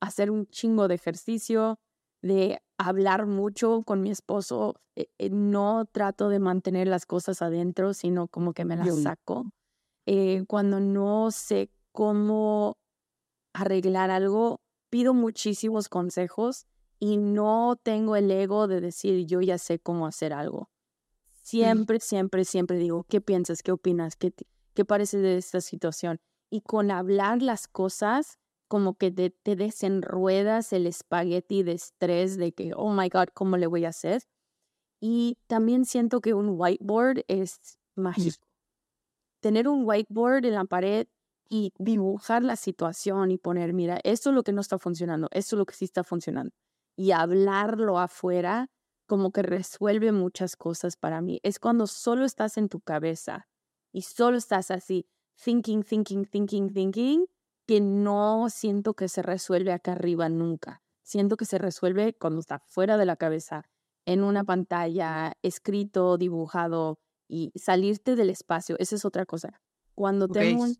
hacer 0.00 0.32
un 0.32 0.48
chingo 0.48 0.88
de 0.88 0.96
ejercicio, 0.96 1.78
de 2.22 2.60
hablar 2.76 3.26
mucho 3.26 3.84
con 3.84 4.02
mi 4.02 4.10
esposo. 4.10 4.80
Eh, 4.96 5.06
eh, 5.18 5.30
no 5.30 5.84
trato 5.86 6.28
de 6.28 6.40
mantener 6.40 6.88
las 6.88 7.06
cosas 7.06 7.40
adentro, 7.40 7.94
sino 7.94 8.26
como 8.26 8.52
que 8.52 8.64
me 8.64 8.76
las 8.76 9.00
saco. 9.02 9.52
Eh, 10.06 10.44
cuando 10.48 10.80
no 10.80 11.30
sé 11.30 11.70
cómo 11.92 12.78
arreglar 13.52 14.10
algo, 14.10 14.60
pido 14.90 15.14
muchísimos 15.14 15.88
consejos 15.88 16.66
y 16.98 17.16
no 17.16 17.76
tengo 17.82 18.16
el 18.16 18.30
ego 18.30 18.66
de 18.66 18.80
decir 18.80 19.26
yo 19.26 19.40
ya 19.40 19.58
sé 19.58 19.78
cómo 19.78 20.06
hacer 20.06 20.32
algo. 20.32 20.70
Siempre, 21.42 22.00
siempre, 22.00 22.44
siempre 22.44 22.76
digo, 22.78 23.04
¿qué 23.08 23.20
piensas? 23.20 23.62
¿Qué 23.62 23.72
opinas? 23.72 24.16
¿Qué, 24.16 24.32
qué 24.74 24.84
parece 24.84 25.18
de 25.18 25.38
esta 25.38 25.60
situación? 25.60 26.18
Y 26.50 26.60
con 26.60 26.90
hablar 26.90 27.40
las 27.40 27.68
cosas, 27.68 28.38
como 28.68 28.94
que 28.94 29.10
te, 29.10 29.30
te 29.30 29.56
desenruedas 29.56 30.72
el 30.72 30.86
espagueti 30.86 31.62
de 31.62 31.72
estrés 31.72 32.36
de 32.36 32.52
que, 32.52 32.72
oh 32.76 32.92
my 32.92 33.08
God, 33.08 33.28
¿cómo 33.32 33.56
le 33.56 33.66
voy 33.66 33.86
a 33.86 33.90
hacer? 33.90 34.24
Y 35.00 35.38
también 35.46 35.84
siento 35.84 36.20
que 36.20 36.34
un 36.34 36.50
whiteboard 36.50 37.24
es 37.28 37.78
mágico. 37.94 38.46
Tener 39.40 39.68
un 39.68 39.84
whiteboard 39.86 40.44
en 40.44 40.54
la 40.54 40.64
pared 40.64 41.06
y 41.48 41.72
dibujar 41.78 42.42
la 42.42 42.56
situación 42.56 43.30
y 43.30 43.38
poner, 43.38 43.72
mira, 43.72 44.00
esto 44.04 44.30
es 44.30 44.36
lo 44.36 44.42
que 44.42 44.52
no 44.52 44.60
está 44.60 44.78
funcionando, 44.78 45.28
esto 45.32 45.56
es 45.56 45.58
lo 45.58 45.66
que 45.66 45.74
sí 45.74 45.84
está 45.84 46.04
funcionando. 46.04 46.52
Y 46.96 47.12
hablarlo 47.12 47.98
afuera 47.98 48.70
como 49.06 49.32
que 49.32 49.42
resuelve 49.42 50.12
muchas 50.12 50.56
cosas 50.56 50.96
para 50.96 51.20
mí. 51.22 51.40
Es 51.42 51.58
cuando 51.58 51.86
solo 51.86 52.24
estás 52.24 52.58
en 52.58 52.68
tu 52.68 52.80
cabeza 52.80 53.48
y 53.92 54.02
solo 54.02 54.36
estás 54.36 54.70
así, 54.70 55.08
thinking, 55.42 55.82
thinking, 55.82 56.26
thinking, 56.26 56.72
thinking, 56.72 57.26
que 57.66 57.80
no 57.80 58.48
siento 58.50 58.94
que 58.94 59.08
se 59.08 59.22
resuelve 59.22 59.72
acá 59.72 59.92
arriba 59.92 60.28
nunca. 60.28 60.82
Siento 61.02 61.36
que 61.36 61.46
se 61.46 61.58
resuelve 61.58 62.14
cuando 62.14 62.40
está 62.40 62.58
fuera 62.58 62.98
de 62.98 63.06
la 63.06 63.16
cabeza, 63.16 63.64
en 64.04 64.22
una 64.22 64.44
pantalla, 64.44 65.34
escrito, 65.42 66.18
dibujado 66.18 66.98
y 67.28 67.52
salirte 67.56 68.16
del 68.16 68.30
espacio. 68.30 68.76
Esa 68.78 68.96
es 68.96 69.04
otra 69.04 69.26
cosa. 69.26 69.60
Cuando 69.94 70.28
tengo 70.28 70.64
un, 70.64 70.76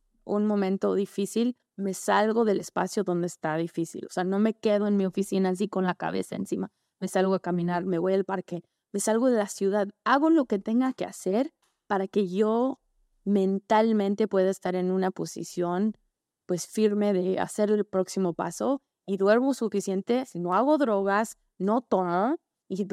momento 0.46 0.94
difícil, 0.94 1.56
me 1.76 1.94
salgo 1.94 2.44
del 2.44 2.60
espacio 2.60 3.04
donde 3.04 3.26
está 3.28 3.56
difícil. 3.56 4.06
O 4.06 4.10
sea, 4.10 4.24
no 4.24 4.38
me 4.38 4.54
quedo 4.54 4.86
en 4.86 4.96
mi 4.96 5.06
oficina 5.06 5.50
así 5.50 5.68
con 5.68 5.84
la 5.84 5.94
cabeza 5.94 6.36
encima. 6.36 6.70
Me 7.00 7.08
salgo 7.08 7.34
a 7.34 7.40
caminar, 7.40 7.84
me 7.84 7.98
voy 7.98 8.14
al 8.14 8.24
parque, 8.24 8.62
me 8.92 9.00
salgo 9.00 9.30
de 9.30 9.38
la 9.38 9.46
ciudad, 9.46 9.88
hago 10.04 10.30
lo 10.30 10.46
que 10.46 10.58
tenga 10.58 10.92
que 10.92 11.04
hacer 11.04 11.52
para 11.86 12.08
que 12.08 12.28
yo 12.28 12.80
mentalmente 13.24 14.26
pueda 14.26 14.50
estar 14.50 14.74
en 14.74 14.90
una 14.90 15.10
posición 15.10 15.94
pues 16.46 16.66
firme 16.66 17.12
de 17.12 17.38
hacer 17.38 17.70
el 17.70 17.84
próximo 17.84 18.32
paso 18.32 18.82
y 19.06 19.18
duermo 19.18 19.54
suficiente, 19.54 20.24
no 20.34 20.54
hago 20.54 20.78
drogas, 20.78 21.36
no 21.58 21.82
tomo 21.82 22.36
y, 22.68 22.86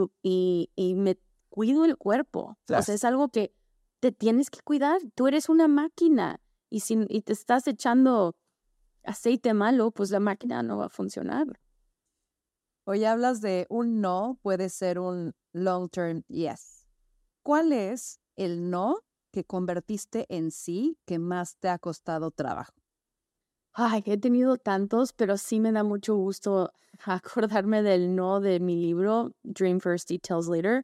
y, 0.75 0.95
me 0.95 1.17
cuido 1.49 1.85
el 1.85 1.97
cuerpo. 1.97 2.57
O 2.69 2.81
sea, 2.81 2.93
es 2.93 3.03
algo 3.03 3.29
que 3.29 3.53
te 3.99 4.11
tienes 4.11 4.49
que 4.49 4.59
cuidar. 4.61 4.99
Tú 5.15 5.27
eres 5.27 5.49
una 5.49 5.67
máquina 5.67 6.41
y 6.69 6.81
si 6.81 7.05
y 7.09 7.21
te 7.21 7.33
estás 7.33 7.67
echando 7.67 8.35
aceite 9.03 9.53
malo, 9.53 9.91
pues 9.91 10.11
la 10.11 10.19
máquina 10.19 10.63
no 10.63 10.77
va 10.77 10.85
a 10.85 10.89
funcionar. 10.89 11.59
Hoy 12.85 13.03
hablas 13.05 13.41
de 13.41 13.65
un 13.69 13.99
no, 14.01 14.37
puede 14.41 14.69
ser 14.69 14.99
un 14.99 15.33
long 15.53 15.89
term 15.89 16.23
yes. 16.27 16.87
¿Cuál 17.43 17.71
es 17.73 18.19
el 18.35 18.69
no 18.69 18.99
que 19.31 19.43
convertiste 19.43 20.25
en 20.29 20.51
sí 20.51 20.97
que 21.05 21.19
más 21.19 21.57
te 21.57 21.69
ha 21.69 21.79
costado 21.79 22.31
trabajo? 22.31 22.73
Ay, 23.73 24.03
he 24.05 24.17
tenido 24.17 24.57
tantos, 24.57 25.13
pero 25.13 25.37
sí 25.37 25.59
me 25.59 25.71
da 25.71 25.83
mucho 25.83 26.15
gusto 26.15 26.71
acordarme 27.05 27.81
del 27.81 28.15
no 28.15 28.39
de 28.39 28.59
mi 28.59 28.75
libro, 28.75 29.31
Dream 29.43 29.79
First, 29.79 30.09
Details 30.09 30.47
Later. 30.47 30.83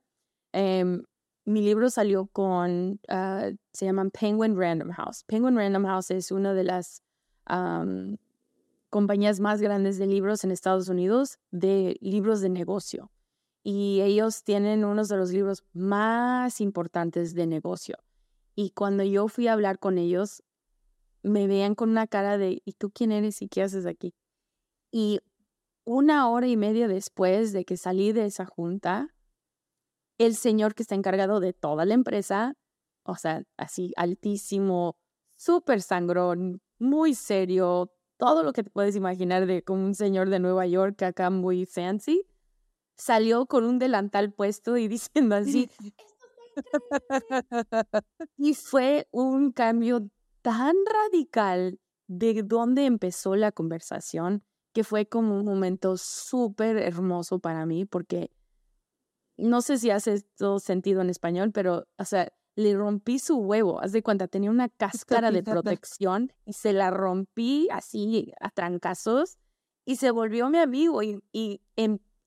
Em, 0.53 1.03
mi 1.45 1.61
libro 1.61 1.89
salió 1.89 2.27
con, 2.27 2.99
ah, 3.07 3.49
se 3.73 3.85
llaman 3.85 4.11
Penguin 4.11 4.57
Random 4.57 4.91
House. 4.91 5.23
Penguin 5.25 5.55
Random 5.55 5.85
House 5.85 6.11
es 6.11 6.31
una 6.31 6.53
de 6.53 6.63
las 6.63 7.03
compañías 8.89 9.39
más 9.39 9.61
grandes 9.61 9.97
de 9.97 10.05
libros 10.05 10.43
en 10.43 10.51
Estados 10.51 10.87
Unidos, 10.87 11.39
de 11.49 11.97
libros 12.01 12.39
de 12.41 12.49
negocio. 12.49 13.11
Y 13.63 14.01
ellos 14.01 14.43
tienen 14.43 14.85
uno 14.85 15.03
de 15.03 15.17
los 15.17 15.31
libros 15.31 15.63
más 15.73 16.61
importantes 16.61 17.33
de 17.33 17.45
negocio. 17.45 17.97
Y 18.55 18.71
cuando 18.71 19.03
yo 19.03 19.27
fui 19.27 19.47
a 19.47 19.53
hablar 19.53 19.79
con 19.79 19.97
ellos, 19.97 20.43
me 21.23 21.47
veían 21.47 21.75
con 21.75 21.89
una 21.89 22.07
cara 22.07 22.37
de, 22.37 22.61
¿y 22.65 22.73
tú 22.73 22.91
quién 22.91 23.11
eres 23.11 23.41
y 23.41 23.47
qué 23.47 23.63
haces 23.63 23.85
aquí? 23.85 24.13
Y 24.91 25.19
una 25.83 26.29
hora 26.29 26.47
y 26.47 26.57
media 26.57 26.87
después 26.87 27.53
de 27.53 27.65
que 27.65 27.77
salí 27.77 28.11
de 28.11 28.25
esa 28.25 28.45
junta, 28.45 29.13
el 30.26 30.36
señor 30.36 30.76
que 30.76 30.84
está 30.84 30.95
encargado 30.95 31.39
de 31.39 31.53
toda 31.53 31.86
la 31.86 31.93
empresa, 31.93 32.53
o 33.03 33.15
sea, 33.15 33.43
así 33.57 33.91
altísimo, 33.95 34.95
súper 35.36 35.82
sangrón, 35.82 36.61
muy 36.80 37.15
serio, 37.15 37.91
todo 38.17 38.43
lo 38.43 38.53
que 38.53 38.63
te 38.63 38.69
puedes 38.69 38.95
imaginar 38.95 39.47
de 39.47 39.63
como 39.63 39.84
un 39.84 39.95
señor 39.95 40.30
de 40.30 40.39
Nueva 40.39 40.67
York 40.67 41.01
acá 41.01 41.32
muy 41.32 41.65
fancy, 41.65 42.24
salió 42.95 43.47
con 43.47 43.65
un 43.65 43.80
delantal 43.80 44.32
puesto 44.32 44.78
y 44.78 44.88
diciendo 44.88 45.36
así, 45.36 45.69
y 48.38 48.53
fue 48.53 49.07
un 49.11 49.51
cambio 49.51 50.07
tan 50.43 50.76
radical 50.86 51.80
de 52.07 52.43
dónde 52.43 52.86
empezó 52.86 53.36
la 53.36 53.51
conversación 53.51 54.43
que 54.74 54.84
fue 54.84 55.07
como 55.07 55.36
un 55.36 55.45
momento 55.45 55.97
súper 55.97 56.78
hermoso 56.78 57.39
para 57.39 57.65
mí 57.65 57.86
porque 57.86 58.32
no 59.41 59.61
sé 59.61 59.77
si 59.77 59.89
hace 59.89 60.13
esto 60.13 60.59
sentido 60.59 61.01
en 61.01 61.09
español, 61.09 61.51
pero, 61.51 61.87
o 61.97 62.05
sea, 62.05 62.31
le 62.55 62.75
rompí 62.75 63.19
su 63.19 63.37
huevo, 63.37 63.81
haz 63.81 63.91
de 63.91 64.03
cuenta, 64.03 64.27
tenía 64.27 64.51
una 64.51 64.69
cáscara 64.69 65.31
de 65.31 65.43
protección 65.43 66.33
y 66.45 66.53
se 66.53 66.73
la 66.73 66.91
rompí 66.91 67.69
así 67.71 68.33
a 68.39 68.49
trancazos 68.49 69.37
y 69.85 69.95
se 69.95 70.11
volvió 70.11 70.49
mi 70.49 70.57
amigo 70.57 71.01
y, 71.01 71.21
y 71.31 71.61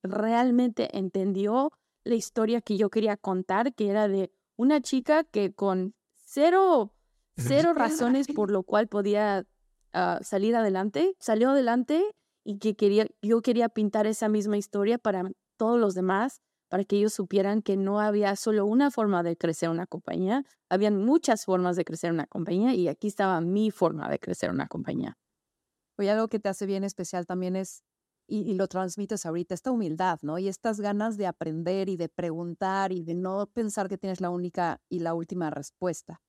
realmente 0.02 0.96
entendió 0.96 1.72
la 2.04 2.14
historia 2.14 2.60
que 2.60 2.76
yo 2.76 2.90
quería 2.90 3.16
contar, 3.16 3.74
que 3.74 3.88
era 3.88 4.08
de 4.08 4.32
una 4.56 4.80
chica 4.80 5.24
que 5.24 5.52
con 5.52 5.94
cero 6.16 6.94
cero 7.36 7.72
razones 7.74 8.26
por 8.28 8.50
lo 8.50 8.62
cual 8.62 8.88
podía 8.88 9.46
ah, 9.92 10.18
salir 10.22 10.56
adelante, 10.56 11.14
salió 11.18 11.50
adelante 11.50 12.04
y 12.44 12.58
que 12.58 12.74
quería, 12.76 13.06
yo 13.22 13.42
quería 13.42 13.68
pintar 13.68 14.06
esa 14.06 14.28
misma 14.28 14.56
historia 14.56 14.98
para 14.98 15.30
todos 15.56 15.80
los 15.80 15.94
demás, 15.94 16.40
para 16.74 16.82
que 16.82 16.96
ellos 16.96 17.14
supieran 17.14 17.62
que 17.62 17.76
no 17.76 18.00
había 18.00 18.34
solo 18.34 18.66
una 18.66 18.90
forma 18.90 19.22
de 19.22 19.36
crecer 19.36 19.70
una 19.70 19.86
compañía, 19.86 20.42
habían 20.68 20.96
muchas 21.04 21.44
formas 21.44 21.76
de 21.76 21.84
crecer 21.84 22.10
una 22.10 22.26
compañía 22.26 22.74
y 22.74 22.88
aquí 22.88 23.06
estaba 23.06 23.40
mi 23.40 23.70
forma 23.70 24.08
de 24.08 24.18
crecer 24.18 24.50
una 24.50 24.66
compañía. 24.66 25.16
Oye, 25.96 26.10
algo 26.10 26.26
que 26.26 26.40
te 26.40 26.48
hace 26.48 26.66
bien 26.66 26.82
especial 26.82 27.26
también 27.26 27.54
es, 27.54 27.84
y, 28.26 28.38
y, 28.38 28.54
lo 28.54 28.66
transmites 28.66 29.24
ahorita, 29.24 29.54
esta 29.54 29.70
humildad, 29.70 30.18
¿no? 30.22 30.36
Y 30.40 30.48
estas 30.48 30.80
ganas 30.80 31.16
de 31.16 31.28
aprender 31.28 31.88
y 31.88 31.96
de 31.96 32.08
preguntar 32.08 32.90
y 32.90 33.04
de 33.04 33.14
no 33.14 33.46
pensar 33.46 33.88
que 33.88 33.96
tienes 33.96 34.20
la 34.20 34.30
única 34.30 34.80
y 34.88 34.98
la 34.98 35.14
última 35.14 35.50
respuesta. 35.50 36.22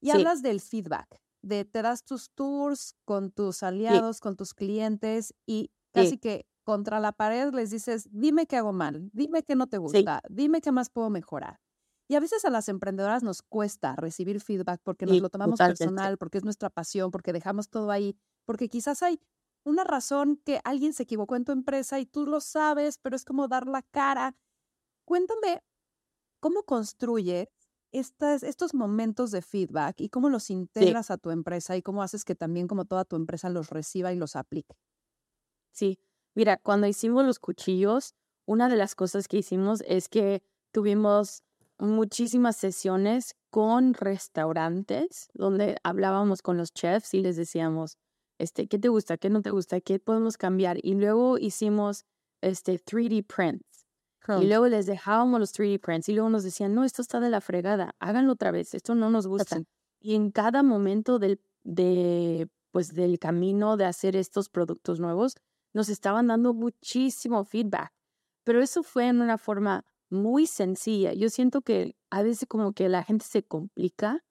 Y 0.00 0.10
hablas 0.10 0.42
del 0.42 0.60
feedback, 0.60 1.20
de 1.40 1.64
te 1.64 1.82
das 1.82 2.02
tus 2.02 2.32
tours 2.32 2.96
con 3.04 3.30
tus 3.30 3.62
aliados, 3.62 4.18
con 4.18 4.34
tus 4.34 4.54
clientes 4.54 5.34
y 5.46 5.70
casi 5.92 6.18
que 6.18 6.46
contra 6.64 7.00
la 7.00 7.12
pared 7.12 7.52
les 7.54 7.70
dices, 7.70 8.08
dime 8.12 8.46
qué 8.46 8.56
hago 8.56 8.72
mal, 8.72 9.10
dime 9.12 9.42
qué 9.42 9.56
no 9.56 9.66
te 9.68 9.78
gusta, 9.78 10.20
dime 10.28 10.60
qué 10.60 10.72
más 10.72 10.90
puedo 10.90 11.10
mejorar. 11.10 11.60
Y 12.08 12.14
a 12.16 12.20
veces 12.20 12.44
a 12.44 12.50
las 12.50 12.68
emprendedoras 12.68 13.22
nos 13.22 13.42
cuesta 13.42 13.96
recibir 13.96 14.40
feedback 14.40 14.80
porque 14.84 15.06
nos 15.06 15.20
lo 15.20 15.30
tomamos 15.30 15.62
personal, 15.62 16.18
porque 16.18 16.38
es 16.38 16.44
nuestra 16.44 16.68
pasión, 16.70 17.10
porque 17.10 17.32
dejamos 17.32 17.68
todo 17.70 17.90
ahí, 17.90 18.16
porque 18.44 18.68
quizás 18.68 19.02
hay 19.02 19.20
una 19.64 19.84
razón 19.84 20.36
que 20.44 20.60
alguien 20.64 20.92
se 20.92 21.04
equivocó 21.04 21.36
en 21.36 21.44
tu 21.44 21.52
empresa 21.52 22.00
y 22.00 22.06
tú 22.06 22.26
lo 22.26 22.40
sabes, 22.40 22.98
pero 22.98 23.16
es 23.16 23.24
como 23.24 23.48
dar 23.48 23.66
la 23.66 23.82
cara. 23.82 24.36
Cuéntame, 25.06 25.62
¿cómo 26.40 26.64
construyes 26.64 27.48
estos 27.92 28.74
momentos 28.74 29.30
de 29.30 29.42
feedback 29.42 30.00
y 30.00 30.08
cómo 30.08 30.30
los 30.30 30.50
integras 30.50 31.10
a 31.10 31.18
tu 31.18 31.30
empresa 31.30 31.76
y 31.76 31.82
cómo 31.82 32.02
haces 32.02 32.24
que 32.24 32.34
también 32.34 32.66
como 32.68 32.86
toda 32.86 33.04
tu 33.04 33.16
empresa 33.16 33.50
los 33.50 33.70
reciba 33.70 34.12
y 34.12 34.16
los 34.16 34.34
aplique. 34.36 34.76
Sí, 35.72 35.98
mira, 36.34 36.56
cuando 36.56 36.86
hicimos 36.86 37.24
los 37.24 37.38
cuchillos, 37.38 38.14
una 38.46 38.68
de 38.68 38.76
las 38.76 38.94
cosas 38.94 39.28
que 39.28 39.38
hicimos 39.38 39.82
es 39.86 40.08
que 40.08 40.42
tuvimos 40.72 41.42
muchísimas 41.78 42.56
sesiones 42.56 43.34
con 43.50 43.94
restaurantes 43.94 45.28
donde 45.34 45.76
hablábamos 45.82 46.42
con 46.42 46.56
los 46.56 46.72
chefs 46.72 47.14
y 47.14 47.20
les 47.20 47.36
decíamos, 47.36 47.98
este, 48.38 48.66
¿qué 48.66 48.78
te 48.78 48.88
gusta? 48.88 49.18
¿Qué 49.18 49.30
no 49.30 49.42
te 49.42 49.50
gusta? 49.50 49.80
¿Qué 49.80 49.98
podemos 49.98 50.36
cambiar? 50.36 50.78
Y 50.82 50.94
luego 50.94 51.38
hicimos 51.38 52.04
este 52.40 52.78
3D 52.78 53.26
prints 53.26 53.86
y 54.40 54.46
luego 54.46 54.68
les 54.68 54.86
dejábamos 54.86 55.40
los 55.40 55.52
3D 55.52 55.80
prints 55.80 56.08
y 56.08 56.12
luego 56.12 56.30
nos 56.30 56.44
decían, 56.44 56.74
no, 56.74 56.84
esto 56.84 57.02
está 57.02 57.20
de 57.20 57.30
la 57.30 57.40
fregada, 57.40 57.94
háganlo 57.98 58.32
otra 58.32 58.50
vez, 58.52 58.74
esto 58.74 58.94
no 58.94 59.10
nos 59.10 59.26
gusta. 59.26 59.62
Y 60.00 60.14
en 60.14 60.30
cada 60.30 60.62
momento 60.62 61.18
del, 61.18 61.40
de, 61.64 62.48
pues, 62.70 62.94
del 62.94 63.18
camino 63.18 63.76
de 63.76 63.84
hacer 63.84 64.16
estos 64.16 64.48
productos 64.48 65.00
nuevos, 65.00 65.34
nos 65.74 65.88
estaban 65.88 66.28
dando 66.28 66.54
muchísimo 66.54 67.44
feedback. 67.44 67.92
Pero 68.44 68.60
eso 68.60 68.82
fue 68.82 69.08
en 69.08 69.20
una 69.20 69.38
forma 69.38 69.84
muy 70.10 70.46
sencilla. 70.46 71.12
Yo 71.14 71.30
siento 71.30 71.62
que 71.62 71.96
a 72.10 72.22
veces 72.22 72.46
como 72.48 72.72
que 72.72 72.88
la 72.88 73.02
gente 73.02 73.24
se 73.24 73.42
complica 73.42 74.24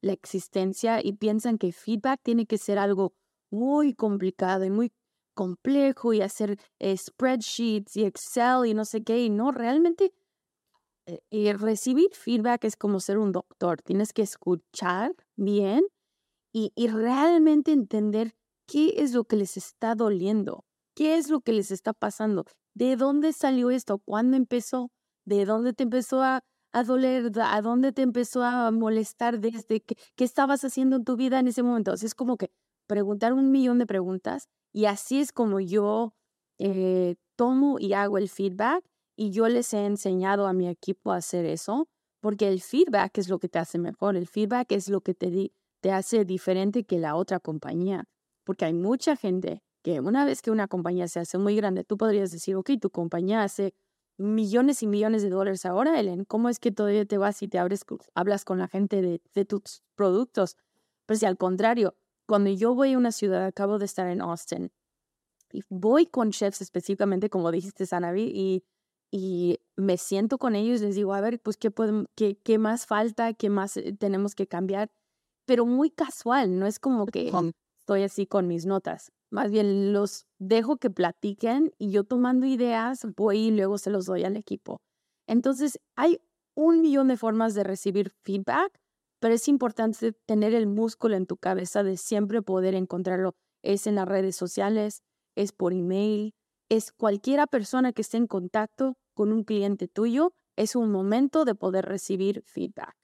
la 0.00 0.12
existencia 0.12 1.00
y 1.02 1.12
piensan 1.14 1.58
que 1.58 1.72
feedback 1.72 2.20
tiene 2.22 2.46
que 2.46 2.58
ser 2.58 2.78
algo 2.78 3.14
muy 3.50 3.94
complicado 3.94 4.64
y 4.64 4.70
muy 4.70 4.92
complejo 5.34 6.12
y 6.12 6.20
hacer 6.20 6.58
eh, 6.80 6.96
spreadsheets 6.96 7.96
y 7.96 8.04
Excel 8.04 8.66
y 8.66 8.74
no 8.74 8.84
sé 8.84 9.04
qué. 9.04 9.22
Y 9.22 9.30
no, 9.30 9.52
realmente 9.52 10.12
eh, 11.06 11.20
y 11.30 11.52
recibir 11.52 12.10
feedback 12.12 12.64
es 12.64 12.76
como 12.76 13.00
ser 13.00 13.18
un 13.18 13.32
doctor. 13.32 13.80
Tienes 13.82 14.12
que 14.12 14.22
escuchar 14.22 15.14
bien 15.36 15.84
y, 16.52 16.72
y 16.74 16.88
realmente 16.88 17.72
entender 17.72 18.34
qué 18.66 18.94
es 18.98 19.14
lo 19.14 19.24
que 19.24 19.36
les 19.36 19.56
está 19.56 19.94
doliendo, 19.94 20.64
qué 20.98 21.16
es 21.16 21.30
lo 21.30 21.40
que 21.42 21.52
les 21.52 21.70
está 21.70 21.92
pasando, 21.92 22.44
de 22.74 22.96
dónde 22.96 23.32
salió 23.32 23.70
esto, 23.70 24.00
cuándo 24.00 24.36
empezó, 24.36 24.90
de 25.24 25.44
dónde 25.44 25.72
te 25.72 25.84
empezó 25.84 26.24
a, 26.24 26.42
a 26.72 26.82
doler, 26.82 27.30
a 27.40 27.62
dónde 27.62 27.92
te 27.92 28.02
empezó 28.02 28.42
a 28.42 28.72
molestar 28.72 29.38
desde 29.38 29.80
que, 29.80 29.94
qué 30.16 30.24
estabas 30.24 30.64
haciendo 30.64 30.96
en 30.96 31.04
tu 31.04 31.14
vida 31.14 31.38
en 31.38 31.46
ese 31.46 31.62
momento. 31.62 31.92
es 31.92 32.16
como 32.16 32.36
que 32.36 32.50
preguntar 32.88 33.32
un 33.32 33.52
millón 33.52 33.78
de 33.78 33.86
preguntas 33.86 34.48
y 34.72 34.86
así 34.86 35.20
es 35.20 35.30
como 35.30 35.60
yo 35.60 36.14
eh, 36.58 37.14
tomo 37.36 37.78
y 37.78 37.92
hago 37.92 38.18
el 38.18 38.28
feedback 38.28 38.84
y 39.16 39.30
yo 39.30 39.46
les 39.46 39.72
he 39.74 39.86
enseñado 39.86 40.48
a 40.48 40.52
mi 40.52 40.66
equipo 40.66 41.12
a 41.12 41.18
hacer 41.18 41.44
eso 41.44 41.86
porque 42.20 42.48
el 42.48 42.60
feedback 42.60 43.18
es 43.18 43.28
lo 43.28 43.38
que 43.38 43.48
te 43.48 43.60
hace 43.60 43.78
mejor, 43.78 44.16
el 44.16 44.26
feedback 44.26 44.72
es 44.72 44.88
lo 44.88 45.00
que 45.02 45.14
te, 45.14 45.52
te 45.80 45.92
hace 45.92 46.24
diferente 46.24 46.82
que 46.82 46.98
la 46.98 47.14
otra 47.14 47.38
compañía, 47.38 48.06
porque 48.44 48.64
hay 48.64 48.74
mucha 48.74 49.14
gente 49.14 49.62
que 49.88 50.00
una 50.00 50.26
vez 50.26 50.42
que 50.42 50.50
una 50.50 50.68
compañía 50.68 51.08
se 51.08 51.18
hace 51.18 51.38
muy 51.38 51.56
grande, 51.56 51.82
tú 51.82 51.96
podrías 51.96 52.30
decir, 52.30 52.56
ok, 52.56 52.72
tu 52.78 52.90
compañía 52.90 53.42
hace 53.42 53.72
millones 54.18 54.82
y 54.82 54.86
millones 54.86 55.22
de 55.22 55.30
dólares 55.30 55.64
ahora, 55.64 55.98
Ellen, 55.98 56.26
¿cómo 56.26 56.50
es 56.50 56.58
que 56.58 56.70
todavía 56.70 57.06
te 57.06 57.16
vas 57.16 57.42
y 57.42 57.48
te 57.48 57.58
abres, 57.58 57.86
hablas 58.14 58.44
con 58.44 58.58
la 58.58 58.68
gente 58.68 59.00
de, 59.00 59.22
de 59.32 59.44
tus 59.46 59.82
productos? 59.94 60.58
Pero 61.06 61.18
si 61.18 61.24
al 61.24 61.38
contrario, 61.38 61.96
cuando 62.26 62.50
yo 62.50 62.74
voy 62.74 62.92
a 62.92 62.98
una 62.98 63.12
ciudad, 63.12 63.46
acabo 63.46 63.78
de 63.78 63.86
estar 63.86 64.08
en 64.08 64.20
Austin, 64.20 64.70
y 65.50 65.62
voy 65.70 66.04
con 66.04 66.32
chefs 66.32 66.60
específicamente, 66.60 67.30
como 67.30 67.50
dijiste, 67.50 67.86
Sanavi, 67.86 68.30
y, 68.34 68.64
y 69.10 69.58
me 69.74 69.96
siento 69.96 70.36
con 70.36 70.54
ellos, 70.54 70.82
les 70.82 70.96
digo, 70.96 71.14
a 71.14 71.22
ver, 71.22 71.40
pues, 71.40 71.56
¿qué, 71.56 71.70
podemos, 71.70 72.08
qué, 72.14 72.36
qué 72.36 72.58
más 72.58 72.84
falta? 72.84 73.32
¿Qué 73.32 73.48
más 73.48 73.78
eh, 73.78 73.96
tenemos 73.98 74.34
que 74.34 74.46
cambiar? 74.46 74.90
Pero 75.46 75.64
muy 75.64 75.88
casual, 75.88 76.58
no 76.58 76.66
es 76.66 76.78
como 76.78 77.06
que 77.06 77.32
estoy 77.78 78.02
así 78.02 78.26
con 78.26 78.46
mis 78.46 78.66
notas. 78.66 79.12
Más 79.30 79.50
bien 79.50 79.92
los 79.92 80.26
dejo 80.38 80.78
que 80.78 80.90
platiquen 80.90 81.72
y 81.78 81.90
yo 81.90 82.04
tomando 82.04 82.46
ideas 82.46 83.06
voy 83.16 83.38
y 83.38 83.50
luego 83.50 83.78
se 83.78 83.90
los 83.90 84.06
doy 84.06 84.24
al 84.24 84.36
equipo. 84.36 84.80
Entonces, 85.26 85.78
hay 85.96 86.20
un 86.54 86.80
millón 86.80 87.08
de 87.08 87.16
formas 87.16 87.54
de 87.54 87.62
recibir 87.64 88.10
feedback, 88.24 88.80
pero 89.20 89.34
es 89.34 89.46
importante 89.48 90.12
tener 90.26 90.54
el 90.54 90.66
músculo 90.66 91.16
en 91.16 91.26
tu 91.26 91.36
cabeza 91.36 91.82
de 91.82 91.96
siempre 91.96 92.42
poder 92.42 92.74
encontrarlo. 92.74 93.34
Es 93.62 93.86
en 93.86 93.96
las 93.96 94.08
redes 94.08 94.36
sociales, 94.36 95.02
es 95.36 95.52
por 95.52 95.72
email, 95.72 96.34
es 96.68 96.92
cualquiera 96.92 97.46
persona 97.46 97.92
que 97.92 98.02
esté 98.02 98.16
en 98.16 98.26
contacto 98.26 98.96
con 99.14 99.32
un 99.32 99.44
cliente 99.44 99.88
tuyo, 99.88 100.32
es 100.56 100.74
un 100.74 100.90
momento 100.90 101.44
de 101.44 101.54
poder 101.54 101.84
recibir 101.84 102.42
feedback. 102.46 102.94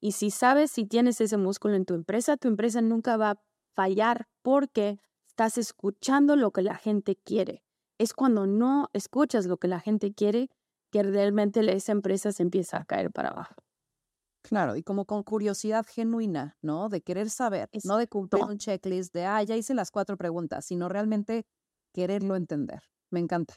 Y 0.00 0.12
si 0.12 0.30
sabes 0.30 0.70
si 0.70 0.86
tienes 0.86 1.20
ese 1.20 1.36
músculo 1.36 1.74
en 1.74 1.84
tu 1.84 1.94
empresa, 1.94 2.36
tu 2.36 2.48
empresa 2.48 2.80
nunca 2.80 3.16
va 3.16 3.30
a 3.30 3.40
fallar 3.74 4.26
porque 4.42 4.98
estás 5.36 5.58
escuchando 5.58 6.34
lo 6.34 6.50
que 6.50 6.62
la 6.62 6.76
gente 6.76 7.14
quiere. 7.14 7.62
Es 7.98 8.14
cuando 8.14 8.46
no 8.46 8.88
escuchas 8.94 9.44
lo 9.44 9.58
que 9.58 9.68
la 9.68 9.80
gente 9.80 10.14
quiere 10.14 10.48
que 10.90 11.02
realmente 11.02 11.60
esa 11.76 11.92
empresa 11.92 12.32
se 12.32 12.42
empieza 12.42 12.78
a 12.78 12.86
caer 12.86 13.10
para 13.12 13.28
abajo. 13.28 13.54
Claro, 14.42 14.76
y 14.76 14.82
como 14.82 15.04
con 15.04 15.24
curiosidad 15.24 15.84
genuina, 15.86 16.56
¿no? 16.62 16.88
De 16.88 17.02
querer 17.02 17.28
saber, 17.28 17.68
no 17.84 17.98
de 17.98 18.06
cumplir 18.06 18.44
un 18.44 18.56
checklist 18.56 19.12
de, 19.12 19.26
ah, 19.26 19.42
ya 19.42 19.56
hice 19.56 19.74
las 19.74 19.90
cuatro 19.90 20.16
preguntas, 20.16 20.64
sino 20.64 20.88
realmente 20.88 21.44
quererlo 21.92 22.36
entender. 22.36 22.80
Me 23.10 23.20
encanta. 23.20 23.56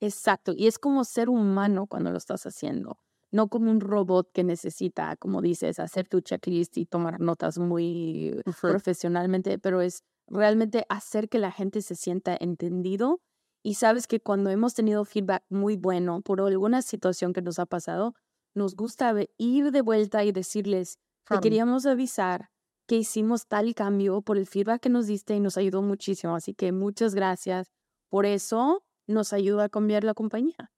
Exacto, 0.00 0.52
y 0.56 0.68
es 0.68 0.78
como 0.78 1.04
ser 1.04 1.28
humano 1.28 1.86
cuando 1.86 2.12
lo 2.12 2.16
estás 2.16 2.46
haciendo, 2.46 2.96
no 3.30 3.48
como 3.48 3.70
un 3.70 3.80
robot 3.80 4.30
que 4.32 4.42
necesita, 4.42 5.16
como 5.16 5.42
dices, 5.42 5.78
hacer 5.80 6.08
tu 6.08 6.22
checklist 6.22 6.78
y 6.78 6.86
tomar 6.86 7.20
notas 7.20 7.58
muy 7.58 8.40
profesionalmente, 8.62 9.58
pero 9.58 9.82
es 9.82 10.02
realmente 10.30 10.86
hacer 10.88 11.28
que 11.28 11.38
la 11.38 11.52
gente 11.52 11.82
se 11.82 11.96
sienta 11.96 12.36
entendido. 12.40 13.20
Y 13.62 13.74
sabes 13.74 14.06
que 14.06 14.20
cuando 14.20 14.48
hemos 14.48 14.72
tenido 14.72 15.04
feedback 15.04 15.44
muy 15.50 15.76
bueno 15.76 16.22
por 16.22 16.40
alguna 16.40 16.80
situación 16.80 17.34
que 17.34 17.42
nos 17.42 17.58
ha 17.58 17.66
pasado, 17.66 18.14
nos 18.54 18.74
gusta 18.74 19.14
ir 19.36 19.70
de 19.70 19.82
vuelta 19.82 20.24
y 20.24 20.32
decirles, 20.32 20.98
que 21.26 21.38
queríamos 21.40 21.86
avisar 21.86 22.50
que 22.86 22.96
hicimos 22.96 23.46
tal 23.46 23.72
cambio 23.74 24.20
por 24.20 24.36
el 24.36 24.46
feedback 24.46 24.80
que 24.80 24.88
nos 24.88 25.06
diste 25.06 25.36
y 25.36 25.40
nos 25.40 25.56
ayudó 25.56 25.80
muchísimo. 25.80 26.34
Así 26.34 26.54
que 26.54 26.72
muchas 26.72 27.14
gracias. 27.14 27.70
Por 28.08 28.26
eso 28.26 28.82
nos 29.06 29.32
ayuda 29.32 29.64
a 29.64 29.68
cambiar 29.68 30.02
la 30.02 30.12
compañía. 30.12 30.72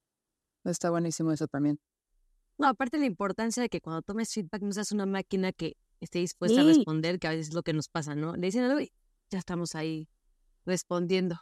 Está 0.64 0.90
buenísimo 0.90 1.32
eso 1.32 1.46
también. 1.46 1.80
No, 2.58 2.68
aparte 2.68 2.98
la 2.98 3.06
importancia 3.06 3.62
de 3.62 3.70
que 3.70 3.80
cuando 3.80 4.02
tomes 4.02 4.32
feedback 4.32 4.60
no 4.60 4.72
seas 4.72 4.92
una 4.92 5.06
máquina 5.06 5.52
que 5.52 5.78
esté 6.00 6.18
dispuesta 6.18 6.60
a 6.60 6.64
responder, 6.64 7.18
que 7.18 7.28
a 7.28 7.30
veces 7.30 7.48
es 7.48 7.54
lo 7.54 7.62
que 7.62 7.72
nos 7.72 7.88
pasa, 7.88 8.14
¿no? 8.14 8.36
Le 8.36 8.48
dicen 8.48 8.64
algo 8.64 8.80
y 8.80 8.92
ya 9.32 9.38
estamos 9.38 9.74
ahí 9.74 10.08
respondiendo. 10.64 11.36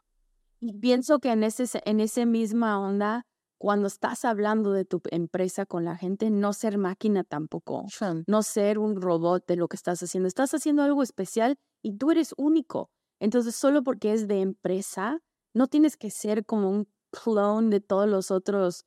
Y 0.61 0.75
pienso 0.79 1.19
que 1.19 1.33
en 1.33 1.43
ese, 1.43 1.67
en 1.85 2.01
esa 2.01 2.25
misma 2.25 2.79
onda, 2.81 3.27
cuando 3.59 3.89
estás 3.89 4.25
hablando 4.25 4.73
de 4.73 4.85
tu 4.85 5.03
empresa 5.11 5.67
con 5.67 5.85
la 5.85 5.97
gente, 5.97 6.31
no 6.31 6.53
ser 6.53 6.79
máquina 6.79 7.25
tampoco, 7.25 7.87
no 8.27 8.43
ser 8.43 8.79
un 8.79 9.01
robot 9.01 9.45
de 9.47 9.57
lo 9.57 9.69
que 9.69 9.77
estás 9.77 10.03
haciendo. 10.03 10.29
Estás 10.29 10.55
haciendo 10.55 10.83
algo 10.83 11.03
especial 11.03 11.57
y 11.83 11.97
tú 11.97 12.11
eres 12.11 12.35
único. 12.37 12.91
Entonces, 13.19 13.55
solo 13.57 13.83
porque 13.83 14.13
es 14.13 14.29
de 14.29 14.41
empresa, 14.41 15.21
no 15.53 15.67
tienes 15.67 15.97
que 15.97 16.11
ser 16.11 16.47
como 16.47 16.71
un 16.71 16.89
clone 17.11 17.71
de 17.71 17.81
todos 17.81 18.09
los 18.09 18.31
otros 18.31 18.87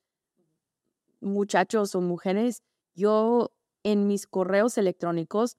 muchachos 1.20 1.94
o 1.94 2.02
mujeres. 2.02 2.64
Yo 2.96 3.52
en 3.84 4.08
mis 4.08 4.28
correos 4.28 4.78
electrónicos 4.78 5.58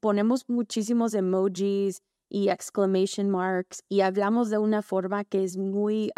ponemos 0.00 0.44
muchísimos 0.48 1.14
emojis 1.14 2.02
y 2.28 2.50
exclamation 2.50 3.30
marks 3.30 3.82
y 3.88 4.00
hablamos 4.00 4.50
de 4.50 4.58
una 4.58 4.82
forma 4.82 5.24
que 5.24 5.44
es 5.44 5.56
muy 5.56 6.12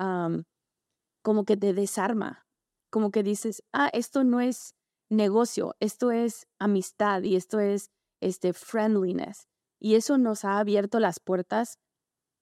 como 1.23 1.45
que 1.45 1.57
te 1.57 1.73
desarma, 1.75 2.47
como 2.91 3.11
que 3.11 3.23
dices, 3.23 3.63
ah, 3.73 3.91
esto 3.93 4.25
no 4.25 4.41
es 4.41 4.75
negocio, 5.11 5.75
esto 5.81 6.11
es 6.11 6.47
amistad 6.59 7.23
y 7.23 7.37
esto 7.37 7.61
es 7.61 7.91
este 8.21 8.53
friendliness. 8.53 9.47
Y 9.79 9.95
eso 9.95 10.19
nos 10.19 10.45
ha 10.45 10.59
abierto 10.59 11.01
las 11.01 11.21
puertas 11.21 11.79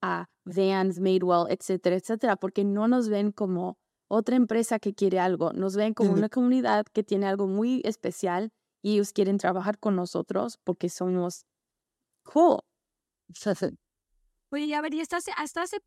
a 0.02 0.26
Vans, 0.44 1.00
Madewell, 1.00 1.50
etcétera, 1.50 1.96
etcétera, 1.96 2.36
porque 2.36 2.64
no 2.64 2.88
nos 2.88 3.08
ven 3.08 3.32
como 3.32 3.78
otra 4.08 4.36
empresa 4.36 4.78
que 4.78 4.94
quiere 4.94 5.18
algo, 5.18 5.52
nos 5.52 5.76
ven 5.76 5.92
como 5.94 6.12
una 6.12 6.28
comunidad 6.28 6.86
que 6.86 7.02
tiene 7.02 7.26
algo 7.26 7.46
muy 7.46 7.82
especial 7.84 8.50
y 8.82 8.94
ellos 8.94 9.12
quieren 9.12 9.38
trabajar 9.38 9.78
con 9.78 9.96
nosotros 9.96 10.58
porque 10.64 10.88
somos 10.88 11.44
cool. 12.24 12.60
Oye, 14.50 14.74
a 14.74 14.80
ver, 14.80 14.94
y 14.94 15.00
hasta 15.00 15.16
hace, 15.16 15.78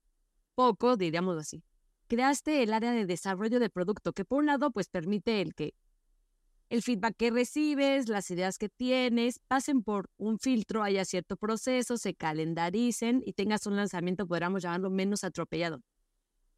poco, 0.54 0.98
diríamos 0.98 1.38
así, 1.38 1.64
creaste 2.08 2.62
el 2.62 2.74
área 2.74 2.92
de 2.92 3.06
desarrollo 3.06 3.60
de 3.60 3.70
producto, 3.70 4.14
que 4.14 4.26
por 4.26 4.40
un 4.40 4.46
lado, 4.46 4.72
pues 4.72 4.88
permite 4.88 5.42
el 5.42 5.56
que 5.56 5.74
el 6.70 6.82
feedback 6.82 7.18
que 7.18 7.32
recibes, 7.32 8.08
las 8.08 8.32
ideas 8.32 8.58
que 8.58 8.70
tienes, 8.70 9.40
pasen 9.40 9.84
por 9.84 10.10
un 10.18 10.40
filtro, 10.40 10.84
haya 10.84 11.04
cierto 11.04 11.36
proceso, 11.36 11.98
se 11.98 12.14
calendaricen 12.14 13.22
y 13.26 13.34
tengas 13.34 13.66
un 13.66 13.76
lanzamiento, 13.76 14.26
podríamos 14.26 14.64
llamarlo 14.64 14.90
menos 14.90 15.24
atropellado. 15.24 15.82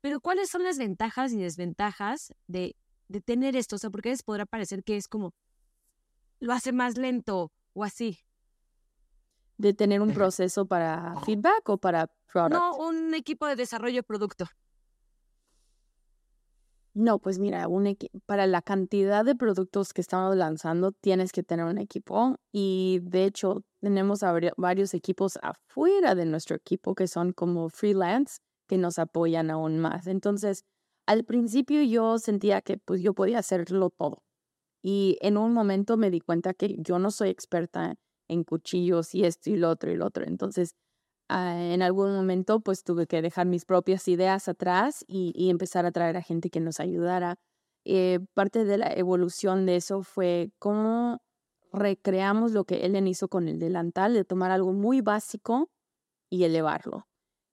Pero 0.02 0.20
¿cuáles 0.20 0.50
son 0.50 0.64
las 0.64 0.78
ventajas 0.78 1.32
y 1.32 1.38
desventajas 1.38 2.34
de, 2.46 2.76
de 3.08 3.22
tener 3.22 3.56
esto? 3.56 3.78
O 3.78 3.80
sea, 3.80 3.90
porque 3.90 4.10
a 4.10 4.12
veces 4.12 4.24
podrá 4.24 4.46
parecer 4.46 4.84
que 4.84 4.98
es 4.98 5.08
como, 5.08 5.34
lo 6.40 6.54
hace 6.54 6.74
más 6.74 6.98
lento 6.98 7.52
o 7.74 7.84
así 7.84 8.20
de 9.58 9.74
tener 9.74 10.02
un 10.02 10.14
proceso 10.14 10.66
para 10.66 11.16
feedback 11.26 11.68
o 11.70 11.78
para 11.78 12.08
product? 12.32 12.54
No, 12.54 12.76
un 12.78 13.14
equipo 13.14 13.48
de 13.48 13.56
desarrollo 13.56 13.98
de 13.98 14.04
producto. 14.04 14.46
No, 16.96 17.18
pues 17.18 17.40
mira, 17.40 17.68
un 17.68 17.98
para 18.28 18.46
la 18.46 18.62
cantidad 18.62 19.26
de 19.26 19.36
productos 19.36 19.94
que 19.94 20.02
estamos 20.02 20.36
lanzando, 20.36 20.92
tienes 20.92 21.32
que 21.32 21.42
tener 21.42 21.66
un 21.66 21.80
equipo 21.80 22.38
y 22.52 23.00
de 23.02 23.26
hecho 23.26 23.64
tenemos 23.82 24.20
varios 24.58 24.94
equipos 24.94 25.40
afuera 25.42 26.14
de 26.14 26.26
nuestro 26.26 26.56
equipo 26.56 26.94
que 26.94 27.08
son 27.08 27.34
como 27.34 27.70
freelance 27.70 28.38
que 28.68 28.78
nos 28.78 29.00
apoyan 29.00 29.50
aún 29.50 29.80
más. 29.80 30.06
Entonces, 30.06 30.66
al 31.08 31.24
principio 31.26 31.82
yo 31.82 32.20
sentía 32.20 32.62
que 32.62 32.78
pues 32.78 33.02
yo 33.02 33.16
podía 33.16 33.40
hacerlo 33.40 33.90
todo 33.90 34.22
y 34.84 35.18
en 35.22 35.38
un 35.38 35.52
momento 35.52 35.98
me 35.98 36.12
di 36.12 36.20
cuenta 36.20 36.54
que 36.54 36.76
yo 36.78 37.00
no 37.00 37.10
soy 37.10 37.30
experta 37.30 37.96
en 38.28 38.44
cuchillos 38.44 39.14
y 39.16 39.26
esto 39.26 39.50
y 39.50 39.58
lo 39.58 39.70
otro 39.70 39.92
y 39.92 39.96
lo 39.96 40.06
otro. 40.06 40.26
Entonces, 40.26 40.76
ah, 41.30 41.58
en 41.62 41.82
algún 41.82 42.14
momento, 42.14 42.60
pues 42.62 42.84
tuve 42.84 43.08
que 43.08 43.22
dejar 43.22 43.48
mis 43.48 43.66
propias 43.66 44.08
ideas 44.08 44.48
atrás 44.48 45.06
y, 45.08 45.50
empezar 45.50 45.86
a 45.86 45.92
traer 45.92 46.18
a 46.18 46.22
gente 46.22 46.50
que 46.50 46.60
nos 46.60 46.80
ayudara. 46.80 47.36
Eh, 47.86 48.20
parte 48.34 48.66
de 48.66 48.78
la 48.78 48.94
evolución 48.94 49.66
de 49.66 49.78
eso 49.78 50.04
fue 50.04 50.52
cómo 50.60 51.22
recreamos 51.74 52.52
lo 52.54 52.66
que 52.66 52.86
Ellen 52.86 53.08
hizo 53.08 53.28
con 53.28 53.48
el 53.48 53.60
delantal, 53.60 54.14
de 54.14 54.26
tomar 54.26 54.52
algo 54.52 54.74
muy 54.74 55.02
básico 55.02 55.70
y 56.30 56.46
elevarlo. 56.46 57.08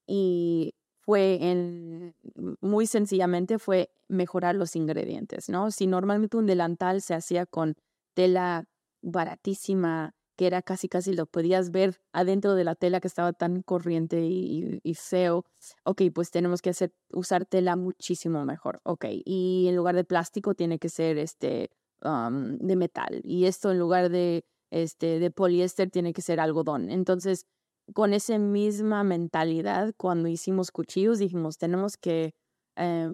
Y 0.07 0.75
fue 1.01 1.39
en, 1.41 2.15
muy 2.61 2.87
sencillamente 2.87 3.59
fue 3.59 3.91
mejorar 4.09 4.55
los 4.55 4.77
ingredientes, 4.77 5.49
¿no? 5.49 5.71
Si 5.71 5.87
normalmente 5.87 6.37
un 6.37 6.47
delantal 6.47 7.01
se 7.01 7.15
hacía 7.15 7.47
con 7.47 7.75
tela 8.15 8.65
baratísima, 9.03 10.15
era 10.47 10.63
casi 10.63 10.89
casi 10.89 11.15
lo 11.15 11.27
podías 11.27 11.71
ver 11.71 12.01
adentro 12.13 12.55
de 12.55 12.65
la 12.65 12.75
tela 12.75 13.01
que 13.01 13.09
estaba 13.09 13.33
tan 13.33 13.63
corriente 13.63 14.21
y, 14.25 14.81
y, 14.83 14.95
feo. 14.95 15.45
Ok, 15.85 16.03
pues 16.15 16.31
tenemos 16.31 16.63
que 16.63 16.71
hacer, 16.71 16.93
usar 17.13 17.47
tela 17.47 17.77
muchísimo 17.77 18.45
mejor. 18.45 18.81
Ok, 18.85 19.07
y 19.25 19.67
en 19.69 19.77
lugar 19.77 19.97
de 19.97 20.05
plástico 20.05 20.55
tiene 20.55 20.79
que 20.79 20.89
ser 20.89 21.19
este 21.19 21.71
de 22.03 22.77
metal. 22.77 23.21
Y 23.25 23.47
esto 23.47 23.71
en 23.71 23.79
lugar 23.79 24.09
de, 24.11 24.45
este, 24.71 25.19
de 25.19 25.31
poliéster 25.31 25.91
tiene 25.91 26.13
que 26.13 26.23
ser 26.23 26.41
algodón. 26.41 26.91
Entonces, 26.91 27.47
con 27.93 28.15
esa 28.15 28.39
misma 28.39 29.05
mentalidad, 29.05 29.93
cuando 29.97 30.29
hicimos 30.29 30.71
cuchillos, 30.71 31.19
dijimos, 31.19 31.59
tenemos 31.59 31.97
que 31.97 32.35
eh, 32.77 33.13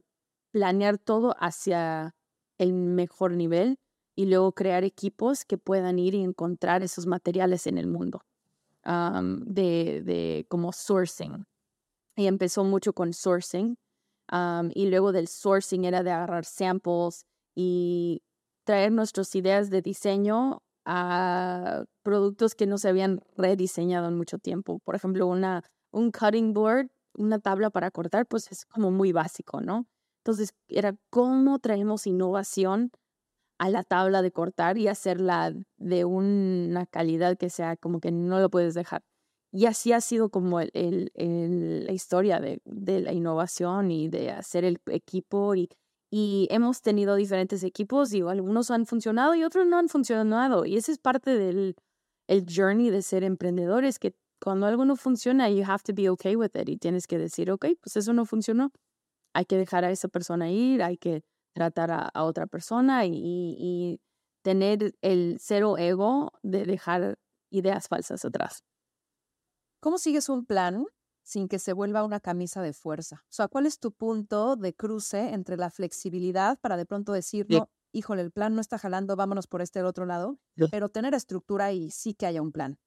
planear 0.53 0.99
todo 0.99 1.35
hacia 1.39 2.14
el 2.59 2.72
mejor 2.72 3.33
nivel 3.33 3.79
y 4.16 4.26
luego 4.26 4.52
crear 4.52 4.82
equipos 4.82 5.44
que 5.44 5.58
puedan 5.58 5.98
ir 5.98 6.14
y 6.14 6.22
encontrar 6.22 6.82
esos 6.82 7.06
materiales 7.06 7.66
en 7.66 7.78
el 7.78 7.86
mundo 7.86 8.22
de, 8.82 10.02
de, 10.02 10.46
como 10.48 10.72
sourcing. 10.72 11.44
Y 12.16 12.26
empezó 12.26 12.64
mucho 12.64 12.92
con 12.94 13.12
sourcing 13.12 13.76
y 14.74 14.86
luego 14.86 15.12
del 15.12 15.28
sourcing 15.28 15.84
era 15.84 16.02
de 16.02 16.10
agarrar 16.10 16.44
samples 16.44 17.26
y 17.54 18.22
traer 18.64 18.90
nuestras 18.90 19.34
ideas 19.34 19.70
de 19.70 19.82
diseño 19.82 20.62
a 20.86 21.84
productos 22.02 22.54
que 22.54 22.66
no 22.66 22.78
se 22.78 22.88
habían 22.88 23.20
rediseñado 23.36 24.08
en 24.08 24.16
mucho 24.16 24.38
tiempo. 24.38 24.78
Por 24.84 24.94
ejemplo, 24.94 25.26
una, 25.26 25.62
un 25.90 26.10
cutting 26.10 26.54
board, 26.54 26.88
una 27.14 27.38
tabla 27.38 27.70
para 27.70 27.90
cortar, 27.90 28.26
pues 28.26 28.50
es 28.50 28.64
como 28.66 28.90
muy 28.90 29.12
básico, 29.12 29.60
¿no? 29.60 29.86
Entonces, 30.18 30.54
era 30.68 30.96
cómo 31.10 31.58
traemos 31.58 32.06
innovación 32.06 32.92
a 33.59 33.70
la 33.70 33.82
tabla 33.82 34.22
de 34.22 34.32
cortar 34.32 34.78
y 34.78 34.88
hacerla 34.88 35.54
de 35.78 36.04
una 36.04 36.86
calidad 36.86 37.36
que 37.38 37.50
sea 37.50 37.76
como 37.76 38.00
que 38.00 38.12
no 38.12 38.40
lo 38.40 38.50
puedes 38.50 38.74
dejar. 38.74 39.02
Y 39.52 39.66
así 39.66 39.92
ha 39.92 40.00
sido 40.00 40.28
como 40.28 40.61
el, 40.61 41.11
la 41.14 41.92
historia 41.92 42.40
de, 42.40 42.61
la 42.64 43.12
innovación 43.12 43.90
y 43.90 44.09
de 44.09 44.30
hacer 44.30 44.64
el 44.64 44.78
equipo 44.86 45.54
y 45.54 45.68
hemos 46.50 46.82
tenido 46.82 47.16
diferentes 47.16 47.62
equipos 47.62 48.12
y 48.12 48.20
algunos 48.20 48.70
han 48.70 48.86
funcionado 48.86 49.34
y 49.34 49.44
otros 49.44 49.66
no 49.66 49.78
han 49.78 49.88
funcionado. 49.88 50.66
Y 50.66 50.76
ese 50.76 50.92
es 50.92 50.98
parte 50.98 51.38
del 51.38 51.76
el 52.28 52.44
journey 52.48 52.90
de 52.90 53.02
ser 53.02 53.24
emprendedores, 53.24 53.98
que 53.98 54.14
cuando 54.40 54.66
algo 54.66 54.84
no 54.84 54.96
funciona, 54.96 55.48
you 55.50 55.64
have 55.64 55.82
to 55.84 55.94
be 55.94 56.09
okay 56.09 56.36
with 56.36 56.50
it 56.54 56.68
y 56.68 56.76
tienes 56.76 57.07
que 57.07 57.18
decir, 57.18 57.50
ok, 57.50 57.66
pues 57.80 57.96
eso 57.96 58.12
no 58.12 58.24
funcionó. 58.26 58.72
Hay 59.34 59.44
que 59.44 59.57
dejar 59.57 59.84
a 59.84 59.90
esa 59.90 60.09
persona 60.09 60.50
ir, 60.50 60.82
hay 60.82 60.96
que 60.96 61.22
tratar 61.57 61.90
a, 61.90 62.22
otra 62.22 62.46
persona 62.46 63.07
y, 63.07 63.12
y 63.14 64.00
tener 64.42 64.94
el 65.00 65.38
cero 65.40 65.78
ego 65.78 66.32
de 66.42 66.66
dejar 66.66 67.18
ideas 67.50 67.88
falsas 67.88 68.26
atrás. 68.26 68.62
¿Cómo 69.80 69.96
sigues 69.96 70.28
un 70.28 70.44
plan 70.44 70.84
sin 71.22 71.48
que 71.48 71.59
se 71.59 71.72
vuelva 71.72 72.04
una 72.04 72.20
camisa 72.20 72.61
de 72.61 72.74
fuerza? 72.74 73.24
O 73.24 73.32
sea, 73.32 73.48
¿cuál 73.48 73.64
es 73.64 73.78
tu 73.78 73.92
punto 73.92 74.57
de 74.57 74.74
cruce 74.74 75.32
entre 75.32 75.57
la 75.57 75.70
flexibilidad 75.70 76.59
para 76.61 76.76
de 76.76 76.84
pronto 76.84 77.12
decir, 77.12 77.46
no, 77.48 77.70
híjole, 77.92 78.20
el 78.20 78.30
plan 78.30 78.54
no 78.54 78.61
está 78.61 78.78
jalando, 78.78 79.16
vámonos 79.16 79.46
por 79.46 79.62
este 79.62 79.82
otro 79.82 80.04
lado, 80.04 80.38
pero 80.70 80.90
tener 80.90 81.14
estructura 81.14 81.72
y 81.72 81.90
sí 81.90 82.12
que 82.12 82.26
haya 82.26 82.42
un 82.42 82.52
plan? 82.52 82.78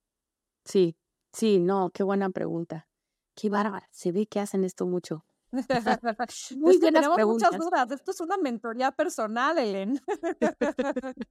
Sí, 0.63 0.95
sí, 1.33 1.59
no, 1.59 1.89
qué 1.91 2.03
buena 2.03 2.29
pregunta. 2.29 2.87
Qué 3.33 3.49
bárbara, 3.49 3.89
se 3.91 4.11
ve 4.11 4.27
que 4.27 4.39
hacen 4.39 4.63
esto 4.63 4.85
mucho. 4.85 5.25
Muy 6.57 6.75
es 6.75 6.79
tenemos 6.79 7.17
muchas 7.25 7.57
dudas. 7.57 7.91
Esto 7.91 8.11
es 8.11 8.21
una 8.21 8.37
mentoría 8.37 8.91
personal, 8.91 9.57
Ellen. 9.57 9.99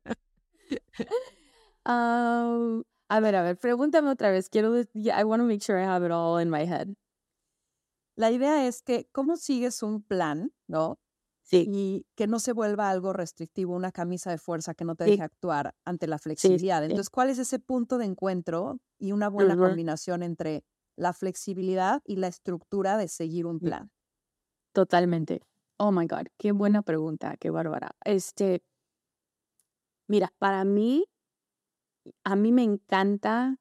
A 3.11 3.21
ver, 3.21 3.37
a 3.37 3.43
ver, 3.43 3.59
pregúntame 3.59 4.11
otra 4.11 4.31
vez. 4.31 4.51
Quiero, 4.51 4.79
I 4.79 5.25
want 5.25 5.41
to 5.41 5.47
make 5.47 5.63
sure 5.63 5.81
I 5.81 5.87
have 5.87 6.05
it 6.05 6.13
all 6.13 6.39
in 6.41 6.51
my 6.51 6.67
head. 6.67 6.89
La 8.17 8.31
idea 8.31 8.67
es 8.67 8.83
que, 8.83 9.09
¿cómo 9.13 9.37
sigues 9.37 9.83
un 9.83 10.03
plan, 10.03 10.53
no? 10.67 10.99
Sí. 11.45 11.65
Y 11.67 12.07
que 12.15 12.27
no 12.27 12.41
se 12.41 12.53
vuelva 12.53 12.91
algo 12.91 13.15
restrictivo, 13.15 13.75
una 13.75 13.93
camisa 13.93 14.31
de 14.31 14.37
fuerza 14.37 14.75
que 14.75 14.85
no 14.85 14.95
te 14.95 15.05
deje 15.05 15.23
actuar 15.23 15.75
ante 15.87 16.07
la 16.07 16.19
flexibilidad. 16.19 16.83
Entonces, 16.83 17.09
¿cuál 17.09 17.31
es 17.31 17.39
ese 17.39 17.59
punto 17.59 17.97
de 17.97 18.05
encuentro 18.05 18.81
y 18.99 19.13
una 19.13 19.31
buena 19.31 19.57
combinación 19.57 20.23
entre 20.23 20.65
la 20.97 21.15
flexibilidad 21.15 22.03
y 22.05 22.17
la 22.17 22.27
estructura 22.27 22.99
de 22.99 23.09
seguir 23.09 23.47
un 23.47 23.61
plan? 23.61 23.91
Totalmente. 24.73 25.43
Oh 25.79 25.93
my 25.93 26.07
God, 26.07 26.27
qué 26.39 26.53
buena 26.53 26.83
pregunta, 26.83 27.37
qué 27.39 27.51
bárbara. 27.51 27.95
Este, 28.05 28.63
mira, 30.09 30.33
para 30.39 30.65
mí 30.65 31.05
a 32.25 32.37
mí 32.37 32.53
me 32.53 32.63
encanta 32.63 33.57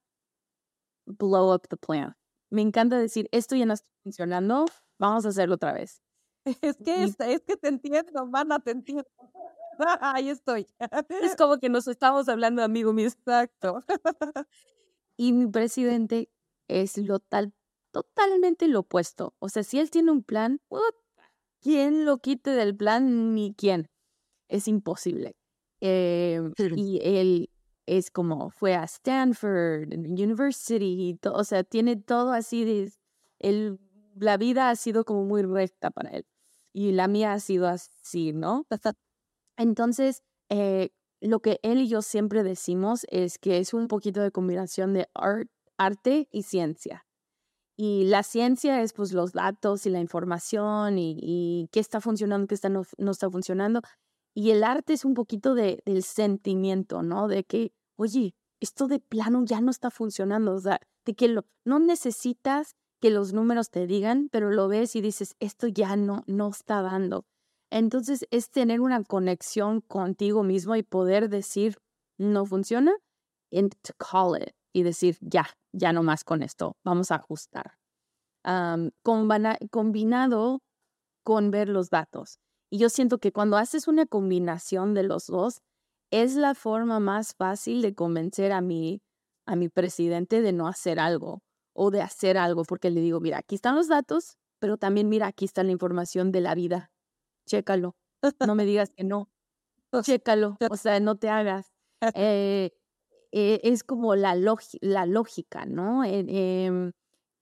blow 1.05 1.53
up 1.53 1.67
the 1.69 1.77
plan. 1.77 2.15
Me 2.49 2.61
encanta 2.61 2.97
decir, 2.97 3.27
esto 3.31 3.55
ya 3.55 3.65
no 3.65 3.73
está 3.73 3.87
funcionando, 4.03 4.65
vamos 4.99 5.25
a 5.25 5.29
hacerlo 5.29 5.55
otra 5.55 5.73
vez. 5.73 6.01
Es 6.61 6.77
que, 6.77 7.03
es, 7.03 7.15
es 7.19 7.41
que 7.41 7.57
te 7.57 7.67
entiendo, 7.67 8.25
mana, 8.25 8.59
te 8.59 8.71
entiendo. 8.71 9.03
Ahí 10.01 10.29
estoy. 10.29 10.65
Es 11.09 11.35
como 11.35 11.57
que 11.57 11.69
nos 11.69 11.87
estamos 11.87 12.29
hablando, 12.29 12.63
amigo 12.63 12.93
mío. 12.93 13.07
Exacto. 13.07 13.83
Y 15.19 15.33
mi 15.33 15.47
presidente 15.47 16.29
es 16.67 16.97
lo 16.97 17.19
tal, 17.19 17.51
totalmente 18.03 18.67
lo 18.67 18.81
opuesto. 18.81 19.33
O 19.39 19.49
sea, 19.49 19.63
si 19.63 19.79
él 19.79 19.89
tiene 19.89 20.11
un 20.11 20.23
plan, 20.23 20.59
¿quién 21.61 22.05
lo 22.05 22.19
quite 22.19 22.51
del 22.51 22.75
plan 22.75 23.33
ni 23.33 23.53
quién? 23.55 23.87
Es 24.49 24.67
imposible. 24.67 25.35
Eh, 25.81 26.41
y 26.75 26.99
él 27.03 27.49
es 27.85 28.11
como 28.11 28.49
fue 28.49 28.75
a 28.75 28.83
Stanford 28.83 29.93
University, 29.93 31.17
o 31.23 31.43
sea, 31.43 31.63
tiene 31.63 31.95
todo 31.95 32.33
así 32.33 32.65
de, 32.65 32.91
el, 33.39 33.79
la 34.15 34.37
vida 34.37 34.69
ha 34.69 34.75
sido 34.75 35.05
como 35.05 35.23
muy 35.23 35.41
recta 35.43 35.89
para 35.91 36.09
él 36.11 36.25
y 36.73 36.91
la 36.91 37.07
mía 37.07 37.33
ha 37.33 37.39
sido 37.39 37.67
así, 37.67 38.33
¿no? 38.33 38.65
Entonces, 39.57 40.21
eh, 40.49 40.89
lo 41.21 41.39
que 41.39 41.59
él 41.63 41.81
y 41.81 41.87
yo 41.87 42.01
siempre 42.01 42.43
decimos 42.43 43.05
es 43.09 43.39
que 43.39 43.57
es 43.57 43.73
un 43.73 43.87
poquito 43.87 44.21
de 44.21 44.31
combinación 44.31 44.93
de 44.93 45.07
arte 45.77 46.27
y 46.31 46.43
ciencia. 46.43 47.06
Y 47.77 48.05
la 48.05 48.23
ciencia 48.23 48.81
es 48.81 48.91
pues 48.93 49.13
los 49.13 49.33
datos 49.33 49.85
y 49.85 49.91
la 49.91 49.99
información 49.99 50.97
y, 50.97 51.69
qué 51.71 51.79
está 51.79 52.01
funcionando, 52.01 52.47
qué 52.47 52.55
está 52.55 52.69
no, 52.69 52.83
no, 52.97 53.11
está 53.11 53.29
funcionando. 53.29 53.81
Y 54.33 54.49
el 54.49 54.63
arte 54.63 54.93
es 54.93 55.05
un 55.05 55.13
poquito 55.13 55.53
de, 55.53 55.83
del 55.85 56.03
sentimiento, 56.03 57.03
¿no? 57.03 57.27
De 57.27 57.43
que 57.43 57.71
oye, 57.97 58.35
esto 58.59 58.87
de 58.87 58.99
plano 58.99 59.43
ya 59.45 59.61
no 59.61 59.69
está 59.69 59.91
funcionando, 59.91 60.53
o 60.53 60.59
sea, 60.59 60.79
de 61.05 61.13
que 61.13 61.35
no 61.65 61.79
necesitas 61.79 62.75
que 62.99 63.11
los 63.11 63.33
números 63.33 63.69
te 63.69 63.85
digan, 63.85 64.29
pero 64.31 64.49
lo 64.49 64.67
ves 64.67 64.95
y 64.95 65.01
dices, 65.01 65.35
esto 65.39 65.67
ya 65.67 65.95
no, 65.95 66.23
no 66.25 66.49
está 66.49 66.81
dando. 66.81 67.25
Entonces 67.69 68.25
es 68.31 68.49
tener 68.49 68.81
una 68.81 69.03
conexión 69.03 69.81
contigo 69.81 70.43
mismo 70.43 70.75
y 70.75 70.83
poder 70.83 71.29
decir, 71.29 71.77
no 72.17 72.45
funciona, 72.45 72.93
and 73.51 73.75
to 73.83 73.93
call 73.97 74.35
it 74.35 74.55
y 74.77 74.83
decir, 74.83 75.17
ya, 75.21 75.47
ya 75.73 75.91
no 75.91 76.03
más 76.03 76.23
con 76.23 76.43
esto, 76.43 76.77
vamos 76.83 77.09
a 77.09 77.15
ajustar. 77.15 77.79
combinado 79.71 80.59
con 81.23 81.49
ver 81.49 81.67
los 81.67 81.89
datos. 81.89 82.37
Y 82.69 82.77
yo 82.77 82.89
siento 82.89 83.17
que 83.17 83.31
cuando 83.31 83.57
haces 83.57 83.87
una 83.87 84.05
combinación 84.05 84.93
de 84.93 85.01
los 85.01 85.25
dos, 85.25 85.61
es 86.11 86.35
la 86.35 86.53
forma 86.53 86.99
más 86.99 87.33
fácil 87.33 87.81
de 87.81 87.95
convencer 87.95 88.51
a 88.51 88.61
mi, 88.61 89.01
a 89.47 89.55
mi 89.55 89.67
presidente 89.67 90.41
de 90.41 90.53
no 90.53 90.67
hacer 90.67 90.99
algo 90.99 91.41
o 91.73 91.89
de 91.89 92.03
hacer 92.03 92.37
algo, 92.37 92.63
porque 92.63 92.91
le 92.91 93.01
digo, 93.01 93.19
mira, 93.19 93.39
aquí 93.39 93.55
están 93.55 93.75
los 93.75 93.87
datos, 93.87 94.37
pero 94.59 94.77
también 94.77 95.09
mira, 95.09 95.25
aquí 95.25 95.45
está 95.45 95.63
la 95.63 95.71
información 95.71 96.31
de 96.31 96.41
la 96.41 96.53
vida. 96.53 96.91
Chécalo. 97.47 97.95
No 98.45 98.53
me 98.53 98.65
digas 98.65 98.91
que 98.95 99.03
no. 99.03 99.27
Chécalo. 100.03 100.55
O 100.69 100.77
sea, 100.77 100.99
no 100.99 101.15
te 101.15 101.29
hagas. 101.29 101.73
Eh, 102.13 102.73
eh, 103.31 103.59
es 103.63 103.83
como 103.83 104.15
la, 104.15 104.35
la 104.81 105.05
lógica, 105.05 105.65
¿no? 105.65 106.03
Em, 106.03 106.91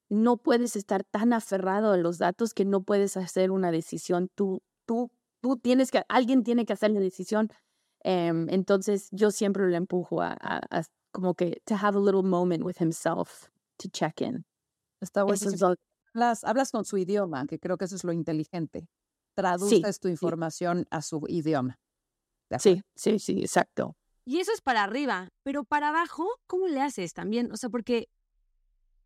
no 0.09 0.37
puedes 0.37 0.75
estar 0.75 1.03
tan 1.03 1.33
aferrado 1.33 1.91
a 1.91 1.97
los 1.97 2.17
datos 2.17 2.53
que 2.53 2.65
no 2.65 2.83
puedes 2.83 3.17
hacer 3.17 3.51
una 3.51 3.71
decisión. 3.71 4.29
Tú, 4.35 4.61
tú, 4.85 5.11
tú 5.41 5.57
tienes 5.57 5.91
que, 5.91 6.03
alguien 6.09 6.43
tiene 6.43 6.65
que 6.65 6.73
hacer 6.73 6.91
la 6.91 6.99
decisión 6.99 7.49
Em, 8.07 8.47
entonces 8.51 9.09
yo 9.11 9.31
siempre 9.31 9.67
le 9.67 9.77
empujo 9.77 10.21
a, 10.21 10.37
como 11.11 11.33
que 11.33 11.59
to 11.65 11.73
have 11.73 11.97
a 11.97 11.99
little 11.99 12.21
moment 12.21 12.63
with 12.63 12.79
himself 12.79 13.49
to 13.77 13.89
check 13.89 14.21
in. 14.21 14.45
Está 15.01 15.23
bueno. 15.23 15.39
hablas, 16.13 16.43
hablas 16.43 16.71
con 16.71 16.85
su 16.85 16.99
idioma, 16.99 17.47
que 17.47 17.57
creo 17.57 17.79
que 17.79 17.85
eso 17.85 17.95
es 17.95 18.03
lo 18.03 18.13
inteligente. 18.13 18.87
Traduces 19.33 19.99
tu 19.99 20.07
información 20.07 20.85
a 20.91 21.01
su 21.01 21.25
idioma. 21.27 21.79
Sí, 22.59 22.83
sí, 22.93 23.17
sí, 23.17 23.41
exacto. 23.41 23.95
Y 24.25 24.39
eso 24.39 24.51
es 24.51 24.61
para 24.61 24.83
arriba, 24.83 25.29
pero 25.43 25.63
para 25.63 25.89
abajo, 25.89 26.27
¿cómo 26.47 26.67
le 26.67 26.81
haces 26.81 27.13
también? 27.13 27.51
O 27.51 27.57
sea, 27.57 27.69
porque 27.69 28.09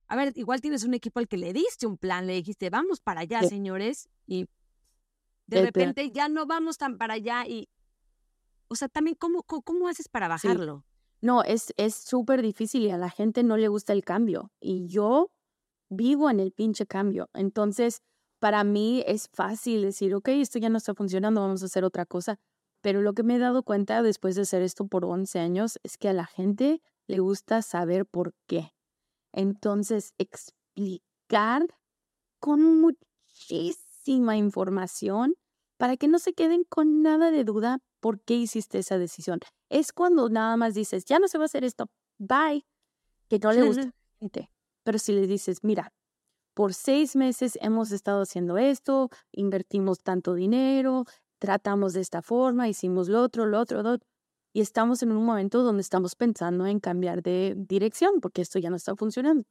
a 0.10 0.16
ver, 0.16 0.34
igual 0.36 0.60
tienes 0.60 0.84
un 0.84 0.96
equipo 0.96 1.20
al 1.20 1.28
que 1.28 1.38
le 1.38 1.54
diste 1.54 1.86
un 1.86 1.98
plan, 1.98 2.26
le 2.26 2.34
dijiste, 2.34 2.72
vamos 2.72 3.00
para 3.00 3.22
allá, 3.22 3.44
señores, 3.44 4.10
y 4.26 4.48
de 5.46 5.62
repente 5.62 6.10
ya 6.10 6.28
no 6.30 6.48
vamos 6.48 6.80
tan 6.80 6.98
para 6.98 7.14
allá 7.14 7.46
y, 7.48 7.70
o 8.70 8.76
sea, 8.76 8.88
también, 8.88 9.16
¿cómo, 9.16 9.44
cómo, 9.44 9.88
haces 9.88 10.10
para 10.10 10.28
bajarlo? 10.28 10.84
No, 11.22 11.44
es 11.44 11.74
súper 11.94 12.42
difícil 12.42 12.84
y 12.84 12.90
a 12.90 12.98
la 12.98 13.12
gente 13.12 13.44
no 13.44 13.56
le 13.56 13.68
gusta 13.68 13.94
el 13.94 14.04
cambio. 14.04 14.52
Y 14.60 14.88
yo 14.88 15.32
vivo 15.90 16.30
en 16.30 16.40
el 16.40 16.54
pinche 16.54 16.88
cambio. 16.88 17.30
Entonces, 17.34 18.02
para 18.40 18.64
mí 18.64 19.04
es 19.06 19.28
fácil 19.34 19.82
decir, 19.82 20.16
ok, 20.16 20.30
esto 20.30 20.60
ya 20.60 20.70
no 20.70 20.78
está 20.78 20.96
funcionando, 20.96 21.42
vamos 21.42 21.62
a 21.62 21.66
hacer 21.66 21.84
otra 21.84 22.06
cosa. 22.06 22.40
Pero 22.82 23.02
lo 23.02 23.14
que 23.14 23.24
me 23.24 23.36
he 23.36 23.40
dado 23.40 23.64
cuenta 23.64 24.02
después 24.02 24.36
de 24.36 24.44
hacer 24.44 24.62
esto 24.62 24.88
por 24.88 25.06
11 25.06 25.40
años 25.40 25.80
es 25.84 25.98
que 25.98 26.10
a 26.10 26.14
la 26.14 26.26
gente 26.26 26.82
le 27.08 27.20
gusta 27.20 27.62
saber 27.62 28.06
por 28.06 28.34
qué. 28.48 28.72
Entonces, 29.34 30.14
explicar 30.18 31.66
con 32.40 32.80
muchísima 32.80 34.38
información 34.38 35.36
para 35.78 35.98
que 35.98 36.08
no 36.08 36.20
se 36.20 36.34
queden 36.34 36.64
con 36.64 37.02
nada 37.02 37.32
de 37.32 37.44
duda 37.44 37.80
por 38.00 38.22
qué 38.22 38.36
hiciste 38.36 38.80
esa 38.80 38.98
decisión. 38.98 39.40
Es 39.70 39.92
cuando 39.92 40.30
nada 40.30 40.58
más 40.58 40.74
dices, 40.74 41.06
ya 41.06 41.20
no 41.20 41.28
se 41.28 41.38
va 41.38 41.46
a 41.46 41.46
hacer 41.46 41.64
esto, 41.64 41.90
bye, 42.18 42.66
que 43.28 43.40
no 43.40 43.52
le 43.52 43.64
gusta 43.64 43.82
a 43.84 43.86
la 43.86 43.94
gente. 44.20 44.52
Pero 44.84 45.00
si 45.00 45.14
le 45.14 45.28
dices, 45.28 45.64
mira, 45.64 45.94
por 46.54 46.74
seis 46.74 47.16
meses 47.16 47.58
hemos 47.62 47.92
estado 47.92 48.22
haciendo 48.22 48.58
esto, 48.58 49.10
invertimos 49.32 50.00
tanto 50.00 50.34
dinero, 50.34 51.06
tratamos 51.40 51.94
de 51.94 52.02
esta 52.02 52.22
forma, 52.22 52.68
hicimos 52.68 53.10
lo 53.10 53.24
otro, 53.24 53.46
lo 53.46 53.60
otro, 53.60 53.82
lo 53.82 53.92
otro, 53.94 54.08
y 54.54 54.62
estamos 54.62 55.04
en 55.04 55.12
un 55.12 55.26
momento 55.26 55.64
donde 55.64 55.82
estamos 55.82 56.16
pensando 56.16 56.66
en 56.66 56.80
cambiar 56.80 57.22
de 57.22 57.56
dirección 57.58 58.20
porque 58.20 58.42
esto 58.42 58.60
ya 58.60 58.70
no 58.70 58.76
está 58.76 58.96
funcionando. 58.96 59.44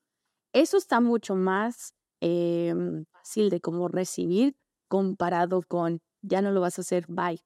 Eso 0.53 0.76
está 0.76 1.01
mucho 1.01 1.34
más 1.34 1.95
em, 2.20 3.05
fácil 3.12 3.51
de 3.51 3.61
cómo 3.61 3.89
recibir 3.89 4.57
comparado 4.89 5.62
con 5.62 6.01
ya 6.22 6.43
no 6.43 6.51
lo 6.51 6.61
vas 6.61 6.78
a 6.78 6.82
hacer, 6.82 7.07
bye. 7.09 7.41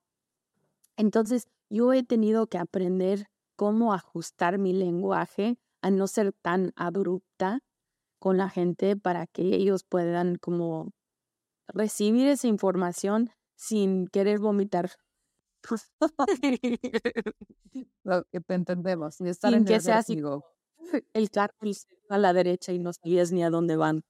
Entonces, 0.96 1.46
yo 1.68 1.92
he 1.92 2.02
tenido 2.02 2.46
que 2.46 2.58
aprender 2.58 3.26
cómo 3.56 3.92
ajustar 3.92 4.58
mi 4.58 4.72
lenguaje 4.72 5.58
a 5.82 5.90
no 5.90 6.06
ser 6.06 6.32
tan 6.32 6.72
abrupta 6.76 7.60
con 8.18 8.38
la 8.38 8.48
gente 8.48 8.96
para 8.96 9.26
que 9.26 9.42
ellos 9.56 9.84
puedan 9.84 10.36
como 10.36 10.90
recibir 11.66 12.28
esa 12.28 12.46
información 12.46 13.30
sin 13.62 14.08
querer 14.08 14.40
vomitar. 14.40 14.90
Lo 18.02 18.24
que 18.24 18.40
te 18.40 18.54
entendemos, 18.54 19.14
sin 19.14 19.28
estar 19.28 19.54
en 19.54 19.64
que 19.64 19.80
sea 19.80 19.98
así, 19.98 20.20
el 21.12 21.30
carro 21.30 21.54
a 22.08 22.18
la 22.18 22.32
derecha 22.32 22.72
y 22.72 22.80
no 22.80 22.92
sabías 22.92 23.30
ni 23.30 23.44
a 23.44 23.50
dónde 23.50 23.76
van. 23.76 24.02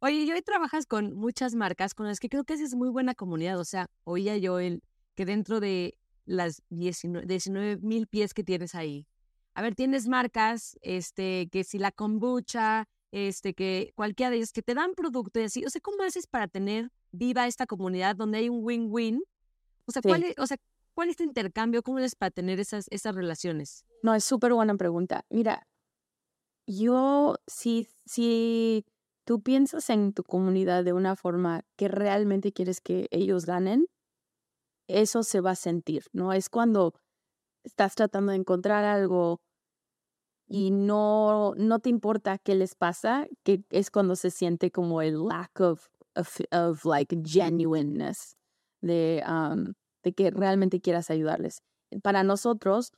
Oye, 0.00 0.24
y 0.24 0.32
hoy 0.32 0.42
trabajas 0.42 0.86
con 0.86 1.14
muchas 1.14 1.54
marcas 1.54 1.94
con 1.94 2.06
las 2.06 2.18
que 2.18 2.28
creo 2.28 2.42
que 2.42 2.54
esa 2.54 2.64
es 2.64 2.74
muy 2.74 2.88
buena 2.88 3.14
comunidad. 3.14 3.60
O 3.60 3.64
sea, 3.64 3.88
oía 4.02 4.36
yo 4.36 4.58
el 4.58 4.82
que 5.14 5.24
dentro 5.24 5.60
de 5.60 5.96
las 6.24 6.64
19 6.70 7.78
mil 7.82 8.08
pies 8.08 8.34
que 8.34 8.42
tienes 8.42 8.74
ahí, 8.74 9.06
a 9.54 9.62
ver, 9.62 9.76
tienes 9.76 10.08
marcas, 10.08 10.76
este, 10.82 11.48
que 11.52 11.62
si 11.62 11.78
la 11.78 11.92
kombucha, 11.92 12.88
este, 13.12 13.54
que 13.54 13.92
cualquiera 13.94 14.30
de 14.30 14.36
ellas 14.36 14.52
que 14.52 14.62
te 14.62 14.74
dan 14.74 14.94
producto 14.94 15.40
y 15.40 15.44
así. 15.44 15.64
O 15.64 15.70
sea, 15.70 15.80
¿cómo 15.80 16.02
haces 16.02 16.26
para 16.26 16.48
tener 16.48 16.90
viva 17.12 17.46
esta 17.46 17.66
comunidad 17.66 18.16
donde 18.16 18.38
hay 18.38 18.48
un 18.48 18.60
win-win? 18.62 19.22
O 19.86 19.92
sea, 19.92 20.02
¿cuál 20.02 20.22
es, 20.24 20.34
o 20.38 20.46
sea, 20.46 20.56
¿cuál 20.94 21.08
es 21.08 21.16
tu 21.16 21.24
intercambio? 21.24 21.82
¿Cómo 21.82 21.98
es 21.98 22.14
para 22.14 22.30
tener 22.30 22.60
esas, 22.60 22.86
esas 22.90 23.14
relaciones? 23.14 23.84
No, 24.02 24.14
es 24.14 24.24
súper 24.24 24.52
buena 24.52 24.74
pregunta. 24.76 25.24
Mira, 25.30 25.66
yo, 26.66 27.36
si, 27.46 27.88
si 28.04 28.84
tú 29.24 29.42
piensas 29.42 29.90
en 29.90 30.12
tu 30.12 30.22
comunidad 30.22 30.84
de 30.84 30.92
una 30.92 31.16
forma 31.16 31.62
que 31.76 31.88
realmente 31.88 32.52
quieres 32.52 32.80
que 32.80 33.08
ellos 33.10 33.46
ganen, 33.46 33.86
eso 34.86 35.22
se 35.22 35.40
va 35.40 35.52
a 35.52 35.56
sentir, 35.56 36.04
¿no? 36.12 36.32
Es 36.32 36.48
cuando 36.48 36.94
estás 37.64 37.94
tratando 37.94 38.32
de 38.32 38.38
encontrar 38.38 38.84
algo 38.84 39.40
y 40.50 40.72
no, 40.72 41.54
no 41.56 41.78
te 41.78 41.90
importa 41.90 42.36
qué 42.38 42.56
les 42.56 42.74
pasa, 42.74 43.28
que 43.44 43.62
es 43.70 43.92
cuando 43.92 44.16
se 44.16 44.30
siente 44.30 44.72
como 44.72 45.00
el 45.00 45.24
lack 45.24 45.60
of, 45.60 45.88
of, 46.50 46.84
like 46.84 47.16
genuineness, 47.24 48.36
de, 48.82 49.22
um, 49.28 49.74
de 50.02 50.12
que 50.12 50.32
realmente 50.32 50.80
quieras 50.80 51.08
ayudarles. 51.08 51.62
Para 52.02 52.24
nosotros, 52.24 52.90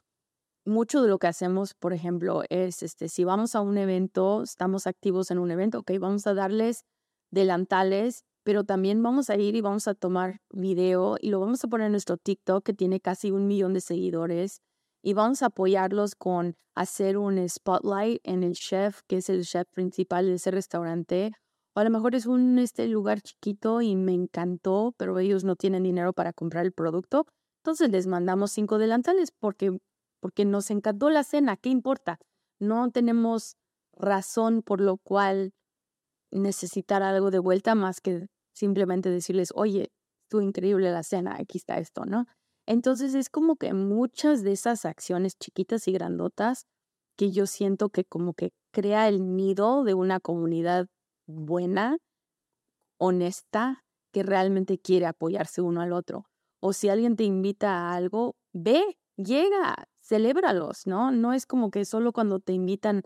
mucho 0.64 1.02
de 1.02 1.08
lo 1.08 1.18
que 1.18 1.26
hacemos, 1.26 1.74
por 1.74 1.92
ejemplo, 1.92 2.42
es 2.48 2.82
este, 2.82 3.10
si 3.10 3.24
vamos 3.24 3.54
a 3.54 3.60
un 3.60 3.76
evento, 3.76 4.42
estamos 4.44 4.86
activos 4.86 5.30
en 5.30 5.38
un 5.38 5.50
evento, 5.50 5.80
ok, 5.80 5.92
vamos 6.00 6.26
a 6.26 6.32
darles 6.32 6.86
delantales 7.30 8.24
pero 8.44 8.64
también 8.64 9.02
vamos 9.02 9.30
a 9.30 9.36
ir 9.36 9.54
y 9.54 9.60
vamos 9.60 9.86
a 9.86 9.94
tomar 9.94 10.40
video 10.50 11.16
y 11.20 11.30
lo 11.30 11.40
vamos 11.40 11.62
a 11.62 11.68
poner 11.68 11.86
en 11.86 11.92
nuestro 11.92 12.16
TikTok 12.16 12.64
que 12.64 12.74
tiene 12.74 13.00
casi 13.00 13.30
un 13.30 13.46
millón 13.46 13.72
de 13.72 13.80
seguidores 13.80 14.60
y 15.02 15.14
vamos 15.14 15.42
a 15.42 15.46
apoyarlos 15.46 16.14
con 16.14 16.56
hacer 16.74 17.18
un 17.18 17.48
spotlight 17.48 18.20
en 18.24 18.44
el 18.44 18.54
chef, 18.54 19.00
que 19.08 19.16
es 19.16 19.28
el 19.28 19.44
chef 19.44 19.68
principal 19.72 20.26
de 20.26 20.34
ese 20.34 20.50
restaurante. 20.50 21.32
O 21.74 21.80
a 21.80 21.84
lo 21.84 21.90
mejor 21.90 22.14
es 22.14 22.26
un 22.26 22.58
este 22.58 22.86
lugar 22.86 23.20
chiquito 23.20 23.82
y 23.82 23.96
me 23.96 24.14
encantó, 24.14 24.94
pero 24.96 25.18
ellos 25.18 25.42
no 25.42 25.56
tienen 25.56 25.82
dinero 25.82 26.12
para 26.12 26.32
comprar 26.32 26.64
el 26.64 26.72
producto. 26.72 27.26
Entonces 27.58 27.90
les 27.90 28.06
mandamos 28.06 28.52
cinco 28.52 28.78
delantales 28.78 29.32
porque, 29.32 29.78
porque 30.20 30.44
nos 30.44 30.70
encantó 30.70 31.10
la 31.10 31.24
cena. 31.24 31.56
¿Qué 31.56 31.68
importa? 31.68 32.18
No 32.60 32.90
tenemos 32.90 33.56
razón 33.94 34.62
por 34.62 34.80
lo 34.80 34.98
cual 34.98 35.52
necesitar 36.30 37.02
algo 37.02 37.30
de 37.30 37.38
vuelta 37.38 37.74
más 37.74 38.00
que 38.00 38.26
simplemente 38.54 39.10
decirles, 39.10 39.52
oye, 39.54 39.90
estuvo 40.24 40.42
increíble 40.42 40.90
la 40.90 41.02
cena, 41.02 41.36
aquí 41.38 41.58
está 41.58 41.78
esto, 41.78 42.04
¿no? 42.04 42.26
Entonces 42.66 43.14
es 43.14 43.28
como 43.28 43.56
que 43.56 43.74
muchas 43.74 44.42
de 44.42 44.52
esas 44.52 44.84
acciones 44.84 45.36
chiquitas 45.38 45.88
y 45.88 45.92
grandotas 45.92 46.66
que 47.16 47.30
yo 47.30 47.46
siento 47.46 47.90
que 47.90 48.04
como 48.04 48.34
que 48.34 48.52
crea 48.72 49.08
el 49.08 49.36
nido 49.36 49.84
de 49.84 49.94
una 49.94 50.20
comunidad 50.20 50.86
buena, 51.26 51.98
honesta, 52.98 53.84
que 54.12 54.22
realmente 54.22 54.78
quiere 54.78 55.06
apoyarse 55.06 55.60
uno 55.62 55.80
al 55.80 55.92
otro. 55.92 56.26
O 56.60 56.72
si 56.72 56.88
alguien 56.88 57.16
te 57.16 57.24
invita 57.24 57.70
a 57.72 57.94
algo, 57.94 58.36
ve, 58.52 58.98
llega, 59.16 59.88
celébralos, 60.00 60.86
¿no? 60.86 61.10
No 61.10 61.32
es 61.32 61.46
como 61.46 61.70
que 61.70 61.84
solo 61.84 62.12
cuando 62.12 62.38
te 62.40 62.52
invitan 62.52 63.02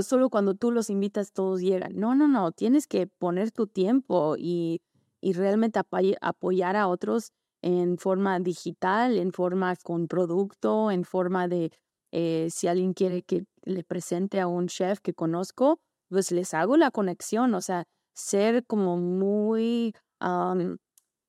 solo 0.00 0.30
cuando 0.30 0.54
tú 0.54 0.70
los 0.70 0.88
invitas 0.88 1.32
todos 1.32 1.60
llegan. 1.60 1.92
No, 1.96 2.14
no, 2.14 2.28
no, 2.28 2.52
tienes 2.52 2.86
que 2.86 3.06
poner 3.06 3.50
tu 3.50 3.66
tiempo 3.66 4.36
y, 4.38 4.80
y 5.20 5.34
realmente 5.34 5.78
apoyar 6.22 6.76
a 6.76 6.88
otros 6.88 7.32
en 7.62 7.98
forma 7.98 8.38
digital, 8.40 9.18
en 9.18 9.32
forma 9.32 9.74
con 9.76 10.08
producto, 10.08 10.90
en 10.90 11.04
forma 11.04 11.48
de 11.48 11.72
eh, 12.12 12.48
si 12.50 12.68
alguien 12.68 12.92
quiere 12.92 13.22
que 13.22 13.44
le 13.62 13.84
presente 13.84 14.40
a 14.40 14.46
un 14.46 14.66
chef 14.66 15.00
que 15.00 15.14
conozco, 15.14 15.78
pues 16.08 16.30
les 16.32 16.52
hago 16.54 16.76
la 16.76 16.90
conexión, 16.90 17.54
o 17.54 17.60
sea, 17.60 17.84
ser 18.14 18.66
como 18.66 18.98
muy 18.98 19.94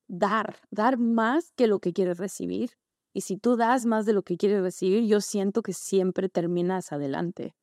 dar, 0.06 0.56
dar 0.70 0.98
más 0.98 1.50
que 1.56 1.66
lo 1.66 1.78
que 1.80 1.92
quieres 1.92 2.18
recibir. 2.18 2.72
Y 3.14 3.22
si 3.22 3.36
tú 3.36 3.56
das 3.56 3.86
más 3.86 4.06
de 4.06 4.12
lo 4.12 4.22
que 4.22 4.36
quieres 4.36 4.62
recibir, 4.62 5.04
yo 5.04 5.20
siento 5.20 5.62
que 5.62 5.72
siempre 5.72 6.28
terminas 6.28 6.92
adelante 6.92 7.54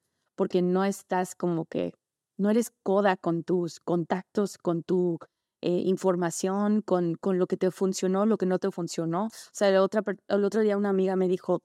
porque 0.41 0.63
no 0.63 0.83
estás 0.83 1.35
como 1.35 1.65
que, 1.65 1.93
no 2.35 2.49
eres 2.49 2.71
coda 2.83 3.15
con 3.15 3.43
tus 3.43 3.79
contactos, 3.79 4.57
con 4.57 4.81
tu 4.81 5.19
eh, 5.61 5.83
información, 5.85 6.81
con, 6.81 7.15
con 7.15 7.39
lo 7.39 7.47
que 7.47 7.57
te 7.57 7.71
funcionó, 7.71 8.25
lo 8.25 8.37
que 8.37 8.45
no 8.45 8.59
te 8.59 8.71
funcionó. 8.71 9.25
O 9.25 9.29
sea, 9.51 9.69
el, 9.69 9.77
otra, 9.77 10.03
el 10.27 10.43
otro 10.45 10.61
día 10.61 10.77
una 10.77 10.89
amiga 10.89 11.15
me 11.15 11.27
dijo, 11.27 11.63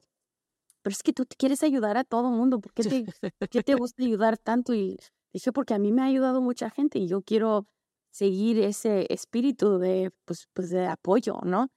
pero 0.82 0.92
es 0.92 1.02
que 1.02 1.12
tú 1.12 1.26
quieres 1.38 1.62
ayudar 1.62 1.96
a 1.96 2.04
todo 2.04 2.28
el 2.30 2.36
mundo, 2.36 2.60
¿por 2.60 2.72
qué 2.72 2.82
te, 2.84 3.04
qué 3.50 3.62
te 3.62 3.74
gusta 3.74 4.04
ayudar 4.04 4.38
tanto? 4.38 4.74
Y 4.74 4.98
dije, 5.32 5.52
porque 5.52 5.74
a 5.74 5.78
mí 5.78 5.92
me 5.92 6.02
ha 6.02 6.06
ayudado 6.06 6.40
mucha 6.40 6.70
gente 6.70 6.98
y 6.98 7.08
yo 7.08 7.22
quiero 7.22 7.66
seguir 8.12 8.58
ese 8.60 9.06
espíritu 9.12 9.78
de, 9.78 10.12
pues, 10.24 10.48
pues 10.54 10.70
de 10.70 10.86
apoyo, 10.86 11.38
¿no? 11.44 11.68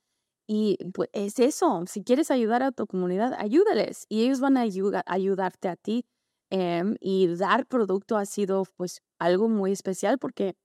Y 0.47 0.77
pues 0.93 1.09
es 1.13 1.39
eso, 1.39 1.83
si 1.87 2.03
quieres 2.03 2.31
ayudar 2.31 2.63
a 2.63 2.71
tu 2.71 2.87
comunidad, 2.87 3.33
ayúdales 3.37 4.05
y 4.09 4.23
ellos 4.23 4.39
van 4.39 4.57
a 4.57 4.61
ayudarte 5.05 5.69
a 5.69 5.75
ti 5.75 6.05
Em, 6.51 6.95
y 6.99 7.27
dar 7.35 7.67
producto 7.67 8.17
ha 8.17 8.25
sido 8.25 8.63
pues 8.75 9.01
algo 9.19 9.49
muy 9.49 9.71
especial 9.71 10.17
porque 10.17 10.55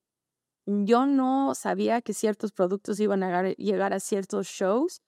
yo 0.66 1.06
no 1.06 1.54
sabía 1.54 2.00
que 2.02 2.14
ciertos 2.14 2.52
productos 2.52 2.98
iban 3.00 3.22
a 3.22 3.50
llegar 3.52 3.92
a 3.92 4.00
ciertos 4.00 4.46
shows 4.46 5.02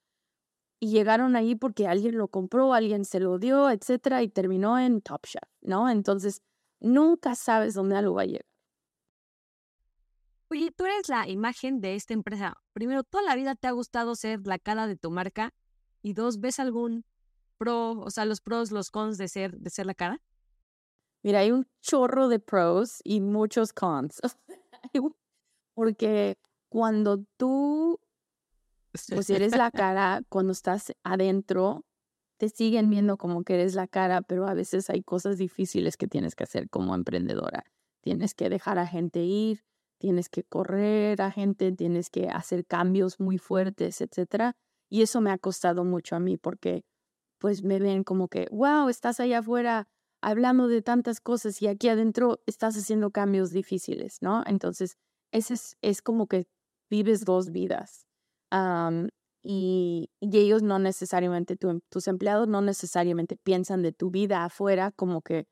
y 0.79 0.91
llegaron 0.91 1.35
ahí 1.35 1.55
porque 1.55 1.87
alguien 1.87 2.17
lo 2.17 2.27
compró, 2.27 2.73
alguien 2.73 3.05
se 3.05 3.19
lo 3.19 3.39
dio, 3.39 3.69
etcétera, 3.69 4.21
y 4.21 4.29
terminó 4.29 4.77
en 4.77 5.01
Top 5.01 5.25
Chef, 5.25 5.41
¿no? 5.61 5.89
Entonces, 5.89 6.43
nunca 6.79 7.35
sabes 7.35 7.73
dónde 7.73 7.95
algo 7.95 8.15
va 8.15 8.23
a 8.23 8.25
llegar. 8.25 8.45
Oye, 10.49 10.71
tú 10.71 10.85
eres 10.85 11.09
la 11.09 11.27
imagen 11.27 11.81
de 11.81 11.95
esta 11.95 12.13
empresa. 12.13 12.55
Primero, 12.73 13.03
toda 13.03 13.23
la 13.23 13.35
vida 13.35 13.55
te 13.55 13.67
ha 13.67 13.71
gustado 13.71 14.15
ser 14.15 14.45
la 14.45 14.59
cara 14.59 14.87
de 14.87 14.95
tu 14.95 15.11
marca 15.11 15.53
y 16.01 16.13
dos, 16.13 16.39
¿ves 16.39 16.59
algún 16.59 17.03
pro, 17.57 17.91
o 17.99 18.09
sea, 18.11 18.25
los 18.25 18.39
pros, 18.39 18.71
los 18.71 18.91
cons 18.91 19.17
de 19.17 19.27
ser 19.27 19.57
de 19.57 19.69
ser 19.69 19.87
la 19.87 19.93
cara? 19.93 20.21
Mira, 21.23 21.39
hay 21.39 21.51
un 21.51 21.67
chorro 21.81 22.29
de 22.29 22.39
pros 22.39 23.01
y 23.03 23.19
muchos 23.19 23.73
cons. 23.73 24.21
Porque 25.77 26.39
cuando 26.69 27.23
tú, 27.37 27.99
pues 29.09 29.29
eres 29.29 29.55
la 29.55 29.69
cara, 29.71 30.23
cuando 30.27 30.51
estás 30.51 30.91
adentro, 31.03 31.85
te 32.37 32.49
siguen 32.49 32.89
viendo 32.89 33.17
como 33.17 33.43
que 33.43 33.53
eres 33.53 33.75
la 33.75 33.87
cara, 33.87 34.23
pero 34.23 34.47
a 34.47 34.55
veces 34.55 34.89
hay 34.89 35.03
cosas 35.03 35.37
difíciles 35.37 35.95
que 35.95 36.07
tienes 36.07 36.33
que 36.33 36.45
hacer 36.45 36.67
como 36.71 36.95
emprendedora. 36.95 37.63
Tienes 38.01 38.33
que 38.33 38.49
dejar 38.49 38.79
a 38.79 38.87
gente 38.87 39.19
ir, 39.19 39.65
tienes 39.99 40.29
que 40.29 40.43
correr 40.43 41.21
a 41.21 41.29
gente, 41.29 41.71
tienes 41.71 42.09
que 42.09 42.27
hacer 42.27 42.65
cambios 42.65 43.19
muy 43.19 43.37
fuertes, 43.37 44.01
etcétera. 44.01 44.55
Y 44.89 45.03
eso 45.03 45.21
me 45.21 45.29
ha 45.29 45.37
costado 45.37 45.83
mucho 45.83 46.15
a 46.15 46.19
mí 46.19 46.37
porque 46.37 46.85
pues 47.37 47.61
me 47.61 47.77
ven 47.77 48.03
como 48.03 48.29
que, 48.29 48.47
wow, 48.49 48.89
estás 48.89 49.19
allá 49.19 49.39
afuera 49.39 49.87
hablando 50.23 50.67
de 50.67 50.81
tantas 50.81 51.21
cosas 51.21 51.61
y 51.61 51.67
aquí 51.67 51.87
adentro 51.87 52.41
estás 52.47 52.75
haciendo 52.75 53.11
cambios 53.11 53.51
difíciles, 53.51 54.23
¿no? 54.23 54.41
Entonces, 54.47 54.97
ese 55.37 55.53
es, 55.55 55.77
es 55.81 56.01
como 56.01 56.27
que 56.27 56.47
vives 56.89 57.25
dos 57.25 57.51
vidas. 57.51 58.07
y, 59.43 60.09
ellos 60.21 60.63
no 60.63 60.79
necesariamente, 60.79 61.57
tus 61.57 62.07
empleados 62.07 62.47
no 62.47 62.61
necesariamente 62.61 63.37
piensan 63.37 63.81
de 63.81 63.91
tu 63.93 64.11
vida 64.11 64.43
afuera 64.45 64.91
como 64.91 65.21
que 65.21 65.47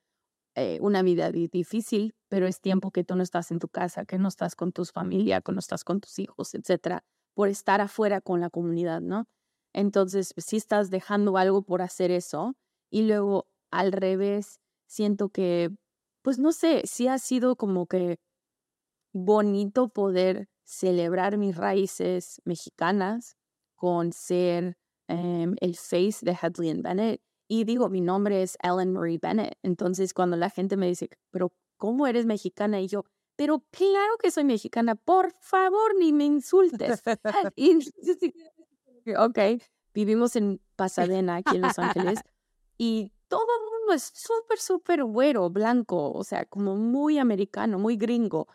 eh, 0.56 0.80
una 0.82 1.02
vida 1.02 1.32
difícil, 1.32 2.16
pero 2.30 2.48
es 2.48 2.62
tiempo 2.62 2.92
que 2.92 3.04
tú 3.04 3.16
no 3.16 3.24
estás 3.24 3.52
en 3.52 3.60
tu 3.60 3.68
casa, 3.68 4.06
que 4.06 4.18
no 4.18 4.30
estás 4.30 4.56
con 4.56 4.72
tus 4.72 4.92
familia, 4.92 5.42
que 5.42 5.52
no 5.52 5.60
estás 5.60 5.84
con 5.84 6.00
tus 6.02 6.18
hijos, 6.20 6.54
etcétera, 6.56 7.04
por 7.34 7.50
estar 7.50 7.82
afuera 7.82 8.22
con 8.22 8.40
la 8.42 8.50
comunidad, 8.50 9.02
¿no? 9.02 9.28
Entonces, 9.74 10.30
si 10.30 10.34
pues, 10.36 10.54
estás 10.54 10.90
dejando 10.90 11.38
algo 11.38 11.62
por 11.62 11.82
hacer 11.82 12.10
eso. 12.12 12.56
Y 12.90 13.04
luego, 13.04 13.48
al 13.72 13.92
revés, 13.92 14.60
siento 14.88 15.30
que, 15.30 15.70
pues 16.22 16.40
no 16.40 16.54
sé, 16.54 16.84
sí 16.86 17.10
ha 17.10 17.20
sido 17.20 17.58
como 17.58 17.86
que 17.88 18.18
bonito 19.16 19.88
poder 19.88 20.50
celebrar 20.66 21.38
mis 21.38 21.56
raíces 21.56 22.42
mexicanas 22.44 23.38
con 23.76 24.12
ser 24.12 24.78
em, 25.08 25.56
el 25.62 25.76
face 25.76 26.18
de 26.22 26.38
Hadley 26.40 26.82
Bennett. 26.82 27.22
Y 27.48 27.64
digo, 27.64 27.88
mi 27.90 28.02
nombre 28.02 28.42
es 28.42 28.58
Ellen 28.62 28.92
Marie 28.92 29.20
Bennett. 29.22 29.58
Entonces, 29.64 30.14
cuando 30.14 30.36
la 30.36 30.50
gente 30.50 30.76
me 30.76 30.88
dice, 30.88 31.10
pero 31.32 31.54
¿cómo 31.78 32.08
eres 32.08 32.26
mexicana? 32.26 32.82
Y 32.82 32.88
yo, 32.88 33.06
pero 33.38 33.64
claro 33.72 34.18
que 34.20 34.32
soy 34.32 34.44
mexicana, 34.44 34.96
por 34.96 35.32
favor, 35.40 35.96
ni 35.98 36.12
me 36.12 36.26
insultes. 36.26 37.02
y, 37.56 37.78
ok, 39.18 39.40
vivimos 39.94 40.36
en 40.36 40.60
Pasadena, 40.76 41.38
aquí 41.38 41.56
en 41.56 41.62
Los 41.62 41.80
Ángeles, 41.80 42.20
y 42.78 43.14
todo 43.30 43.48
el 43.60 43.80
mundo 43.80 43.94
es 43.94 44.12
súper, 44.14 44.60
súper 44.60 45.04
güero, 45.06 45.50
blanco, 45.50 46.12
o 46.12 46.24
sea, 46.24 46.46
como 46.46 46.76
muy 46.76 47.18
americano, 47.18 47.80
muy 47.80 47.96
gringo. 47.96 48.48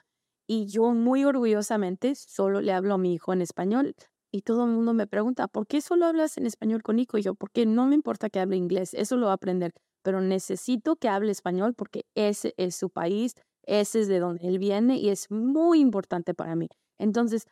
Y 0.52 0.66
yo 0.66 0.94
muy 0.94 1.22
orgullosamente 1.24 2.16
solo 2.16 2.60
le 2.60 2.72
hablo 2.72 2.94
a 2.94 2.98
mi 2.98 3.14
hijo 3.14 3.32
en 3.32 3.40
español. 3.40 3.94
Y 4.32 4.42
todo 4.42 4.64
el 4.64 4.72
mundo 4.72 4.92
me 4.94 5.06
pregunta, 5.06 5.46
¿por 5.46 5.68
qué 5.68 5.80
solo 5.80 6.06
hablas 6.06 6.38
en 6.38 6.44
español 6.44 6.82
con 6.82 6.96
Nico? 6.96 7.18
Y 7.18 7.22
yo, 7.22 7.36
porque 7.36 7.66
no 7.66 7.86
me 7.86 7.94
importa 7.94 8.30
que 8.30 8.40
hable 8.40 8.56
inglés, 8.56 8.92
eso 8.94 9.16
lo 9.16 9.26
va 9.26 9.32
a 9.32 9.34
aprender, 9.36 9.70
pero 10.02 10.20
necesito 10.20 10.96
que 10.96 11.08
hable 11.08 11.30
español 11.30 11.74
porque 11.74 12.04
ese 12.16 12.52
es 12.56 12.74
su 12.74 12.90
país, 12.90 13.34
ese 13.62 14.00
es 14.00 14.08
de 14.08 14.18
donde 14.18 14.48
él 14.48 14.58
viene 14.58 14.96
y 14.96 15.10
es 15.10 15.30
muy 15.30 15.78
importante 15.78 16.34
para 16.34 16.56
mí. 16.56 16.68
Entonces, 16.98 17.44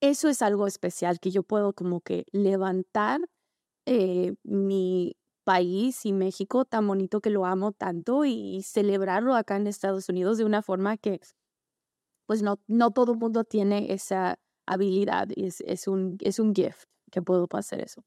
eso 0.00 0.28
es 0.28 0.40
algo 0.40 0.68
especial 0.68 1.18
que 1.18 1.32
yo 1.32 1.42
puedo 1.42 1.72
como 1.72 2.00
que 2.00 2.26
levantar 2.30 3.22
eh, 3.86 4.36
mi 4.44 5.16
país 5.42 6.06
y 6.06 6.12
México 6.12 6.64
tan 6.64 6.86
bonito 6.86 7.20
que 7.20 7.30
lo 7.30 7.44
amo 7.44 7.72
tanto 7.72 8.24
y 8.24 8.62
celebrarlo 8.62 9.34
acá 9.34 9.56
en 9.56 9.66
Estados 9.66 10.08
Unidos 10.08 10.38
de 10.38 10.44
una 10.44 10.62
forma 10.62 10.96
que 10.96 11.20
pues 12.26 12.42
no, 12.42 12.60
no 12.66 12.90
todo 12.90 13.12
el 13.12 13.18
mundo 13.18 13.44
tiene 13.44 13.92
esa 13.92 14.36
habilidad 14.66 15.28
y 15.34 15.46
es, 15.46 15.88
un, 15.88 16.18
es 16.20 16.38
un 16.38 16.54
gift 16.54 16.84
que 17.10 17.22
puedo 17.22 17.46
hacer 17.52 17.80
eso. 17.80 18.04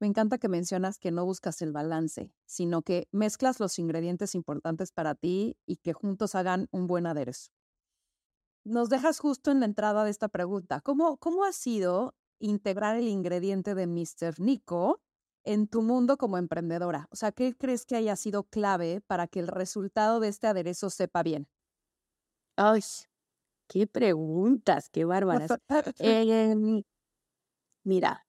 Me 0.00 0.06
encanta 0.06 0.38
que 0.38 0.48
mencionas 0.48 0.98
que 0.98 1.10
no 1.10 1.24
buscas 1.24 1.60
el 1.60 1.72
balance, 1.72 2.32
sino 2.46 2.82
que 2.82 3.08
mezclas 3.10 3.58
los 3.58 3.80
ingredientes 3.80 4.36
importantes 4.36 4.92
para 4.92 5.16
ti 5.16 5.56
y 5.66 5.76
que 5.78 5.92
juntos 5.92 6.36
hagan 6.36 6.68
un 6.70 6.86
buen 6.86 7.06
aderezo. 7.06 7.50
Nos 8.64 8.90
dejas 8.90 9.18
justo 9.18 9.50
en 9.50 9.60
la 9.60 9.66
entrada 9.66 10.04
de 10.04 10.10
esta 10.10 10.28
pregunta. 10.28 10.80
¿Cómo, 10.82 11.16
cómo 11.16 11.44
ha 11.44 11.52
sido 11.52 12.14
integrar 12.38 12.96
el 12.96 13.08
ingrediente 13.08 13.74
de 13.74 13.86
Mr. 13.86 14.38
Nico 14.38 15.00
en 15.44 15.66
tu 15.66 15.82
mundo 15.82 16.16
como 16.16 16.38
emprendedora? 16.38 17.08
O 17.10 17.16
sea, 17.16 17.32
¿qué 17.32 17.56
crees 17.56 17.84
que 17.84 17.96
haya 17.96 18.14
sido 18.14 18.44
clave 18.44 19.00
para 19.00 19.26
que 19.26 19.40
el 19.40 19.48
resultado 19.48 20.20
de 20.20 20.28
este 20.28 20.46
aderezo 20.46 20.90
sepa 20.90 21.22
bien? 21.24 21.48
Ay, 22.60 22.82
qué 23.68 23.86
preguntas, 23.86 24.88
qué 24.90 25.04
bárbaras. 25.04 25.58
Em, 25.98 26.82
mira, 27.84 28.24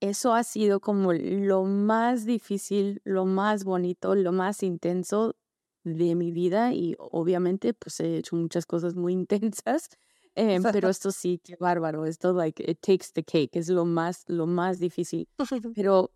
eso 0.00 0.32
ha 0.34 0.44
sido 0.44 0.80
como 0.80 1.12
lo 1.12 1.64
más 1.64 2.24
difícil, 2.24 3.00
lo 3.04 3.26
más 3.26 3.64
bonito, 3.64 4.14
lo 4.14 4.32
más 4.32 4.62
intenso 4.62 5.36
de 5.84 6.14
mi 6.14 6.32
vida 6.32 6.72
y 6.72 6.94
obviamente 6.98 7.74
pues 7.74 8.00
he 8.00 8.18
hecho 8.18 8.36
muchas 8.36 8.66
cosas 8.66 8.94
muy 8.96 9.12
intensas, 9.62 9.88
em, 10.34 10.66
pero 10.66 10.88
esto 10.90 11.10
sí, 11.12 11.40
qué 11.44 11.56
bárbaro, 11.56 12.06
esto 12.06 12.32
like 12.32 12.62
it 12.70 12.80
takes 12.80 13.12
the 13.14 13.22
cake, 13.24 13.56
es 13.56 13.68
lo 13.68 13.84
más, 13.84 14.24
lo 14.28 14.46
más 14.46 14.78
difícil. 14.78 15.28
Pero 15.74 16.12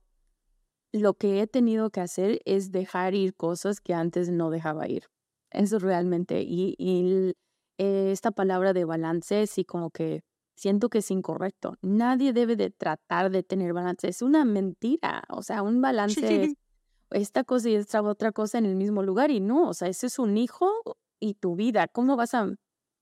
lo 0.92 1.14
que 1.14 1.42
he 1.42 1.46
tenido 1.46 1.90
que 1.90 2.00
hacer 2.00 2.40
es 2.46 2.72
dejar 2.72 3.14
ir 3.14 3.34
cosas 3.36 3.80
que 3.82 3.94
antes 3.94 4.30
no 4.30 4.50
dejaba 4.50 4.88
ir. 4.88 5.04
Eso 5.54 5.78
realmente, 5.78 6.42
y, 6.42 6.74
y 6.78 7.34
esta 7.78 8.30
palabra 8.30 8.72
de 8.72 8.84
balance 8.84 9.46
sí 9.46 9.64
como 9.64 9.90
que 9.90 10.22
siento 10.56 10.88
que 10.88 10.98
es 10.98 11.10
incorrecto. 11.10 11.76
Nadie 11.82 12.32
debe 12.32 12.56
de 12.56 12.70
tratar 12.70 13.30
de 13.30 13.42
tener 13.42 13.72
balance. 13.72 14.08
Es 14.08 14.22
una 14.22 14.44
mentira. 14.44 15.24
O 15.28 15.42
sea, 15.42 15.62
un 15.62 15.80
balance 15.80 16.44
es 16.44 16.54
esta 17.10 17.44
cosa 17.44 17.68
y 17.68 17.74
esta 17.74 18.02
otra 18.02 18.32
cosa 18.32 18.58
en 18.58 18.66
el 18.66 18.76
mismo 18.76 19.02
lugar 19.02 19.30
y 19.30 19.40
no. 19.40 19.68
O 19.68 19.74
sea, 19.74 19.88
ese 19.88 20.06
es 20.06 20.18
un 20.18 20.36
hijo 20.36 20.70
y 21.20 21.34
tu 21.34 21.56
vida. 21.56 21.88
¿Cómo 21.88 22.16
vas 22.16 22.34
a, 22.34 22.54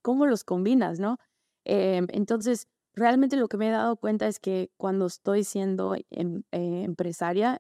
cómo 0.03 0.27
los 0.27 0.45
combinas, 0.45 0.99
no? 0.99 1.19
Em, 1.65 2.07
entonces, 2.11 2.67
realmente 2.95 3.37
lo 3.37 3.49
que 3.49 3.57
me 3.57 3.69
he 3.69 3.73
dado 3.73 3.97
cuenta 3.97 4.27
es 4.27 4.39
que 4.39 4.71
cuando 4.77 5.07
estoy 5.07 5.45
siendo 5.45 5.95
em, 6.11 6.43
eh, 6.53 6.83
empresaria, 6.85 7.59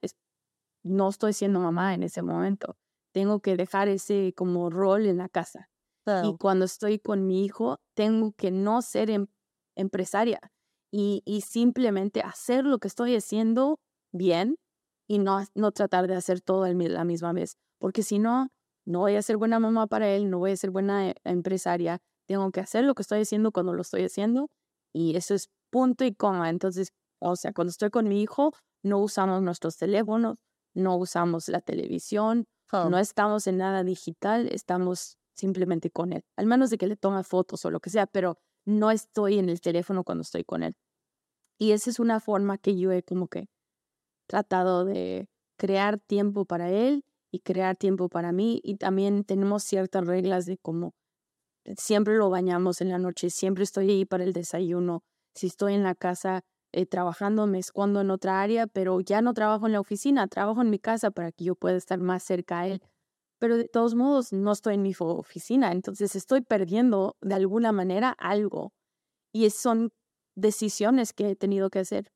no 0.82 1.08
estoy 1.08 1.32
siendo 1.32 1.60
mamá 1.60 1.94
en 1.94 2.02
ese 2.02 2.22
momento. 2.22 2.76
Tengo 3.12 3.40
que 3.40 3.56
dejar 3.56 3.88
ese 3.88 4.32
como 4.36 4.70
rol 4.70 5.06
en 5.06 5.18
la 5.18 5.28
casa. 5.28 5.68
Y 6.24 6.36
cuando 6.36 6.64
estoy 6.64 6.98
con 6.98 7.26
mi 7.26 7.44
hijo, 7.44 7.78
tengo 7.94 8.32
que 8.32 8.50
no 8.50 8.82
ser 8.82 9.08
em, 9.08 9.28
empresaria 9.76 10.40
y, 10.90 11.22
y, 11.24 11.42
simplemente 11.42 12.22
hacer 12.22 12.64
lo 12.64 12.78
que 12.78 12.88
estoy 12.88 13.14
haciendo 13.14 13.78
bien 14.12 14.56
y 15.06 15.18
no, 15.20 15.44
no 15.54 15.70
tratar 15.70 16.08
de 16.08 16.16
hacer 16.16 16.40
todo 16.40 16.64
a 16.64 16.72
la 16.72 17.04
misma 17.04 17.32
vez, 17.32 17.56
porque 17.78 18.02
si 18.02 18.18
no, 18.18 18.48
no 18.84 19.00
voy 19.00 19.14
a 19.14 19.22
ser 19.22 19.36
buena 19.36 19.60
mamá 19.60 19.86
para 19.86 20.08
él, 20.08 20.28
no 20.28 20.38
voy 20.38 20.52
a 20.52 20.56
ser 20.56 20.70
buena 20.70 21.10
eh, 21.10 21.14
empresaria, 21.24 22.00
tengo 22.26 22.50
que 22.50 22.60
hacer 22.60 22.84
lo 22.84 22.94
que 22.94 23.02
estoy 23.02 23.20
haciendo 23.20 23.52
cuando 23.52 23.72
lo 23.72 23.82
estoy 23.82 24.04
haciendo 24.04 24.50
y 24.92 25.16
eso 25.16 25.34
es 25.34 25.50
punto 25.70 26.04
y 26.04 26.14
coma. 26.14 26.50
Entonces, 26.50 26.92
o 27.20 27.36
sea, 27.36 27.52
cuando 27.52 27.70
estoy 27.70 27.90
con 27.90 28.08
mi 28.08 28.22
hijo, 28.22 28.52
no 28.82 28.98
usamos 28.98 29.42
nuestros 29.42 29.76
teléfonos, 29.76 30.38
no 30.74 30.96
usamos 30.96 31.48
la 31.48 31.60
televisión, 31.60 32.46
no 32.72 32.98
estamos 32.98 33.46
en 33.46 33.58
nada 33.58 33.84
digital, 33.84 34.48
estamos 34.50 35.18
simplemente 35.34 35.90
con 35.90 36.12
él, 36.12 36.24
al 36.36 36.46
menos 36.46 36.70
de 36.70 36.78
que 36.78 36.86
le 36.86 36.96
tome 36.96 37.24
fotos 37.24 37.64
o 37.64 37.70
lo 37.70 37.80
que 37.80 37.90
sea, 37.90 38.06
pero 38.06 38.38
no 38.64 38.90
estoy 38.90 39.38
en 39.38 39.48
el 39.48 39.60
teléfono 39.60 40.04
cuando 40.04 40.22
estoy 40.22 40.44
con 40.44 40.62
él. 40.62 40.74
Y 41.58 41.72
esa 41.72 41.90
es 41.90 41.98
una 41.98 42.20
forma 42.20 42.58
que 42.58 42.76
yo 42.76 42.92
he 42.92 43.02
como 43.02 43.28
que 43.28 43.48
tratado 44.26 44.84
de 44.84 45.28
crear 45.56 45.98
tiempo 45.98 46.44
para 46.44 46.70
él 46.70 47.04
y 47.30 47.40
crear 47.40 47.76
tiempo 47.76 48.08
para 48.08 48.32
mí. 48.32 48.60
Y 48.64 48.76
también 48.76 49.24
tenemos 49.24 49.62
ciertas 49.62 50.06
reglas 50.06 50.46
de 50.46 50.58
cómo 50.58 50.94
siempre 51.76 52.16
lo 52.16 52.30
bañamos 52.30 52.80
en 52.80 52.88
la 52.88 52.98
noche, 52.98 53.30
siempre 53.30 53.64
estoy 53.64 53.90
ahí 53.90 54.04
para 54.04 54.24
el 54.24 54.32
desayuno. 54.32 55.04
Si 55.34 55.46
estoy 55.46 55.74
en 55.74 55.82
la 55.82 55.94
casa 55.94 56.44
eh, 56.72 56.86
trabajando, 56.86 57.46
me 57.46 57.58
escondo 57.58 58.00
en 58.00 58.10
otra 58.10 58.42
área, 58.42 58.66
pero 58.66 59.00
ya 59.00 59.22
no 59.22 59.34
trabajo 59.34 59.66
en 59.66 59.72
la 59.72 59.80
oficina, 59.80 60.26
trabajo 60.28 60.62
en 60.62 60.70
mi 60.70 60.78
casa 60.78 61.10
para 61.10 61.32
que 61.32 61.44
yo 61.44 61.54
pueda 61.54 61.76
estar 61.76 61.98
más 61.98 62.22
cerca 62.22 62.60
a 62.60 62.66
él 62.68 62.82
pero 63.42 63.56
de 63.56 63.66
todos 63.66 63.96
modos 63.96 64.32
no 64.32 64.52
estoy 64.52 64.74
en 64.74 64.82
mi 64.82 64.94
oficina, 64.96 65.72
entonces 65.72 66.14
estoy 66.14 66.42
perdiendo 66.42 67.16
de 67.20 67.34
alguna 67.34 67.72
manera 67.72 68.10
algo. 68.10 68.72
Y 69.32 69.50
son 69.50 69.92
decisiones 70.36 71.12
que 71.12 71.30
he 71.30 71.34
tenido 71.34 71.68
que 71.68 71.80
hacer. 71.80 72.12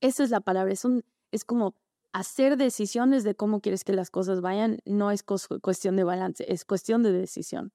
Esa 0.00 0.24
es 0.24 0.30
la 0.30 0.40
palabra, 0.40 0.72
es, 0.72 0.86
un, 0.86 1.04
es 1.30 1.44
como 1.44 1.74
hacer 2.14 2.56
decisiones 2.56 3.22
de 3.22 3.34
cómo 3.34 3.60
quieres 3.60 3.84
que 3.84 3.92
las 3.92 4.08
cosas 4.08 4.40
vayan, 4.40 4.78
no 4.86 5.10
es 5.10 5.22
cuestión 5.22 5.96
de 5.96 6.04
balance, 6.04 6.42
es 6.50 6.64
cuestión 6.64 7.02
de 7.02 7.12
decisión. 7.12 7.74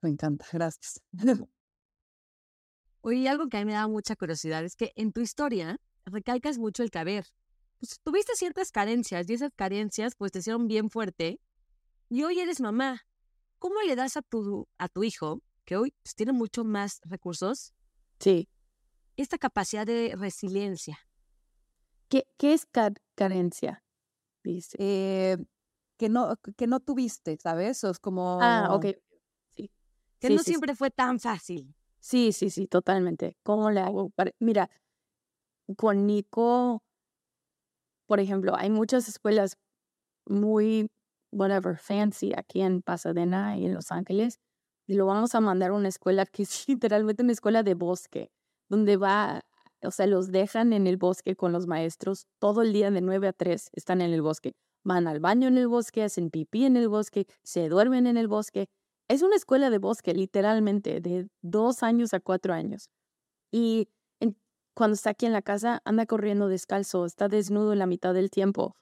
Me 0.00 0.08
encanta, 0.08 0.46
gracias. 0.50 1.02
Oye, 3.00 3.28
algo 3.28 3.48
que 3.48 3.56
a 3.56 3.60
mí 3.60 3.66
me 3.66 3.72
da 3.72 3.86
mucha 3.88 4.16
curiosidad 4.16 4.64
es 4.64 4.76
que 4.76 4.92
en 4.96 5.12
tu 5.12 5.20
historia 5.20 5.80
recalcas 6.04 6.58
mucho 6.58 6.82
el 6.82 6.90
caber. 6.90 7.26
pues, 7.78 8.00
tuviste 8.02 8.34
ciertas 8.34 8.72
carencias 8.72 9.28
y 9.28 9.34
esas 9.34 9.52
carencias 9.54 10.14
pues 10.16 10.32
te 10.32 10.40
hicieron 10.40 10.66
bien 10.66 10.90
fuerte 10.90 11.40
y 12.08 12.24
hoy 12.24 12.40
eres 12.40 12.60
mamá. 12.60 13.02
¿Cómo 13.58 13.80
le 13.82 13.96
das 13.96 14.16
a 14.16 14.22
tu, 14.22 14.68
a 14.78 14.88
tu 14.88 15.02
hijo, 15.04 15.42
que 15.64 15.76
hoy 15.76 15.94
pues, 16.02 16.14
tiene 16.14 16.32
mucho 16.32 16.64
más 16.64 17.00
recursos? 17.04 17.74
Sí. 18.20 18.48
Esta 19.16 19.38
capacidad 19.38 19.84
de 19.84 20.14
resiliencia. 20.16 20.98
¿Qué, 22.08 22.26
qué 22.36 22.54
es 22.54 22.66
carencia? 23.14 23.84
Dice. 24.44 24.76
Eh, 24.80 25.36
que, 25.96 26.08
no, 26.08 26.36
que 26.56 26.66
no 26.66 26.80
tuviste, 26.80 27.36
¿sabes? 27.36 27.82
O 27.84 27.90
es 27.90 27.98
como... 27.98 28.38
Ah, 28.40 28.68
ok. 28.74 28.86
Sí. 29.56 29.70
Que 30.20 30.30
no 30.30 30.38
siempre 30.38 30.74
fue 30.74 30.90
tan 30.90 31.18
fácil. 31.18 31.74
Sí, 32.00 32.32
sí, 32.32 32.50
sí, 32.50 32.66
totalmente. 32.66 33.36
¿Cómo 33.42 33.70
le 33.70 33.80
hago? 33.80 34.12
Mira, 34.40 34.70
con 35.76 36.06
Nico, 36.06 36.82
por 38.06 38.20
ejemplo, 38.20 38.54
hay 38.56 38.70
muchas 38.70 39.08
escuelas 39.08 39.56
muy, 40.26 40.90
whatever, 41.32 41.78
fancy 41.78 42.32
aquí 42.36 42.62
en 42.62 42.82
Pasadena 42.82 43.58
y 43.58 43.66
en 43.66 43.74
Los 43.74 43.92
Ángeles. 43.92 44.40
Y 44.86 44.94
lo 44.94 45.06
vamos 45.06 45.34
a 45.34 45.40
mandar 45.40 45.70
a 45.70 45.74
una 45.74 45.88
escuela 45.88 46.26
que 46.26 46.44
es 46.44 46.68
literalmente 46.68 47.22
una 47.24 47.32
escuela 47.32 47.62
de 47.62 47.74
bosque, 47.74 48.30
donde 48.70 48.96
va, 48.96 49.42
o 49.84 49.90
sea, 49.92 50.06
los 50.06 50.32
dejan 50.32 50.72
en 50.74 50.86
el 50.86 50.96
bosque 50.98 51.36
con 51.36 51.52
los 51.52 51.66
maestros 51.66 52.26
todo 52.40 52.62
el 52.62 52.72
día 52.74 52.90
de 52.90 53.00
9 53.02 53.28
a 53.28 53.32
3, 53.34 53.70
están 53.74 54.00
en 54.02 54.12
el 54.12 54.22
bosque. 54.22 54.54
Van 54.84 55.08
al 55.08 55.20
baño 55.20 55.48
en 55.48 55.58
el 55.58 55.68
bosque, 55.68 56.04
hacen 56.04 56.30
pipí 56.30 56.64
en 56.64 56.76
el 56.76 56.88
bosque, 56.88 57.26
se 57.44 57.68
duermen 57.68 58.06
en 58.06 58.16
el 58.18 58.28
bosque. 58.28 58.68
Es 59.08 59.22
una 59.22 59.36
escuela 59.36 59.70
de 59.70 59.78
bosque, 59.78 60.12
literalmente, 60.12 61.00
de 61.00 61.28
dos 61.40 61.82
años 61.82 62.12
a 62.12 62.20
cuatro 62.20 62.52
años. 62.52 62.90
Y 63.50 63.88
cuando 64.74 64.94
está 64.94 65.10
aquí 65.10 65.26
en 65.26 65.32
la 65.32 65.42
casa, 65.42 65.80
anda 65.84 66.06
corriendo 66.06 66.46
descalzo, 66.46 67.04
está 67.04 67.26
desnudo 67.26 67.72
en 67.72 67.80
la 67.80 67.86
mitad 67.86 68.14
del 68.14 68.30
tiempo. 68.30 68.76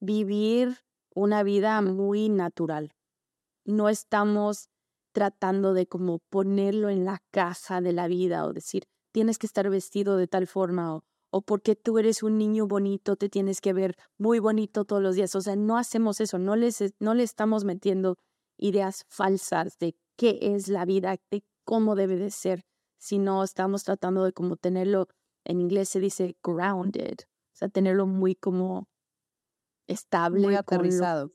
Vivir 0.00 0.78
una 1.14 1.42
vida 1.42 1.80
muy 1.80 2.28
natural. 2.28 2.92
No 3.64 3.88
estamos 3.88 4.68
tratando 5.12 5.72
de 5.72 5.86
como 5.86 6.18
ponerlo 6.30 6.90
en 6.90 7.04
la 7.04 7.22
caja 7.30 7.80
de 7.80 7.92
la 7.92 8.06
vida 8.06 8.44
o 8.44 8.52
decir, 8.52 8.84
tienes 9.12 9.38
que 9.38 9.46
estar 9.46 9.70
vestido 9.70 10.16
de 10.16 10.28
tal 10.28 10.46
forma 10.46 10.94
o, 10.94 11.04
o 11.30 11.42
porque 11.42 11.76
tú 11.76 11.98
eres 11.98 12.22
un 12.22 12.38
niño 12.38 12.66
bonito, 12.66 13.16
te 13.16 13.28
tienes 13.28 13.60
que 13.60 13.72
ver 13.72 13.96
muy 14.16 14.38
bonito 14.38 14.84
todos 14.84 15.02
los 15.02 15.14
días. 15.14 15.34
O 15.34 15.40
sea, 15.40 15.56
no 15.56 15.76
hacemos 15.76 16.20
eso, 16.20 16.38
no, 16.38 16.56
les, 16.56 16.94
no 17.00 17.14
le 17.14 17.22
estamos 17.22 17.64
metiendo 17.64 18.16
ideas 18.56 19.04
falsas 19.08 19.78
de 19.78 19.94
qué 20.16 20.38
es 20.40 20.68
la 20.68 20.84
vida, 20.84 21.16
de 21.30 21.44
cómo 21.64 21.94
debe 21.94 22.16
de 22.16 22.30
ser 22.30 22.64
sino 22.98 23.44
estamos 23.44 23.84
tratando 23.84 24.24
de 24.24 24.32
como 24.32 24.56
tenerlo, 24.56 25.08
en 25.44 25.60
inglés 25.60 25.88
se 25.88 26.00
dice 26.00 26.36
grounded, 26.42 27.16
o 27.20 27.56
sea, 27.56 27.68
tenerlo 27.68 28.06
muy 28.06 28.34
como 28.34 28.88
estable. 29.86 30.42
Muy 30.42 30.56
aterrizado. 30.56 31.32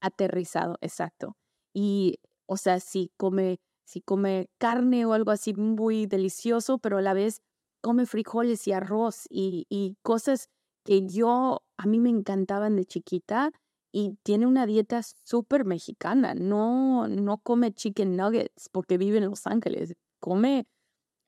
aterrizado, 0.00 0.78
exacto. 0.80 1.36
Y, 1.72 2.18
o 2.46 2.56
sea, 2.56 2.80
si 2.80 3.12
come, 3.16 3.60
si 3.84 4.00
come 4.00 4.48
carne 4.58 5.06
o 5.06 5.12
algo 5.12 5.30
así 5.30 5.54
muy 5.54 6.06
delicioso, 6.06 6.78
pero 6.78 6.98
a 6.98 7.02
la 7.02 7.14
vez 7.14 7.42
come 7.84 8.06
frijoles 8.06 8.66
y 8.66 8.72
arroz 8.72 9.26
y, 9.28 9.66
y 9.68 9.98
cosas 10.02 10.48
que 10.86 11.06
yo, 11.06 11.62
a 11.76 11.86
mí 11.86 12.00
me 12.00 12.08
encantaban 12.08 12.76
de 12.76 12.86
chiquita 12.86 13.52
y 13.92 14.16
tiene 14.22 14.46
una 14.46 14.64
dieta 14.64 15.02
súper 15.02 15.66
mexicana. 15.66 16.34
No, 16.34 17.08
no 17.08 17.38
come 17.38 17.74
chicken 17.74 18.16
nuggets 18.16 18.70
porque 18.72 18.96
vive 18.96 19.18
en 19.18 19.26
Los 19.26 19.46
Ángeles. 19.46 19.94
Come 20.18 20.66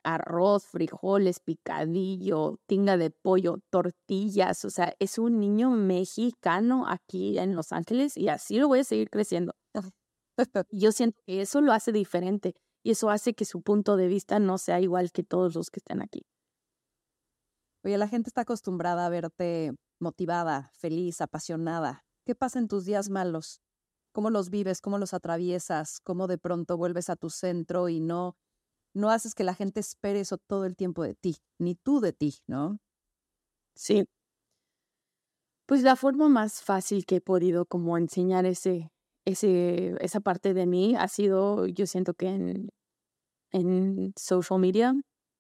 arroz, 0.03 0.65
frijoles, 0.65 1.41
picadillo, 1.41 2.59
tinga 2.67 2.97
de 2.97 3.11
pollo, 3.11 3.59
tortillas, 3.69 4.65
o 4.65 4.71
sea, 4.71 4.95
es 4.99 5.19
un 5.19 5.39
niño 5.41 5.71
mexicano 5.71 6.87
aquí 6.89 7.39
en 7.39 7.55
Los 7.55 7.73
Ángeles 7.73 8.17
y 8.17 8.29
así 8.29 8.59
lo 8.59 8.69
voy 8.69 8.79
a 8.79 8.85
seguir 8.85 9.11
creciendo. 9.11 9.55
Yo 10.71 10.93
siento 10.93 11.21
que 11.27 11.43
eso 11.43 11.61
lo 11.61 11.73
hace 11.73 11.93
diferente 11.93 12.55
y 12.83 12.93
eso 12.93 13.11
hace 13.11 13.35
que 13.35 13.45
su 13.45 13.61
punto 13.61 13.97
de 13.97 14.09
vista 14.09 14.39
no 14.39 14.57
sea 14.57 14.81
igual 14.81 15.13
que 15.13 15.23
todos 15.23 15.55
los 15.55 15.71
que 15.71 15.81
están 15.81 16.01
aquí. 16.01 16.25
Oye, 17.87 17.99
la 17.99 18.09
gente 18.09 18.31
está 18.31 18.41
acostumbrada 18.41 19.07
a 19.07 19.09
verte 19.09 19.73
motivada, 20.01 20.73
feliz, 20.75 21.21
apasionada. 21.21 22.05
¿Qué 22.25 22.35
pasa 22.35 22.59
en 22.59 22.67
tus 22.67 22.85
días 22.85 23.11
malos? 23.11 23.61
¿Cómo 24.13 24.31
los 24.31 24.51
vives? 24.51 24.81
¿Cómo 24.81 24.99
los 24.99 25.15
atraviesas? 25.15 26.01
¿Cómo 26.03 26.27
de 26.27 26.37
pronto 26.37 26.77
vuelves 26.77 27.11
a 27.11 27.15
tu 27.15 27.31
centro 27.31 27.89
y 27.89 28.01
no 28.01 28.35
no 28.93 29.11
haces 29.11 29.35
que 29.37 29.45
la 29.45 29.55
gente 29.55 29.79
espere 29.79 30.19
eso 30.19 30.37
todo 30.37 30.65
el 30.65 30.75
tiempo 30.75 31.05
de 31.05 31.15
ti, 31.15 31.37
ni 31.61 31.77
tú 31.77 32.01
de 32.01 32.13
ti, 32.13 32.39
¿no? 32.49 32.79
Sí. 33.77 34.05
Pues 35.67 35.85
la 35.85 35.95
forma 35.95 36.29
más 36.29 36.63
fácil 36.63 37.07
que 37.07 37.17
he 37.17 37.21
podido 37.21 37.67
como 37.67 37.99
enseñar 37.99 38.47
ese, 38.47 38.91
ese, 39.25 39.95
esa 40.01 40.19
parte 40.19 40.55
de 40.55 40.67
mí 40.67 40.97
ha 40.97 41.07
sido, 41.07 41.67
yo 41.67 41.87
siento 41.87 42.15
que 42.15 42.29
en, 42.31 42.71
en 43.53 44.13
social 44.17 44.59
media, 44.59 44.95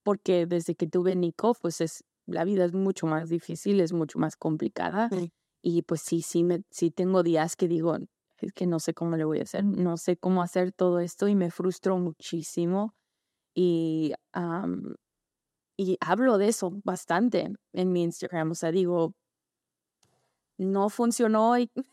porque 0.05 0.47
desde 0.47 0.77
que 0.77 0.87
tuve 0.87 1.17
Nico, 1.17 1.55
pues 1.61 1.81
es, 1.81 2.05
la 2.27 2.45
vida 2.45 2.65
es 2.65 2.73
mucho 2.73 3.07
más 3.07 3.29
difícil, 3.29 3.81
es 3.81 3.93
mucho 3.93 4.19
más 4.19 4.37
complicada. 4.37 5.09
Y 5.63 5.83
pues 5.83 6.03
sí, 6.03 6.23
sí, 6.23 6.45
me, 6.45 6.63
sí 6.71 6.91
tengo 6.91 7.23
días 7.23 7.57
que 7.57 7.69
digo, 7.69 7.97
es 8.39 8.53
que 8.53 8.67
no 8.67 8.79
sé 8.79 8.95
cómo 8.95 9.17
le 9.17 9.25
voy 9.25 9.41
a 9.41 9.45
hacer, 9.45 9.65
no 9.65 9.97
sé 9.97 10.17
cómo 10.17 10.43
hacer 10.43 10.73
todo 10.73 11.01
esto 11.01 11.29
y 11.29 11.35
me 11.35 11.51
frustro 11.51 11.99
muchísimo 11.99 12.95
y, 13.55 14.13
y 15.77 15.97
hablo 16.01 16.39
de 16.39 16.49
eso 16.49 16.73
bastante 16.85 17.53
en 17.73 17.93
mi 17.93 18.03
Instagram. 18.03 18.51
O 18.51 18.55
sea, 18.55 18.71
digo, 18.71 19.15
no 20.59 20.89
funcionó 20.89 21.59
y 21.59 21.71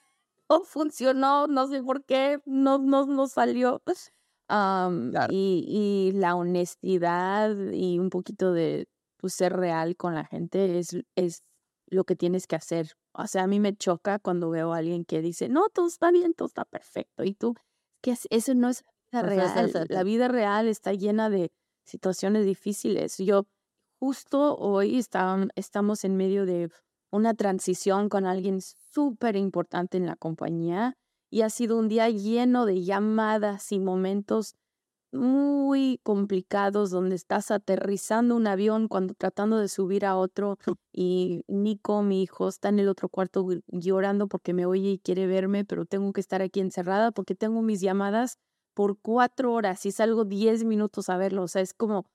no 0.49 0.63
funcionó, 0.63 1.47
no 1.47 1.67
sé 1.67 1.81
por 1.81 2.03
qué, 2.03 2.39
no, 2.45 2.77
no, 2.79 3.05
no 3.05 3.27
salió. 3.27 3.81
y, 5.29 5.65
y, 5.67 6.11
la 6.17 6.35
honestidad 6.35 7.55
y 7.71 7.99
un 7.99 8.09
poquito 8.09 8.51
de 8.51 8.87
pues, 9.23 9.35
ser 9.35 9.53
real 9.53 9.95
con 9.95 10.15
la 10.15 10.25
gente 10.25 10.77
es, 10.79 10.97
es 11.15 11.43
lo 11.87 12.03
que 12.03 12.17
tienes 12.17 12.45
que 12.45 12.57
hacer. 12.57 12.91
O 13.13 13.25
sea, 13.25 13.43
a 13.43 13.47
mí 13.47 13.61
me 13.61 13.73
choca 13.73 14.19
cuando 14.19 14.49
veo 14.49 14.73
a 14.73 14.79
alguien 14.79 15.05
que 15.05 15.21
dice, 15.21 15.47
no, 15.47 15.69
todo 15.69 15.87
está 15.87 16.11
bien, 16.11 16.33
todo 16.33 16.47
está 16.49 16.65
perfecto. 16.65 17.23
Y 17.23 17.33
tú, 17.33 17.55
que 18.01 18.17
eso 18.29 18.53
no 18.53 18.67
es 18.67 18.83
real. 19.13 19.87
La 19.87 20.03
vida 20.03 20.27
real 20.27 20.67
está 20.67 20.91
llena 20.91 21.29
de 21.29 21.53
situaciones 21.85 22.45
difíciles. 22.45 23.17
Yo 23.17 23.45
justo 23.97 24.57
hoy 24.57 25.01
estamos 25.55 26.03
en 26.03 26.17
medio 26.17 26.45
de 26.45 26.69
una 27.09 27.33
transición 27.33 28.09
con 28.09 28.25
alguien 28.25 28.59
súper 28.59 29.37
importante 29.37 29.95
en 29.95 30.05
la 30.05 30.17
compañía 30.17 30.95
y 31.31 31.43
ha 31.43 31.49
sido 31.49 31.77
un 31.77 31.87
día 31.87 32.09
lleno 32.09 32.65
de 32.65 32.83
llamadas 32.83 33.71
y 33.71 33.79
momentos 33.79 34.55
muy 35.13 35.99
complicados 36.03 36.89
donde 36.89 37.15
estás 37.15 37.51
aterrizando 37.51 38.35
un 38.35 38.47
avión 38.47 38.87
cuando 38.87 39.13
tratando 39.13 39.57
de 39.59 39.67
subir 39.67 40.05
a 40.05 40.15
otro 40.17 40.57
y 40.91 41.43
Nico, 41.47 42.01
mi 42.03 42.23
hijo, 42.23 42.49
está 42.49 42.69
en 42.69 42.79
el 42.79 42.89
otro 42.89 43.09
cuarto 43.09 43.47
llorando 43.67 44.27
porque 44.27 44.53
me 44.53 44.65
oye 44.65 44.91
y 44.91 44.99
quiere 44.99 45.27
verme, 45.27 45.65
pero 45.65 45.85
tengo 45.85 46.11
que 46.13 46.21
estar 46.21 46.41
aquí 46.41 46.59
encerrada 46.59 47.11
porque 47.11 47.35
tengo 47.35 47.61
mis 47.61 47.81
llamadas 47.81 48.37
por 48.73 48.99
cuatro 48.99 49.53
horas 49.53 49.85
y 49.85 49.91
salgo 49.91 50.25
diez 50.25 50.63
minutos 50.63 51.09
a 51.09 51.17
verlo. 51.17 51.43
O 51.43 51.47
sea, 51.47 51.61
es 51.61 51.73
como, 51.73 52.05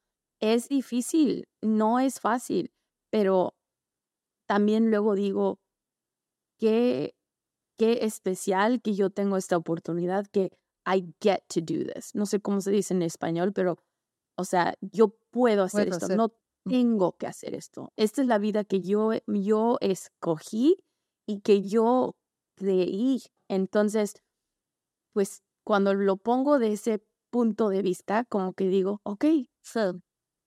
es 0.41 0.69
difícil, 0.69 1.47
no 1.63 2.01
es 2.01 2.21
fácil, 2.21 2.73
pero 3.11 3.55
también 4.47 4.91
luego 4.91 5.15
digo, 5.15 5.61
qué, 6.59 7.15
qué 7.79 8.01
especial 8.03 8.83
que 8.83 8.95
yo 8.95 9.11
tengo 9.11 9.37
esta 9.37 9.57
oportunidad, 9.57 10.27
que 10.27 10.51
I 10.89 11.03
get 11.21 11.41
to 11.49 11.61
do 11.61 11.85
this. 11.85 12.15
No 12.15 12.25
sé 12.27 12.41
cómo 12.41 12.61
se 12.63 12.71
dice 12.71 12.95
en 12.95 13.03
español, 13.03 13.53
pero, 13.53 13.77
o 14.37 14.45
sea, 14.45 14.75
yo 14.81 15.15
puedo 15.31 15.65
hacer 15.65 15.89
esto, 15.89 16.09
no 16.17 16.33
tengo 16.65 17.17
que 17.19 17.27
hacer 17.27 17.55
esto. 17.55 17.93
Esta 17.97 18.23
es 18.23 18.29
la 18.29 18.39
vida 18.39 18.65
que 18.65 18.81
yo, 18.81 19.11
yo 19.27 19.77
escogí 19.81 20.77
y 21.27 21.41
que 21.41 21.63
yo 21.63 22.17
creí. 22.57 23.23
Entonces, 23.49 24.15
pues 25.13 25.43
cuando 25.65 25.95
lo 25.95 26.17
pongo 26.17 26.59
de 26.59 26.73
ese 26.73 27.03
punto 27.31 27.69
de 27.69 27.83
vista, 27.83 28.25
como 28.25 28.55
que 28.55 28.69
digo, 28.69 29.01
ok, 29.05 29.25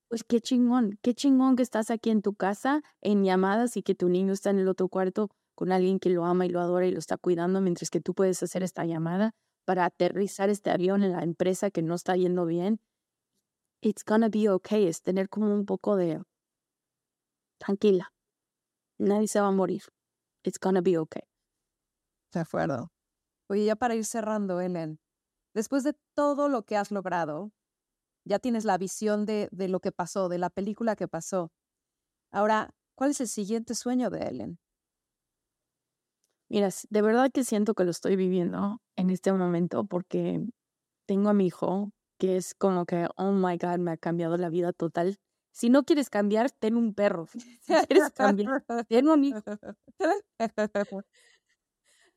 pues 0.09 0.23
qué 0.23 0.41
chingón, 0.41 0.99
qué 1.01 1.13
chingón 1.13 1.55
que 1.55 1.63
estás 1.63 1.89
aquí 1.89 2.09
en 2.09 2.21
tu 2.21 2.33
casa 2.35 2.81
en 3.01 3.23
llamadas 3.23 3.77
y 3.77 3.83
que 3.83 3.95
tu 3.95 4.09
niño 4.09 4.33
está 4.33 4.49
en 4.49 4.59
el 4.59 4.67
otro 4.67 4.89
cuarto 4.89 5.29
con 5.55 5.71
alguien 5.71 5.99
que 5.99 6.09
lo 6.09 6.25
ama 6.25 6.45
y 6.45 6.49
lo 6.49 6.59
adora 6.59 6.85
y 6.87 6.91
lo 6.91 6.99
está 6.99 7.17
cuidando 7.17 7.61
mientras 7.61 7.89
que 7.89 8.01
tú 8.01 8.13
puedes 8.13 8.41
hacer 8.43 8.63
esta 8.63 8.83
llamada 8.85 9.35
para 9.71 9.85
aterrizar 9.85 10.49
este 10.49 10.69
avión 10.69 11.01
en 11.01 11.13
la 11.13 11.23
empresa 11.23 11.71
que 11.71 11.81
no 11.81 11.95
está 11.95 12.17
yendo 12.17 12.45
bien. 12.45 12.81
It's 13.81 14.03
gonna 14.03 14.27
be 14.27 14.49
okay, 14.49 14.85
es 14.85 15.01
tener 15.01 15.29
como 15.29 15.55
un 15.55 15.65
poco 15.65 15.95
de 15.95 16.21
tranquila. 17.57 18.13
Nadie 18.99 19.29
se 19.29 19.39
va 19.39 19.47
a 19.47 19.51
morir. 19.51 19.83
It's 20.43 20.59
gonna 20.59 20.81
be 20.81 20.97
okay. 20.97 21.21
De 22.33 22.41
acuerdo. 22.41 22.91
Oye, 23.47 23.63
ya 23.63 23.77
para 23.77 23.95
ir 23.95 24.03
cerrando, 24.03 24.59
Ellen, 24.59 24.99
después 25.53 25.85
de 25.85 25.95
todo 26.15 26.49
lo 26.49 26.63
que 26.63 26.75
has 26.75 26.91
logrado, 26.91 27.53
ya 28.25 28.39
tienes 28.39 28.65
la 28.65 28.77
visión 28.77 29.25
de, 29.25 29.47
de 29.53 29.69
lo 29.69 29.79
que 29.79 29.93
pasó, 29.93 30.27
de 30.27 30.37
la 30.37 30.49
película 30.49 30.97
que 30.97 31.07
pasó. 31.07 31.53
Ahora, 32.29 32.75
¿Cuál 33.01 33.09
es 33.09 33.21
el 33.21 33.29
siguiente 33.29 33.73
sueño 33.73 34.11
de 34.11 34.19
Ellen? 34.27 34.59
Mira, 36.51 36.67
de 36.89 37.01
verdad 37.01 37.31
que 37.31 37.45
siento 37.45 37.73
que 37.73 37.85
lo 37.85 37.91
estoy 37.91 38.17
viviendo 38.17 38.81
en 38.97 39.09
este 39.09 39.31
momento 39.31 39.85
porque 39.85 40.41
tengo 41.07 41.29
a 41.29 41.33
mi 41.33 41.47
hijo 41.47 41.91
que 42.19 42.35
es 42.35 42.53
como 42.55 42.85
que, 42.85 43.07
oh 43.15 43.31
my 43.31 43.57
God, 43.57 43.77
me 43.79 43.91
ha 43.91 43.97
cambiado 43.97 44.35
la 44.35 44.49
vida 44.49 44.73
total. 44.73 45.17
Si 45.53 45.69
no 45.69 45.85
quieres 45.85 46.09
cambiar, 46.09 46.51
ten 46.51 46.75
un 46.75 46.93
perro. 46.93 47.27
Si 47.61 47.73
quieres 47.87 48.11
cambiar, 48.11 48.65
ten 48.89 49.07
un 49.07 49.23
hijo. 49.23 49.41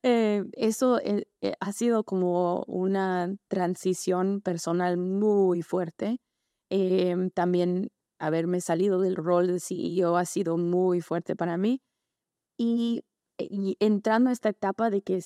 Eh, 0.07 0.45
eso 0.53 1.01
eh, 1.01 1.25
eh, 1.41 1.55
ha 1.61 1.73
sido 1.73 2.05
como 2.05 2.63
una 2.67 3.35
transición 3.49 4.43
personal 4.43 4.99
muy 4.99 5.63
fuerte. 5.63 6.19
Em, 6.69 7.31
también 7.31 7.91
haberme 8.19 8.61
salido 8.61 9.01
del 9.01 9.17
rol 9.17 9.47
de 9.47 9.61
CEO 9.61 10.19
ha 10.19 10.27
sido 10.27 10.59
muy 10.59 11.01
fuerte 11.01 11.37
para 11.37 11.57
mí. 11.57 11.81
Y, 12.59 13.03
y 13.39 13.77
entrando 13.81 14.31
a 14.31 14.33
esta 14.33 14.51
etapa 14.51 14.91
de 14.91 15.03
que 15.03 15.23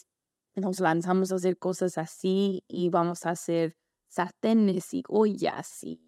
nos 0.55 0.81
lanzamos 0.81 1.33
a 1.33 1.37
hacer 1.37 1.59
cosas 1.59 1.99
así 1.99 2.65
y 2.69 2.91
vamos 2.91 3.27
a 3.27 3.31
hacer 3.31 3.77
sartenes 4.09 4.95
y 4.95 5.03
ollas 5.09 5.85
y 5.85 6.01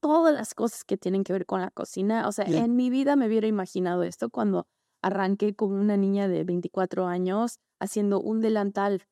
todas 0.00 0.34
las 0.34 0.54
cosas 0.54 0.84
que 0.84 0.96
tienen 0.96 1.24
que 1.24 1.32
ver 1.32 1.46
con 1.46 1.60
la 1.60 1.70
cocina. 1.70 2.28
O 2.28 2.32
sea, 2.32 2.44
en 2.44 2.76
mi 2.76 2.90
vida 2.90 3.16
me 3.16 3.26
hubiera 3.26 3.46
imaginado 3.46 4.02
esto 4.02 4.30
cuando 4.30 4.66
arranqué 5.02 5.54
con 5.54 5.72
una 5.72 5.96
niña 5.96 6.28
de 6.28 6.44
24 6.44 7.06
años 7.06 7.58
haciendo 7.80 8.20
un 8.20 8.40
delantal. 8.40 9.02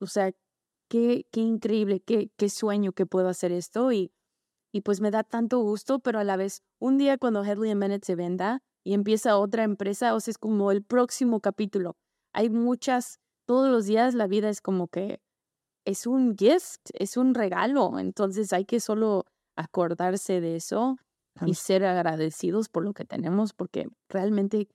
O 0.00 0.06
sea, 0.06 0.32
qué, 0.88 1.26
qué 1.30 1.40
increíble, 1.40 2.00
qué, 2.00 2.30
qué 2.36 2.48
sueño 2.48 2.92
que 2.92 3.06
puedo 3.06 3.28
hacer 3.28 3.50
esto 3.52 3.92
y, 3.92 4.12
y 4.72 4.82
pues 4.82 5.00
me 5.00 5.10
da 5.10 5.24
tanto 5.24 5.58
gusto, 5.60 5.98
pero 6.00 6.18
a 6.18 6.24
la 6.24 6.36
vez, 6.36 6.62
un 6.78 6.98
día 6.98 7.18
cuando 7.18 7.44
Headley 7.44 7.74
Bennett 7.74 8.04
se 8.04 8.14
venda 8.14 8.62
y 8.84 8.94
empieza 8.94 9.38
otra 9.38 9.64
empresa, 9.64 10.14
o 10.14 10.20
sea, 10.20 10.32
es 10.32 10.38
como 10.38 10.70
el 10.70 10.82
próximo 10.82 11.40
capítulo. 11.40 11.96
Hay 12.32 12.50
muchas, 12.50 13.20
todos 13.46 13.70
los 13.70 13.86
días 13.86 14.14
la 14.14 14.26
vida 14.26 14.48
es 14.48 14.60
como 14.60 14.88
que 14.88 15.20
es 15.84 16.06
un 16.06 16.36
gift, 16.36 16.80
es 16.94 17.16
un 17.16 17.34
regalo, 17.34 17.98
entonces 17.98 18.52
hay 18.52 18.64
que 18.64 18.80
solo 18.80 19.24
acordarse 19.56 20.40
de 20.40 20.56
eso 20.56 20.96
y 21.46 21.54
ser 21.54 21.84
agradecidos 21.84 22.68
por 22.68 22.84
lo 22.84 22.92
que 22.92 23.04
tenemos, 23.04 23.52
porque 23.52 23.88
realmente 24.08 24.68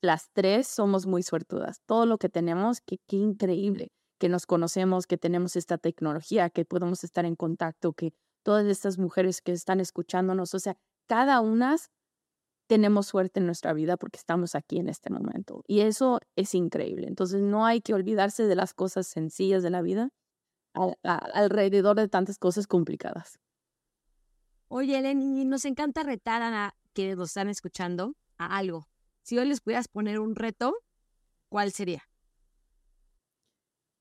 las 0.00 0.30
tres 0.32 0.66
somos 0.66 1.06
muy 1.06 1.22
suertudas. 1.22 1.80
Todo 1.86 2.06
lo 2.06 2.18
que 2.18 2.28
tenemos, 2.28 2.80
qué 2.80 2.98
increíble 3.16 3.92
que 4.18 4.28
nos 4.28 4.46
conocemos, 4.46 5.08
que 5.08 5.18
tenemos 5.18 5.56
esta 5.56 5.78
tecnología, 5.78 6.48
que 6.48 6.64
podemos 6.64 7.02
estar 7.02 7.24
en 7.24 7.34
contacto, 7.34 7.92
que 7.92 8.12
todas 8.44 8.66
estas 8.66 8.96
mujeres 8.96 9.42
que 9.42 9.50
están 9.50 9.80
escuchándonos, 9.80 10.54
o 10.54 10.60
sea, 10.60 10.76
cada 11.08 11.40
una 11.40 11.76
tenemos 12.66 13.06
suerte 13.06 13.40
en 13.40 13.46
nuestra 13.46 13.72
vida 13.72 13.96
porque 13.96 14.18
estamos 14.18 14.54
aquí 14.54 14.78
en 14.78 14.88
este 14.88 15.10
momento. 15.10 15.62
Y 15.66 15.80
eso 15.80 16.20
es 16.36 16.54
increíble. 16.54 17.06
Entonces 17.06 17.42
no 17.42 17.66
hay 17.66 17.80
que 17.80 17.94
olvidarse 17.94 18.44
de 18.44 18.54
las 18.54 18.74
cosas 18.74 19.06
sencillas 19.06 19.62
de 19.62 19.70
la 19.70 19.82
vida 19.82 20.10
alrededor 21.02 21.96
de 21.96 22.08
tantas 22.08 22.38
cosas 22.38 22.66
complicadas. 22.66 23.38
Oye, 24.68 24.98
Eleni, 24.98 25.44
nos 25.44 25.66
encanta 25.66 26.02
retar 26.02 26.40
a 26.42 26.74
quienes 26.94 27.16
nos 27.16 27.28
están 27.28 27.48
escuchando 27.48 28.16
a 28.38 28.56
algo. 28.56 28.88
Si 29.22 29.38
hoy 29.38 29.46
les 29.46 29.60
pudieras 29.60 29.88
poner 29.88 30.18
un 30.18 30.34
reto, 30.34 30.74
¿cuál 31.48 31.72
sería? 31.72 32.02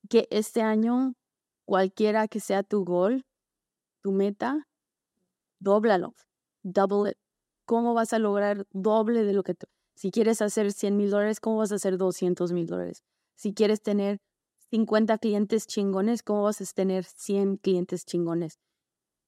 Que 0.09 0.27
este 0.31 0.61
año, 0.61 1.15
cualquiera 1.65 2.27
que 2.27 2.39
sea 2.39 2.63
tu 2.63 2.85
gol, 2.85 3.25
tu 4.01 4.11
meta, 4.11 4.67
dóblalo, 5.59 6.15
double 6.63 7.11
it. 7.11 7.17
¿Cómo 7.71 7.93
vas 7.93 8.11
a 8.11 8.19
lograr 8.19 8.67
doble 8.73 9.23
de 9.23 9.31
lo 9.31 9.43
que 9.43 9.53
tú? 9.53 9.65
Si 9.95 10.11
quieres 10.11 10.41
hacer 10.41 10.73
100 10.73 10.97
mil 10.97 11.09
dólares, 11.09 11.39
¿cómo 11.39 11.59
vas 11.59 11.71
a 11.71 11.75
hacer 11.75 11.97
200 11.97 12.51
mil 12.51 12.67
dólares? 12.67 13.01
Si 13.37 13.53
quieres 13.53 13.81
tener 13.81 14.19
50 14.71 15.17
clientes 15.19 15.67
chingones, 15.67 16.21
¿cómo 16.21 16.43
vas 16.43 16.59
a 16.59 16.65
tener 16.75 17.05
100 17.05 17.55
clientes 17.55 18.03
chingones? 18.05 18.59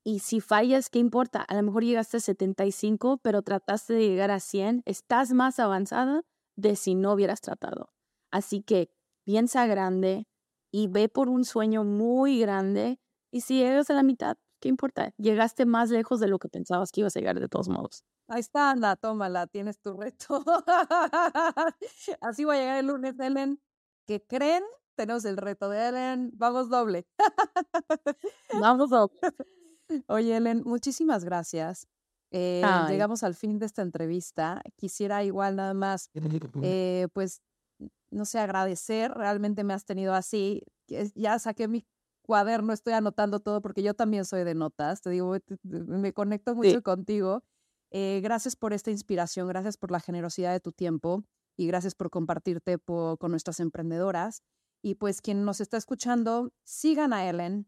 Y 0.04 0.20
si 0.20 0.41
fallas, 0.41 0.89
¿qué 0.89 1.00
importa? 1.00 1.41
A 1.41 1.56
lo 1.56 1.64
mejor 1.64 1.86
llegaste 1.86 2.18
a 2.18 2.20
75, 2.20 3.20
pero 3.24 3.44
trataste 3.44 3.94
de 3.94 4.10
llegar 4.10 4.30
a 4.30 4.41
100. 4.41 4.82
Estás 4.84 5.32
más 5.32 5.58
avanzada 5.58 6.24
de 6.58 6.76
si 6.76 6.96
no 6.96 7.14
hubieras 7.14 7.39
tratado. 7.39 7.94
Así 8.30 8.62
que 8.62 8.89
piensa 9.24 9.68
grande 9.68 10.28
y 10.70 10.88
ve 10.89 11.08
por 11.08 11.30
un 11.30 11.46
sueño 11.46 11.86
muy 11.86 12.41
grande. 12.41 13.00
Y 13.32 13.39
si 13.39 13.60
llegas 13.60 13.89
a 13.89 13.94
la 13.94 14.04
mitad, 14.04 14.36
¿qué 14.64 14.70
importa? 14.70 15.14
Llegaste 15.18 15.66
más 15.66 15.89
lejos 15.89 16.22
de 16.22 16.30
lo 16.30 16.39
que 16.39 16.47
pensabas 16.47 16.93
que 16.93 17.01
ibas 17.01 17.18
a 17.18 17.20
llegar 17.20 17.38
de 17.38 17.49
todos 17.49 17.68
modos. 17.68 18.05
Ahí 18.30 18.39
está, 18.39 18.72
anda, 18.72 18.95
tómala, 18.95 19.45
tienes 19.45 19.78
tu 19.82 19.91
reto. 19.93 20.41
Así 22.22 22.45
voy 22.45 22.55
a 22.55 22.59
llegar 22.61 22.78
el 22.78 22.88
lunes, 22.88 23.20
Ellen. 23.20 23.61
¿Qué 24.07 24.26
creen? 24.26 24.64
Tenemos 24.95 25.26
el 25.26 25.36
reto 25.36 25.68
de 25.68 25.89
Ellen. 25.89 26.32
Vamos 26.36 26.70
doble. 26.70 27.05
Vamos 28.61 28.89
doble. 28.89 29.20
Oye, 30.07 30.38
Ellen, 30.38 30.64
muchísimas 30.66 31.26
gracias. 31.26 31.89
Eh, 32.32 32.64
llegamos 32.88 33.24
al 33.24 33.36
fin 33.36 33.59
de 33.59 33.66
esta 33.66 33.82
entrevista. 33.82 34.61
Quisiera 34.78 35.26
igual 35.26 35.57
nada 35.57 35.74
más, 35.74 36.09
eh, 36.64 37.09
pues, 37.11 37.41
no 38.11 38.24
sé, 38.24 38.39
agradecer. 38.39 39.11
Realmente 39.11 39.66
me 39.66 39.74
has 39.74 39.84
tenido 39.84 40.14
así. 40.14 40.64
Ya 40.88 41.38
saqué 41.38 41.68
mi 41.68 41.86
cuaderno, 42.24 42.74
estoy 42.74 42.94
anotando 42.94 43.40
todo 43.40 43.62
porque 43.62 43.84
yo 43.84 43.94
también 43.94 44.26
soy 44.26 44.44
de 44.44 44.56
notas. 44.56 45.02
Te 45.02 45.12
digo, 45.12 45.36
me 45.64 46.14
conecto 46.14 46.56
mucho 46.56 46.82
contigo. 46.82 47.44
Eh, 47.92 48.22
gracias 48.24 48.56
por 48.56 48.74
esta 48.74 48.90
inspiración, 48.90 49.48
gracias 49.48 49.78
por 49.78 49.92
la 49.92 50.00
generosidad 50.00 50.52
de 50.52 50.60
tu 50.60 50.72
tiempo 50.72 51.24
y 51.56 51.68
gracias 51.68 51.94
por 51.94 52.10
compartirte 52.10 52.80
con 52.80 53.30
nuestras 53.30 53.60
emprendedoras. 53.60 54.42
Y 54.82 54.96
pues 54.96 55.22
quien 55.22 55.46
nos 55.46 55.62
está 55.62 55.78
escuchando, 55.78 56.52
sigan 56.64 57.14
a 57.14 57.30
Ellen, 57.30 57.68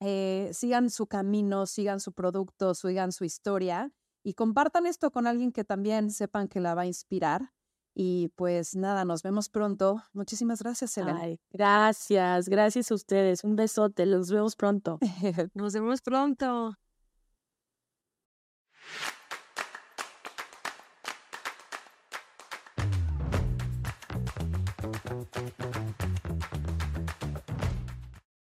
eh, 0.00 0.50
sigan 0.52 0.90
su 0.90 1.08
camino, 1.08 1.66
sigan 1.66 1.98
su 1.98 2.12
producto, 2.12 2.74
sigan 2.74 3.10
su 3.10 3.24
historia 3.24 3.92
y 4.22 4.34
compartan 4.34 4.86
esto 4.86 5.10
con 5.10 5.26
alguien 5.26 5.50
que 5.50 5.64
también 5.64 6.10
sepan 6.10 6.46
que 6.46 6.60
la 6.60 6.74
va 6.74 6.82
a 6.82 6.86
inspirar. 6.86 7.52
Y 8.00 8.28
pues 8.36 8.76
nada, 8.76 9.04
nos 9.04 9.24
vemos 9.24 9.48
pronto. 9.48 10.00
Muchísimas 10.12 10.62
gracias, 10.62 10.96
Elena. 10.98 11.20
gracias, 11.50 12.48
gracias 12.48 12.92
a 12.92 12.94
ustedes. 12.94 13.42
Un 13.42 13.56
besote, 13.56 14.06
los 14.06 14.30
vemos 14.30 14.54
pronto. 14.54 15.00
nos 15.54 15.72
vemos 15.72 16.00
pronto. 16.00 16.78